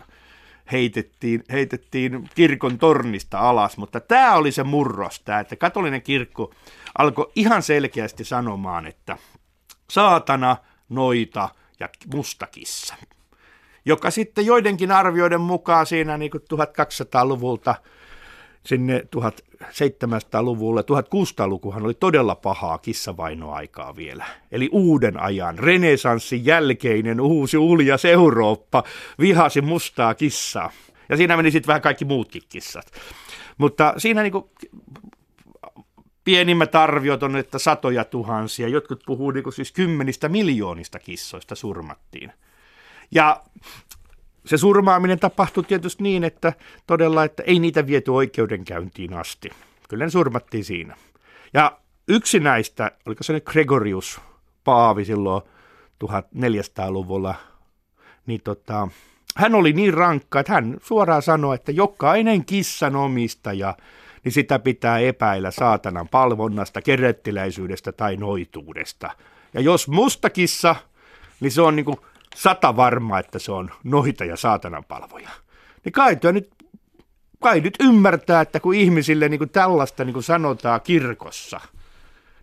heitettiin, 0.72 1.44
heitettiin 1.52 2.30
kirkon 2.36 2.78
tornista 2.78 3.40
alas, 3.40 3.78
mutta 3.78 4.00
tämä 4.00 4.34
oli 4.36 4.52
se 4.52 4.64
murros, 4.64 5.20
tämä, 5.20 5.40
että 5.40 5.56
katolinen 5.56 6.02
kirkko 6.02 6.54
alkoi 6.98 7.32
ihan 7.36 7.64
selkeästi 7.64 8.24
sanomaan, 8.24 8.88
että 8.88 9.18
saatana, 9.90 10.58
noita 10.90 11.50
ja 11.80 11.90
mustakissa, 12.14 12.96
joka 13.86 14.12
sitten 14.12 14.46
joidenkin 14.46 14.92
arvioiden 14.92 15.42
mukaan 15.42 15.86
siinä 15.86 16.18
niin 16.18 16.32
1200-luvulta 16.34 17.76
sinne 18.66 19.04
1700-luvulle, 19.16 20.82
1600-lukuhan 20.82 21.84
oli 21.84 21.94
todella 21.94 22.36
pahaa 22.36 22.78
kissavainoaikaa 22.78 23.96
vielä. 23.96 24.26
Eli 24.52 24.70
uuden 24.72 25.20
ajan, 25.20 25.60
renesanssin 25.60 26.46
jälkeinen 26.46 27.22
uusi 27.22 27.58
uljas 27.58 28.06
Eurooppa 28.06 28.84
vihasi 29.20 29.62
mustaa 29.62 30.14
kissaa. 30.14 30.72
Ja 31.10 31.18
siinä 31.18 31.38
meni 31.38 31.52
sitten 31.52 31.68
vähän 31.68 31.82
kaikki 31.82 32.06
muutkin 32.06 32.42
kissat. 32.50 32.92
Mutta 33.58 33.94
siinä 33.98 34.24
niinku 34.24 34.52
pienimmät 36.24 36.76
arviot 36.76 37.24
on, 37.24 37.36
että 37.36 37.60
satoja 37.60 38.04
tuhansia, 38.04 38.68
jotkut 38.68 39.04
puhuu 39.06 39.32
niin 39.32 39.54
siis 39.54 39.72
kymmenistä 39.72 40.30
miljoonista 40.30 41.00
kissoista 41.00 41.56
surmattiin. 41.56 42.32
Ja 43.12 43.44
se 44.46 44.58
surmaaminen 44.58 45.20
tapahtui 45.20 45.64
tietysti 45.64 46.04
niin, 46.04 46.24
että 46.24 46.54
todella, 46.88 47.24
että 47.24 47.44
ei 47.44 47.60
niitä 47.60 47.88
viety 47.88 48.12
oikeudenkäyntiin 48.12 49.14
asti. 49.14 49.50
Kyllä 49.90 50.06
ne 50.06 50.12
surmattiin 50.12 50.66
siinä. 50.66 50.96
Ja 51.54 51.78
yksi 52.08 52.40
näistä, 52.40 52.92
oliko 53.06 53.24
se 53.24 53.34
nyt 53.34 53.46
Gregorius 53.46 54.22
Paavi 54.64 55.06
silloin 55.06 55.42
1400-luvulla, 56.06 57.36
niin 58.26 58.42
tota, 58.44 58.88
hän 59.36 59.56
oli 59.56 59.74
niin 59.74 59.94
rankka, 59.94 60.40
että 60.40 60.54
hän 60.54 60.78
suoraan 60.84 61.22
sanoi, 61.22 61.56
että 61.56 61.72
jokainen 61.72 62.46
kissan 62.46 62.96
omistaja, 62.96 63.78
niin 64.24 64.32
sitä 64.32 64.60
pitää 64.60 65.00
epäillä 65.00 65.52
saatanan 65.52 66.08
palvonnasta, 66.08 66.82
kerettiläisyydestä 66.82 67.92
tai 67.92 68.18
noituudesta. 68.18 69.10
Ja 69.54 69.62
jos 69.62 69.88
musta 69.88 70.30
kissa, 70.30 70.76
niin 71.40 71.52
se 71.52 71.62
on 71.62 71.76
niin 71.76 71.86
kuin 71.86 71.98
sata 72.36 72.76
varma, 72.76 73.20
että 73.20 73.40
se 73.40 73.52
on 73.52 73.72
noita 73.84 74.26
ja 74.26 74.36
saatanan 74.38 74.84
palvoja. 74.84 75.30
Niin 75.86 75.94
kai 75.94 76.18
nyt, 76.34 76.52
kai 77.40 77.62
nyt 77.62 77.76
ymmärtää, 77.80 78.42
että 78.42 78.60
kun 78.60 78.76
ihmisille 78.76 79.30
niin 79.30 79.38
kuin 79.38 79.50
tällaista 79.50 80.06
niin 80.06 80.14
kuin 80.14 80.24
sanotaan 80.24 80.82
kirkossa– 80.82 81.62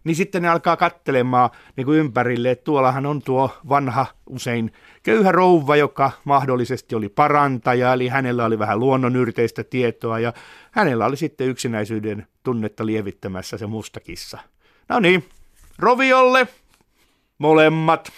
niin 0.04 0.16
sitten 0.16 0.42
ne 0.42 0.48
alkaa 0.48 0.76
kattelemaan 0.76 1.50
niin 1.76 1.84
kuin 1.84 1.98
ympärille, 1.98 2.50
että 2.50 2.64
tuollahan 2.64 3.06
on 3.06 3.22
tuo 3.22 3.50
vanha 3.68 4.06
usein 4.26 4.72
köyhä 5.02 5.32
rouva, 5.32 5.76
joka 5.76 6.10
mahdollisesti 6.24 6.94
oli 6.94 7.08
parantaja, 7.08 7.92
eli 7.92 8.08
hänellä 8.08 8.44
oli 8.44 8.58
vähän 8.58 8.80
luonnonyrteistä 8.80 9.64
tietoa 9.64 10.18
ja 10.18 10.32
hänellä 10.70 11.06
oli 11.06 11.16
sitten 11.16 11.48
yksinäisyyden 11.48 12.26
tunnetta 12.42 12.86
lievittämässä 12.86 13.58
se 13.58 13.66
mustakissa. 13.66 14.38
No 14.88 15.00
niin, 15.00 15.28
roviolle, 15.78 16.48
molemmat. 17.38 18.12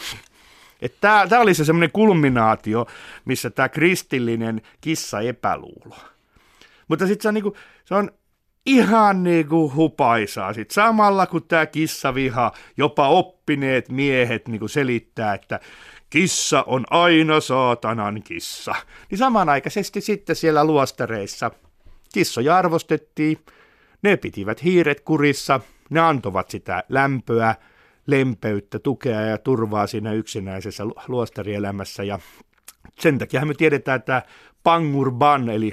Tämä 1.00 1.40
oli 1.40 1.54
se 1.54 1.64
semmoinen 1.64 1.92
kulminaatio, 1.92 2.86
missä 3.24 3.50
tämä 3.50 3.68
kristillinen 3.68 4.62
kissa 4.80 5.20
epäluulo. 5.20 5.96
Mutta 6.88 7.06
sitten 7.06 7.22
se 7.22 7.28
on, 7.28 7.34
niinku, 7.34 7.56
se 7.84 7.94
on 7.94 8.10
ihan 8.66 9.22
niin 9.22 9.48
kuin 9.48 9.74
hupaisaa. 9.74 10.52
Sitten 10.52 10.74
samalla 10.74 11.26
kun 11.26 11.42
tämä 11.42 11.66
kissaviha, 11.66 12.52
jopa 12.76 13.08
oppineet 13.08 13.88
miehet 13.88 14.48
niin 14.48 14.58
kuin 14.58 14.70
selittää, 14.70 15.34
että 15.34 15.60
kissa 16.10 16.62
on 16.66 16.84
aina 16.90 17.40
saatanan 17.40 18.22
kissa. 18.22 18.74
Niin 19.10 19.18
samanaikaisesti 19.18 20.00
sitten 20.00 20.36
siellä 20.36 20.64
luostareissa 20.64 21.50
kissoja 22.14 22.56
arvostettiin, 22.56 23.38
ne 24.02 24.16
pitivät 24.16 24.64
hiiret 24.64 25.00
kurissa, 25.00 25.60
ne 25.90 26.00
antovat 26.00 26.50
sitä 26.50 26.84
lämpöä, 26.88 27.54
lempeyttä, 28.06 28.78
tukea 28.78 29.20
ja 29.20 29.38
turvaa 29.38 29.86
siinä 29.86 30.12
yksinäisessä 30.12 30.84
luostarielämässä. 31.08 32.04
Ja 32.04 32.18
sen 33.00 33.18
takia 33.18 33.44
me 33.44 33.54
tiedetään, 33.54 33.98
että 33.98 34.22
Pangurban, 34.62 35.48
eli 35.48 35.72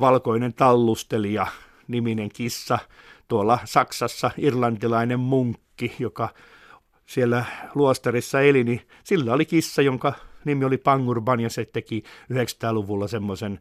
valkoinen 0.00 0.54
tallustelija, 0.54 1.46
niminen 1.88 2.28
kissa, 2.28 2.78
tuolla 3.28 3.58
Saksassa 3.64 4.30
irlantilainen 4.38 5.20
munkki, 5.20 5.96
joka 5.98 6.28
siellä 7.06 7.44
luostarissa 7.74 8.40
eli, 8.40 8.64
niin 8.64 8.80
sillä 9.04 9.32
oli 9.32 9.44
kissa, 9.44 9.82
jonka 9.82 10.12
nimi 10.44 10.64
oli 10.64 10.78
Pangurban 10.78 11.40
ja 11.40 11.50
se 11.50 11.64
teki 11.64 12.02
900-luvulla 12.32 13.08
semmoisen 13.08 13.60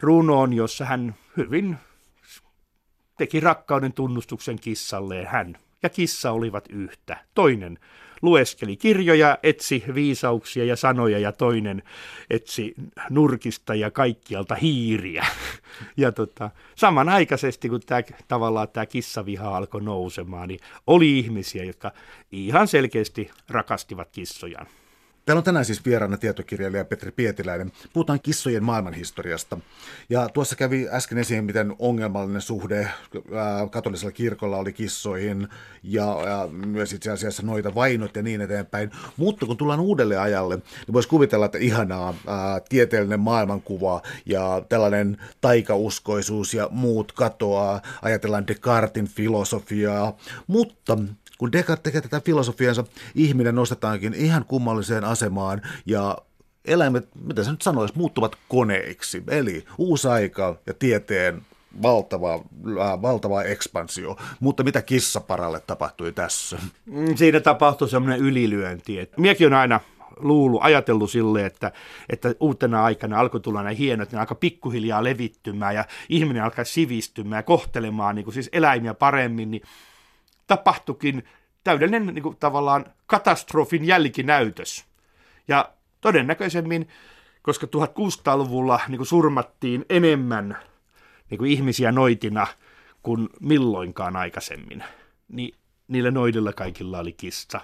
runoon, 0.00 0.52
jossa 0.52 0.84
hän 0.84 1.14
hyvin 1.36 1.76
teki 3.18 3.40
rakkauden 3.40 3.92
tunnustuksen 3.92 4.58
kissalleen. 4.60 5.26
Hän 5.26 5.58
ja 5.82 5.88
kissa 5.88 6.32
olivat 6.32 6.64
yhtä. 6.70 7.16
Toinen 7.34 7.78
lueskeli 8.22 8.76
kirjoja, 8.76 9.38
etsi 9.42 9.84
viisauksia 9.94 10.64
ja 10.64 10.76
sanoja 10.76 11.18
ja 11.18 11.32
toinen 11.32 11.82
etsi 12.30 12.74
nurkista 13.10 13.74
ja 13.74 13.90
kaikkialta 13.90 14.54
hiiriä. 14.54 15.26
Ja 15.96 16.12
tota, 16.12 16.50
samanaikaisesti, 16.74 17.68
kun 17.68 17.80
tämä, 17.86 18.02
tavallaan 18.28 18.68
tämä 18.68 18.86
kissaviha 18.86 19.56
alkoi 19.56 19.82
nousemaan, 19.82 20.48
niin 20.48 20.60
oli 20.86 21.18
ihmisiä, 21.18 21.64
jotka 21.64 21.92
ihan 22.32 22.68
selkeästi 22.68 23.30
rakastivat 23.48 24.08
kissojaan. 24.12 24.66
Täällä 25.28 25.38
on 25.38 25.44
tänään 25.44 25.64
siis 25.64 25.84
vieraana 25.84 26.16
tietokirjailija 26.16 26.84
Petri 26.84 27.10
Pietiläinen. 27.10 27.72
Puhutaan 27.92 28.20
kissojen 28.20 28.64
maailmanhistoriasta. 28.64 29.58
Ja 30.10 30.28
tuossa 30.28 30.56
kävi 30.56 30.88
äsken 30.90 31.18
esiin, 31.18 31.44
miten 31.44 31.74
ongelmallinen 31.78 32.40
suhde 32.40 32.88
katolisella 33.70 34.12
kirkolla 34.12 34.56
oli 34.56 34.72
kissoihin 34.72 35.48
ja, 35.82 36.04
ja 36.04 36.48
myös 36.52 36.92
itse 36.92 37.10
asiassa 37.10 37.42
noita 37.42 37.74
vainot 37.74 38.16
ja 38.16 38.22
niin 38.22 38.40
eteenpäin. 38.40 38.90
Mutta 39.16 39.46
kun 39.46 39.56
tullaan 39.56 39.80
uudelle 39.80 40.16
ajalle, 40.16 40.56
niin 40.56 40.92
voisi 40.92 41.08
kuvitella, 41.08 41.46
että 41.46 41.58
ihanaa 41.58 42.14
ää, 42.26 42.60
tieteellinen 42.68 43.20
maailmankuva 43.20 44.02
ja 44.26 44.62
tällainen 44.68 45.16
taikauskoisuus 45.40 46.54
ja 46.54 46.68
muut 46.70 47.12
katoaa. 47.12 47.82
Ajatellaan 48.02 48.46
Descartin 48.46 49.08
filosofiaa, 49.08 50.16
mutta 50.46 50.98
kun 51.38 51.52
Descartes 51.52 51.82
tekee 51.82 52.00
tätä 52.00 52.20
filosofiansa, 52.20 52.84
ihminen 53.14 53.54
nostetaankin 53.54 54.14
ihan 54.14 54.44
kummalliseen 54.44 55.04
asemaan 55.04 55.62
ja 55.86 56.18
eläimet, 56.64 57.08
mitä 57.24 57.44
se 57.44 57.50
nyt 57.50 57.62
sanoisi, 57.62 57.94
muuttuvat 57.96 58.36
koneiksi. 58.48 59.22
Eli 59.28 59.64
uusi 59.78 60.08
aika 60.08 60.56
ja 60.66 60.74
tieteen 60.74 61.42
valtava, 61.82 62.34
äh, 62.34 63.02
valtava 63.02 63.42
ekspansio. 63.42 64.16
Mutta 64.40 64.62
mitä 64.62 64.82
kissaparalle 64.82 65.60
tapahtui 65.66 66.12
tässä? 66.12 66.58
Mm, 66.86 67.16
siinä 67.16 67.40
tapahtui 67.40 67.88
semmoinen 67.88 68.20
ylilyönti. 68.20 69.10
Miekin 69.16 69.46
on 69.46 69.52
aina 69.52 69.80
luullut, 70.16 70.60
ajatellut 70.62 71.10
sille, 71.10 71.46
että, 71.46 71.72
että 72.08 72.34
uutena 72.40 72.84
aikana 72.84 73.20
alkoi 73.20 73.40
tulla 73.40 73.62
nämä 73.62 73.74
hienot, 73.74 74.12
ne 74.12 74.18
alkoi 74.18 74.36
pikkuhiljaa 74.40 75.04
levittymään 75.04 75.74
ja 75.74 75.84
ihminen 76.08 76.44
alkaa 76.44 76.64
sivistymään 76.64 77.38
ja 77.38 77.42
kohtelemaan 77.42 78.14
niin 78.14 78.24
kuin 78.24 78.34
siis 78.34 78.48
eläimiä 78.52 78.94
paremmin, 78.94 79.50
niin 79.50 79.62
tapahtukin 80.48 81.24
täydellinen 81.64 82.06
niin 82.06 82.22
kuin, 82.22 82.36
tavallaan 82.36 82.86
katastrofin 83.06 83.84
jälkinäytös. 83.84 84.84
Ja 85.48 85.72
todennäköisemmin, 86.00 86.88
koska 87.42 87.66
1600-luvulla 87.66 88.80
niin 88.88 88.98
kuin 88.98 89.06
surmattiin 89.06 89.84
enemmän 89.88 90.58
niin 91.30 91.38
kuin 91.38 91.50
ihmisiä 91.50 91.92
noitina 91.92 92.46
kuin 93.02 93.28
milloinkaan 93.40 94.16
aikaisemmin, 94.16 94.84
niin 95.28 95.54
niillä 95.88 96.10
noidilla 96.10 96.52
kaikilla 96.52 96.98
oli 96.98 97.12
kissa. 97.12 97.60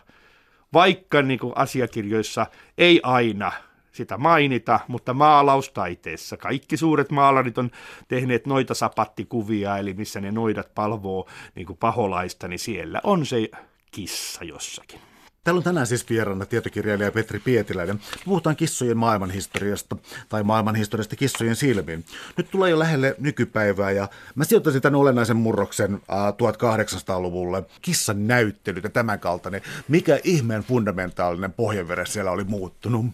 Vaikka 0.72 1.22
niin 1.22 1.38
kuin 1.38 1.52
asiakirjoissa 1.56 2.46
ei 2.78 3.00
aina 3.02 3.52
sitä 3.94 4.18
mainita, 4.18 4.80
mutta 4.88 5.14
maalaustaiteessa 5.14 6.36
kaikki 6.36 6.76
suuret 6.76 7.10
maalarit 7.10 7.58
on 7.58 7.70
tehneet 8.08 8.46
noita 8.46 8.74
sapattikuvia, 8.74 9.78
eli 9.78 9.94
missä 9.94 10.20
ne 10.20 10.30
noidat 10.30 10.74
palvoo 10.74 11.28
niin 11.54 11.66
kuin 11.66 11.76
paholaista, 11.76 12.48
niin 12.48 12.58
siellä 12.58 13.00
on 13.04 13.26
se 13.26 13.48
kissa 13.90 14.44
jossakin. 14.44 15.00
Täällä 15.44 15.58
on 15.58 15.64
tänään 15.64 15.86
siis 15.86 16.10
vieraana 16.10 16.46
tietokirjailija 16.46 17.12
Petri 17.12 17.38
Pietiläinen. 17.38 18.00
Puhutaan 18.24 18.56
kissojen 18.56 18.96
maailmanhistoriasta 18.96 19.96
tai 20.28 20.42
maailmanhistoriasta 20.42 21.16
kissojen 21.16 21.56
silmiin. 21.56 22.04
Nyt 22.36 22.50
tulee 22.50 22.70
jo 22.70 22.78
lähelle 22.78 23.14
nykypäivää 23.18 23.90
ja 23.90 24.08
mä 24.34 24.44
sijoittaisin 24.44 24.82
tämän 24.82 25.00
olennaisen 25.00 25.36
murroksen 25.36 25.94
äh, 25.94 26.00
1800-luvulle. 26.32 27.62
Kissan 27.82 28.26
näyttelyt 28.26 28.84
ja 28.84 28.90
tämän 28.90 29.20
kaltainen. 29.20 29.62
Mikä 29.88 30.20
ihmeen 30.24 30.62
fundamentaalinen 30.62 31.52
pohjanvere 31.52 32.06
siellä 32.06 32.30
oli 32.30 32.44
muuttunut? 32.44 33.06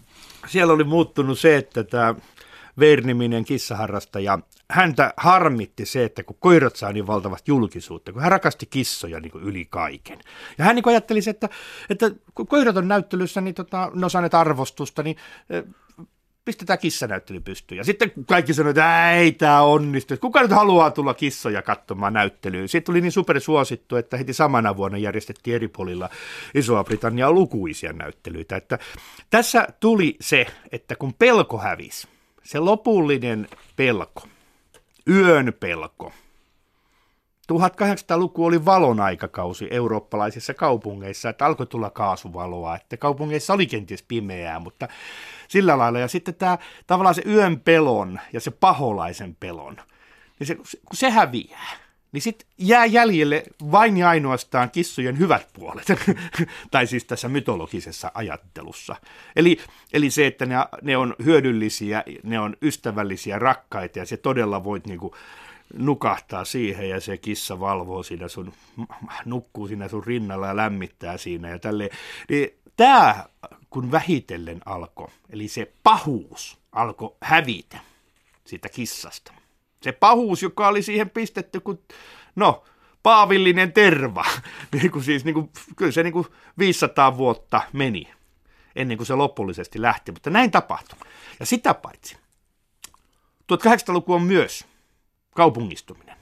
Siellä 0.47 0.73
oli 0.73 0.83
muuttunut 0.83 1.39
se, 1.39 1.55
että 1.57 1.83
tämä 1.83 2.15
Verniminen 2.79 3.45
kissaharrastaja, 3.45 4.39
häntä 4.69 5.13
harmitti 5.17 5.85
se, 5.85 6.03
että 6.03 6.23
kun 6.23 6.37
koirat 6.39 6.75
saa 6.75 6.93
niin 6.93 7.07
valtavat 7.07 7.47
julkisuutta, 7.47 8.13
kun 8.13 8.21
hän 8.21 8.31
rakasti 8.31 8.65
kissoja 8.65 9.19
niin 9.19 9.31
kuin 9.31 9.43
yli 9.43 9.65
kaiken. 9.65 10.19
Ja 10.57 10.65
hän 10.65 10.75
niin 10.75 10.83
kuin 10.83 10.91
ajatteli, 10.93 11.19
että, 11.27 11.49
että 11.89 12.11
kun 12.35 12.47
koirat 12.47 12.77
on 12.77 12.87
näyttelyssä, 12.87 13.41
niin 13.41 13.55
tota, 13.55 13.91
ne 13.95 14.05
on 14.05 14.39
arvostusta, 14.39 15.03
niin 15.03 15.15
pistetään 16.45 16.79
kissanäyttely 16.79 17.39
pystyyn. 17.39 17.77
Ja 17.77 17.83
sitten 17.83 18.11
kaikki 18.25 18.53
sanoivat, 18.53 18.77
että 18.77 19.11
ei 19.11 19.31
tämä 19.31 19.61
onnistu. 19.61 20.17
Kuka 20.17 20.41
nyt 20.41 20.51
haluaa 20.51 20.91
tulla 20.91 21.13
kissoja 21.13 21.61
katsomaan 21.61 22.13
näyttelyyn? 22.13 22.69
Siitä 22.69 22.85
tuli 22.85 23.01
niin 23.01 23.11
supersuosittu, 23.11 23.95
että 23.95 24.17
heti 24.17 24.33
samana 24.33 24.77
vuonna 24.77 24.97
järjestettiin 24.97 25.55
eri 25.55 25.67
puolilla 25.67 26.09
Isoa-Britanniaa 26.53 27.31
lukuisia 27.31 27.93
näyttelyitä. 27.93 28.55
Että 28.55 28.79
tässä 29.29 29.67
tuli 29.79 30.17
se, 30.21 30.47
että 30.71 30.95
kun 30.95 31.13
pelko 31.13 31.57
hävisi, 31.57 32.07
se 32.43 32.59
lopullinen 32.59 33.47
pelko, 33.75 34.27
yön 35.09 35.53
pelko. 35.59 36.13
1800-luku 37.51 38.45
oli 38.45 38.65
valon 38.65 38.99
aikakausi 38.99 39.67
eurooppalaisissa 39.71 40.53
kaupungeissa, 40.53 41.29
että 41.29 41.45
alkoi 41.45 41.67
tulla 41.67 41.89
kaasuvaloa, 41.89 42.75
että 42.75 42.97
kaupungeissa 42.97 43.53
oli 43.53 43.67
kenties 43.67 44.03
pimeää, 44.03 44.59
mutta 44.59 44.87
sillä 45.47 45.77
lailla. 45.77 45.99
Ja 45.99 46.07
sitten 46.07 46.35
tämä 46.35 46.57
tavallaan 46.87 47.15
se 47.15 47.23
yön 47.25 47.59
pelon 47.59 48.19
ja 48.33 48.39
se 48.39 48.51
paholaisen 48.51 49.35
pelon, 49.39 49.77
niin 50.39 50.47
se, 50.47 50.55
kun 50.55 50.65
se 50.93 51.09
häviää, 51.09 51.81
niin 52.11 52.21
sitten 52.21 52.47
jää 52.57 52.85
jäljelle 52.85 53.43
vain 53.71 53.97
ja 53.97 54.09
ainoastaan 54.09 54.71
kissojen 54.71 55.19
hyvät 55.19 55.47
puolet, 55.53 55.85
tai 56.71 56.87
siis 56.87 57.05
tässä 57.05 57.29
mytologisessa 57.29 58.11
ajattelussa. 58.13 58.95
Eli, 59.35 59.57
eli 59.93 60.09
se, 60.09 60.27
että 60.27 60.45
ne, 60.45 60.55
ne 60.81 60.97
on 60.97 61.15
hyödyllisiä, 61.25 62.03
ne 62.23 62.39
on 62.39 62.57
ystävällisiä, 62.61 63.39
rakkaita, 63.39 63.99
ja 63.99 64.05
se 64.05 64.17
todella 64.17 64.63
voit 64.63 64.87
niinku 64.87 65.15
nukahtaa 65.73 66.45
siihen, 66.45 66.89
ja 66.89 66.99
se 66.99 67.17
kissa 67.17 67.59
valvoo 67.59 68.03
siinä 68.03 68.27
sun, 68.27 68.53
nukkuu 69.25 69.67
siinä 69.67 69.87
sun 69.87 70.03
rinnalla 70.03 70.47
ja 70.47 70.55
lämmittää 70.55 71.17
siinä, 71.17 71.49
ja 71.49 71.59
tälleen. 71.59 71.89
Niin 72.29 72.49
tämä, 72.77 73.25
kun 73.69 73.91
vähitellen 73.91 74.61
alkoi, 74.65 75.07
eli 75.29 75.47
se 75.47 75.71
pahuus 75.83 76.57
alkoi 76.71 77.15
hävitä 77.21 77.79
siitä 78.45 78.69
kissasta, 78.69 79.33
se 79.81 79.91
pahuus, 79.91 80.43
joka 80.43 80.67
oli 80.67 80.81
siihen 80.81 81.09
pistetty, 81.09 81.59
kun, 81.59 81.79
no, 82.35 82.63
paavillinen 83.03 83.73
terva. 83.73 84.25
niin 84.81 84.91
kuin 84.91 85.03
siis, 85.03 85.25
niin 85.25 85.33
kuin, 85.33 85.49
kyllä 85.75 85.91
se 85.91 86.03
niin 86.03 86.13
kuin 86.13 86.27
500 86.57 87.17
vuotta 87.17 87.61
meni 87.73 88.07
ennen 88.75 88.97
kuin 88.97 89.07
se 89.07 89.15
lopullisesti 89.15 89.81
lähti, 89.81 90.11
mutta 90.11 90.29
näin 90.29 90.51
tapahtui. 90.51 90.99
Ja 91.39 91.45
sitä 91.45 91.73
paitsi, 91.73 92.17
1800-luku 93.53 94.13
on 94.13 94.23
myös 94.23 94.65
kaupungistuminen. 95.35 96.17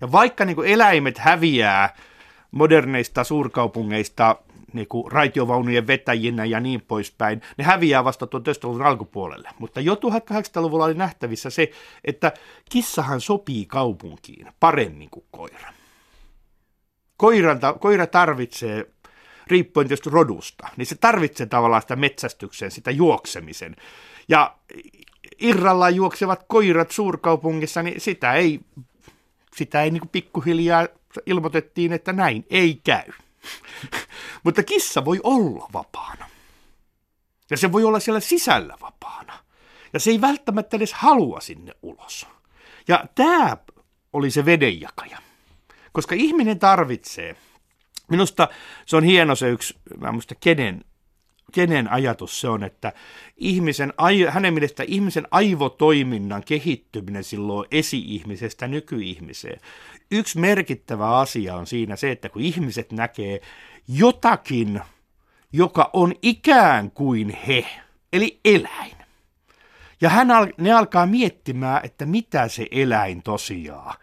Ja 0.00 0.12
vaikka 0.12 0.44
niin 0.44 0.64
eläimet 0.64 1.18
häviää 1.18 1.96
moderneista 2.50 3.24
suurkaupungeista 3.24 4.36
niin 4.72 4.88
kuin 4.88 5.12
raitiovaunujen 5.12 5.86
vetäjinä 5.86 6.44
ja 6.44 6.60
niin 6.60 6.80
poispäin, 6.80 7.42
ne 7.58 7.64
häviää 7.64 8.04
vasta 8.04 8.26
1900-luvun 8.26 8.86
alkupuolelle. 8.86 9.48
Mutta 9.58 9.80
jo 9.80 9.94
1800-luvulla 9.94 10.84
oli 10.84 10.94
nähtävissä 10.94 11.50
se, 11.50 11.70
että 12.04 12.32
kissahan 12.70 13.20
sopii 13.20 13.66
kaupunkiin 13.66 14.46
paremmin 14.60 15.10
kuin 15.10 15.24
koira. 15.30 15.72
Koira, 17.16 17.56
koira 17.80 18.06
tarvitsee, 18.06 18.86
riippuen 19.46 19.88
tietysti 19.88 20.10
rodusta, 20.10 20.68
niin 20.76 20.86
se 20.86 20.94
tarvitsee 20.94 21.46
tavallaan 21.46 21.82
sitä 21.82 21.96
metsästyksen, 21.96 22.70
sitä 22.70 22.90
juoksemisen. 22.90 23.76
Ja 24.28 24.56
irrallaan 25.38 25.94
juoksevat 25.94 26.44
koirat 26.48 26.90
suurkaupungissa, 26.90 27.82
niin 27.82 28.00
sitä 28.00 28.34
ei, 28.34 28.60
sitä 29.56 29.82
ei 29.82 29.90
niin 29.90 30.08
pikkuhiljaa 30.08 30.86
ilmoitettiin, 31.26 31.92
että 31.92 32.12
näin 32.12 32.46
ei 32.50 32.80
käy. 32.84 33.12
Mutta 34.44 34.62
kissa 34.62 35.04
voi 35.04 35.20
olla 35.22 35.68
vapaana. 35.72 36.30
Ja 37.50 37.56
se 37.56 37.72
voi 37.72 37.84
olla 37.84 38.00
siellä 38.00 38.20
sisällä 38.20 38.74
vapaana. 38.80 39.38
Ja 39.92 40.00
se 40.00 40.10
ei 40.10 40.20
välttämättä 40.20 40.76
edes 40.76 40.92
halua 40.92 41.40
sinne 41.40 41.72
ulos. 41.82 42.26
Ja 42.88 43.04
tämä 43.14 43.56
oli 44.12 44.30
se 44.30 44.44
vedenjakaja. 44.44 45.18
Koska 45.92 46.14
ihminen 46.14 46.58
tarvitsee, 46.58 47.36
minusta 48.10 48.48
se 48.86 48.96
on 48.96 49.04
hieno 49.04 49.34
se 49.34 49.48
yksi, 49.48 49.76
mä 50.00 50.12
muista 50.12 50.34
kenen, 50.34 50.84
kenen 51.52 51.92
ajatus 51.92 52.40
se 52.40 52.48
on, 52.48 52.64
että 52.64 52.92
ihmisen, 53.36 53.92
hänen 54.28 54.54
mielestä 54.54 54.84
ihmisen 54.86 55.28
aivotoiminnan 55.30 56.42
kehittyminen 56.44 57.24
silloin 57.24 57.68
esi-ihmisestä 57.70 58.68
nykyihmiseen. 58.68 59.60
Yksi 60.10 60.38
merkittävä 60.38 61.18
asia 61.18 61.56
on 61.56 61.66
siinä 61.66 61.96
se, 61.96 62.10
että 62.10 62.28
kun 62.28 62.42
ihmiset 62.42 62.92
näkee 62.92 63.40
jotakin, 63.88 64.80
joka 65.52 65.90
on 65.92 66.14
ikään 66.22 66.90
kuin 66.90 67.38
he, 67.46 67.66
eli 68.12 68.40
eläin, 68.44 68.96
ja 70.00 70.08
hän 70.08 70.28
ne 70.58 70.72
alkaa 70.72 71.06
miettimään, 71.06 71.80
että 71.84 72.06
mitä 72.06 72.48
se 72.48 72.66
eläin 72.70 73.22
tosiaan 73.22 73.94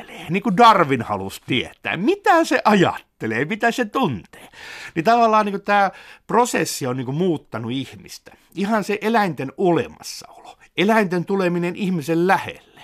ajattelee. 0.00 0.26
Niin 0.30 0.42
kuin 0.42 0.56
Darwin 0.56 1.02
halusi 1.02 1.40
tietää, 1.46 1.96
mitä 1.96 2.44
se 2.44 2.60
ajattelee, 2.64 3.44
mitä 3.44 3.70
se 3.70 3.84
tuntee. 3.84 4.48
Niin 4.94 5.04
tavallaan 5.04 5.46
niin 5.46 5.62
tämä 5.62 5.90
prosessi 6.26 6.86
on 6.86 6.96
niin 6.96 7.04
kuin 7.04 7.16
muuttanut 7.16 7.72
ihmistä. 7.72 8.32
Ihan 8.54 8.84
se 8.84 8.98
eläinten 9.00 9.52
olemassaolo, 9.56 10.58
eläinten 10.76 11.24
tuleminen 11.24 11.76
ihmisen 11.76 12.26
lähelle. 12.26 12.80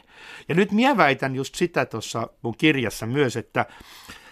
Ja 0.48 0.54
nyt 0.54 0.72
minä 0.72 0.96
väitän 0.96 1.36
just 1.36 1.54
sitä 1.54 1.86
tuossa 1.86 2.28
mun 2.42 2.54
kirjassa 2.58 3.06
myös, 3.06 3.36
että 3.36 3.66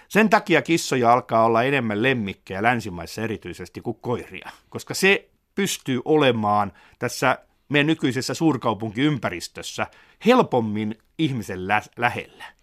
sen 0.09 0.31
takia 0.31 0.63
kissoja 0.63 1.13
alkaa 1.13 1.45
olla 1.45 1.63
enemmän 1.63 2.03
lemmikkejä 2.03 2.63
länsimaissa 2.63 3.23
erityisesti 3.23 3.81
kuin 3.81 3.99
koiria, 4.01 4.51
koska 4.69 4.95
se 4.95 5.29
pystyy 5.55 6.01
olemaan 6.05 6.73
tässä 6.99 7.39
meidän 7.69 7.87
nykyisessä 7.87 8.35
suurkaupunkiympäristössä 8.35 9.87
helpommin 10.27 10.99
ihmisen 11.19 11.69
lä- 11.69 11.83
lähellä. 11.97 12.54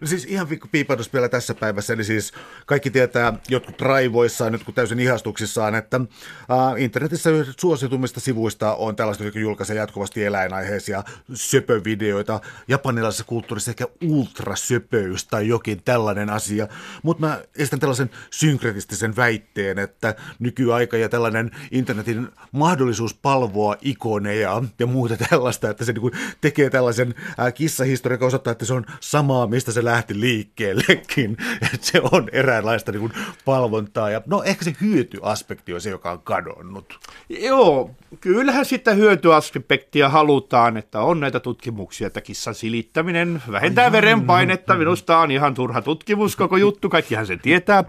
No 0.00 0.06
siis 0.06 0.24
ihan 0.24 0.46
pikku 0.46 0.68
piipatus 0.72 1.12
vielä 1.12 1.28
tässä 1.28 1.54
päivässä, 1.54 1.92
eli 1.92 2.04
siis 2.04 2.32
kaikki 2.66 2.90
tietää 2.90 3.32
jotkut 3.48 3.80
raivoissaan, 3.80 4.52
nyt 4.52 4.64
kun 4.64 4.74
täysin 4.74 5.00
ihastuksissaan, 5.00 5.74
että 5.74 5.96
äh, 5.96 6.82
internetissä 6.82 7.30
suositumista 7.60 8.20
sivuista 8.20 8.74
on 8.74 8.96
tällaista, 8.96 9.24
jotka 9.24 9.40
julkaisee 9.40 9.76
jatkuvasti 9.76 10.24
eläinaiheisia 10.24 11.04
söpövideoita. 11.34 12.40
Japanilaisessa 12.68 13.24
kulttuurissa 13.24 13.70
ehkä 13.70 13.86
ultrasöpöys 14.02 15.24
tai 15.24 15.48
jokin 15.48 15.82
tällainen 15.84 16.30
asia, 16.30 16.68
mutta 17.02 17.26
mä 17.26 17.42
estän 17.56 17.80
tällaisen 17.80 18.10
synkretistisen 18.30 19.16
väitteen, 19.16 19.78
että 19.78 20.14
nykyaika 20.38 20.96
ja 20.96 21.08
tällainen 21.08 21.50
internetin 21.70 22.28
mahdollisuus 22.52 23.14
palvoa 23.14 23.76
ikoneja 23.80 24.62
ja 24.78 24.86
muuta 24.86 25.16
tällaista, 25.30 25.70
että 25.70 25.84
se 25.84 25.92
niin 25.92 26.36
tekee 26.40 26.70
tällaisen 26.70 27.14
äh, 27.40 27.54
kissahistorian, 27.54 28.16
joka 28.16 28.26
osoittaa, 28.26 28.52
että 28.52 28.64
se 28.64 28.74
on 28.74 28.86
samaa, 29.36 29.46
mistä 29.46 29.72
se 29.72 29.84
lähti 29.84 30.20
liikkeellekin. 30.20 31.36
Että 31.74 31.86
se 31.86 32.00
on 32.12 32.28
eräänlaista 32.32 32.92
niin 32.92 33.00
kuin 33.00 33.12
palvontaa. 33.44 34.10
Ja, 34.10 34.22
no 34.26 34.42
ehkä 34.42 34.64
se 34.64 34.76
hyötyaspekti 34.80 35.74
on 35.74 35.80
se, 35.80 35.90
joka 35.90 36.10
on 36.10 36.20
kadonnut. 36.22 36.98
Joo, 37.28 37.90
kyllähän 38.20 38.64
sitä 38.64 38.94
hyötyaspektia 38.94 40.08
halutaan, 40.08 40.76
että 40.76 41.00
on 41.00 41.20
näitä 41.20 41.40
tutkimuksia, 41.40 42.06
että 42.06 42.20
kissan 42.20 42.54
silittäminen 42.54 43.42
vähentää 43.50 43.84
Ai, 43.84 43.92
verenpainetta. 43.92 44.74
Minusta 44.74 45.18
on 45.18 45.30
ihan 45.30 45.54
turha 45.54 45.82
tutkimus 45.82 46.36
koko 46.36 46.56
juttu, 46.56 46.88
kaikkihan 46.88 47.26
sen 47.26 47.40
tietää. 47.40 47.84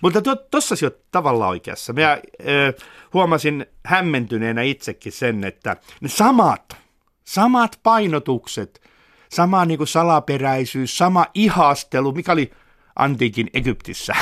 Mutta 0.00 0.22
tuossa 0.50 0.76
to, 0.76 0.96
tavallaan 1.10 1.50
oikeassa. 1.50 1.92
Mä 1.92 2.12
äh, 2.12 2.18
huomasin 3.14 3.66
hämmentyneenä 3.84 4.62
itsekin 4.62 5.12
sen, 5.12 5.44
että 5.44 5.76
ne 6.00 6.08
samat, 6.08 6.76
samat 7.24 7.78
painotukset 7.82 8.81
sama 9.32 9.64
niin 9.64 9.78
kuin 9.78 9.88
salaperäisyys, 9.88 10.98
sama 10.98 11.26
ihastelu, 11.34 12.12
mikä 12.12 12.32
oli 12.32 12.52
antiikin 12.96 13.50
Egyptissä, 13.54 14.16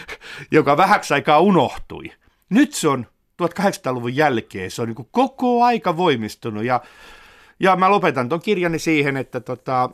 joka 0.50 0.76
vähäksi 0.76 1.14
aikaa 1.14 1.40
unohtui. 1.40 2.12
Nyt 2.50 2.74
se 2.74 2.88
on 2.88 3.06
1800-luvun 3.42 4.16
jälkeen, 4.16 4.70
se 4.70 4.82
on 4.82 4.88
niin 4.88 5.08
koko 5.10 5.64
aika 5.64 5.96
voimistunut 5.96 6.64
ja, 6.64 6.80
ja 7.60 7.76
mä 7.76 7.90
lopetan 7.90 8.28
ton 8.28 8.40
kirjani 8.40 8.78
siihen, 8.78 9.16
että 9.16 9.40
tota, 9.40 9.90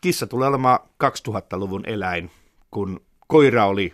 kissa 0.00 0.26
tulee 0.26 0.48
olemaan 0.48 0.78
2000-luvun 1.04 1.82
eläin, 1.86 2.30
kun 2.70 3.00
koira 3.26 3.66
oli 3.66 3.92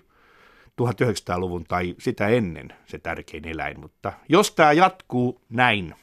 1900-luvun 0.83 1.65
tai 1.65 1.95
sitä 1.99 2.29
ennen 2.29 2.73
se 2.87 2.99
tärkein 2.99 3.49
eläin, 3.49 3.81
mutta 3.81 4.13
jos 4.29 4.51
tämä 4.51 4.73
jatkuu 4.73 5.41
näin, 5.49 5.95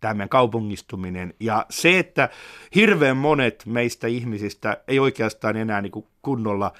tämä 0.00 0.14
meidän 0.14 0.28
kaupungistuminen 0.28 1.34
ja 1.40 1.66
se, 1.70 1.98
että 1.98 2.28
hirveän 2.74 3.16
monet 3.16 3.62
meistä 3.66 4.06
ihmisistä 4.06 4.82
ei 4.88 4.98
oikeastaan 4.98 5.56
enää 5.56 5.80
niin 5.80 5.92
kuin 5.92 6.06
kunnolla, 6.22 6.72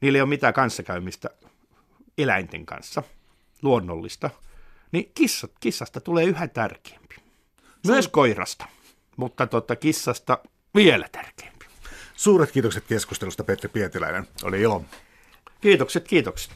niillä 0.00 0.16
ei 0.16 0.22
ole 0.22 0.28
mitään 0.28 0.54
kanssakäymistä 0.54 1.30
eläinten 2.18 2.66
kanssa, 2.66 3.02
luonnollista, 3.62 4.30
niin 4.92 5.10
kissat, 5.14 5.52
kissasta 5.60 6.00
tulee 6.00 6.24
yhä 6.24 6.48
tärkeämpi. 6.48 7.16
Myös 7.86 8.04
Suur... 8.04 8.12
koirasta, 8.12 8.66
mutta 9.16 9.46
totta, 9.46 9.76
kissasta 9.76 10.38
vielä 10.74 11.08
tärkeämpi. 11.12 11.66
Suuret 12.16 12.52
kiitokset 12.52 12.84
keskustelusta, 12.88 13.44
Petri 13.44 13.68
Pietiläinen. 13.68 14.28
Oli 14.42 14.60
ilo. 14.60 14.84
Kiitokset, 15.60 16.08
kiitokset. 16.08 16.52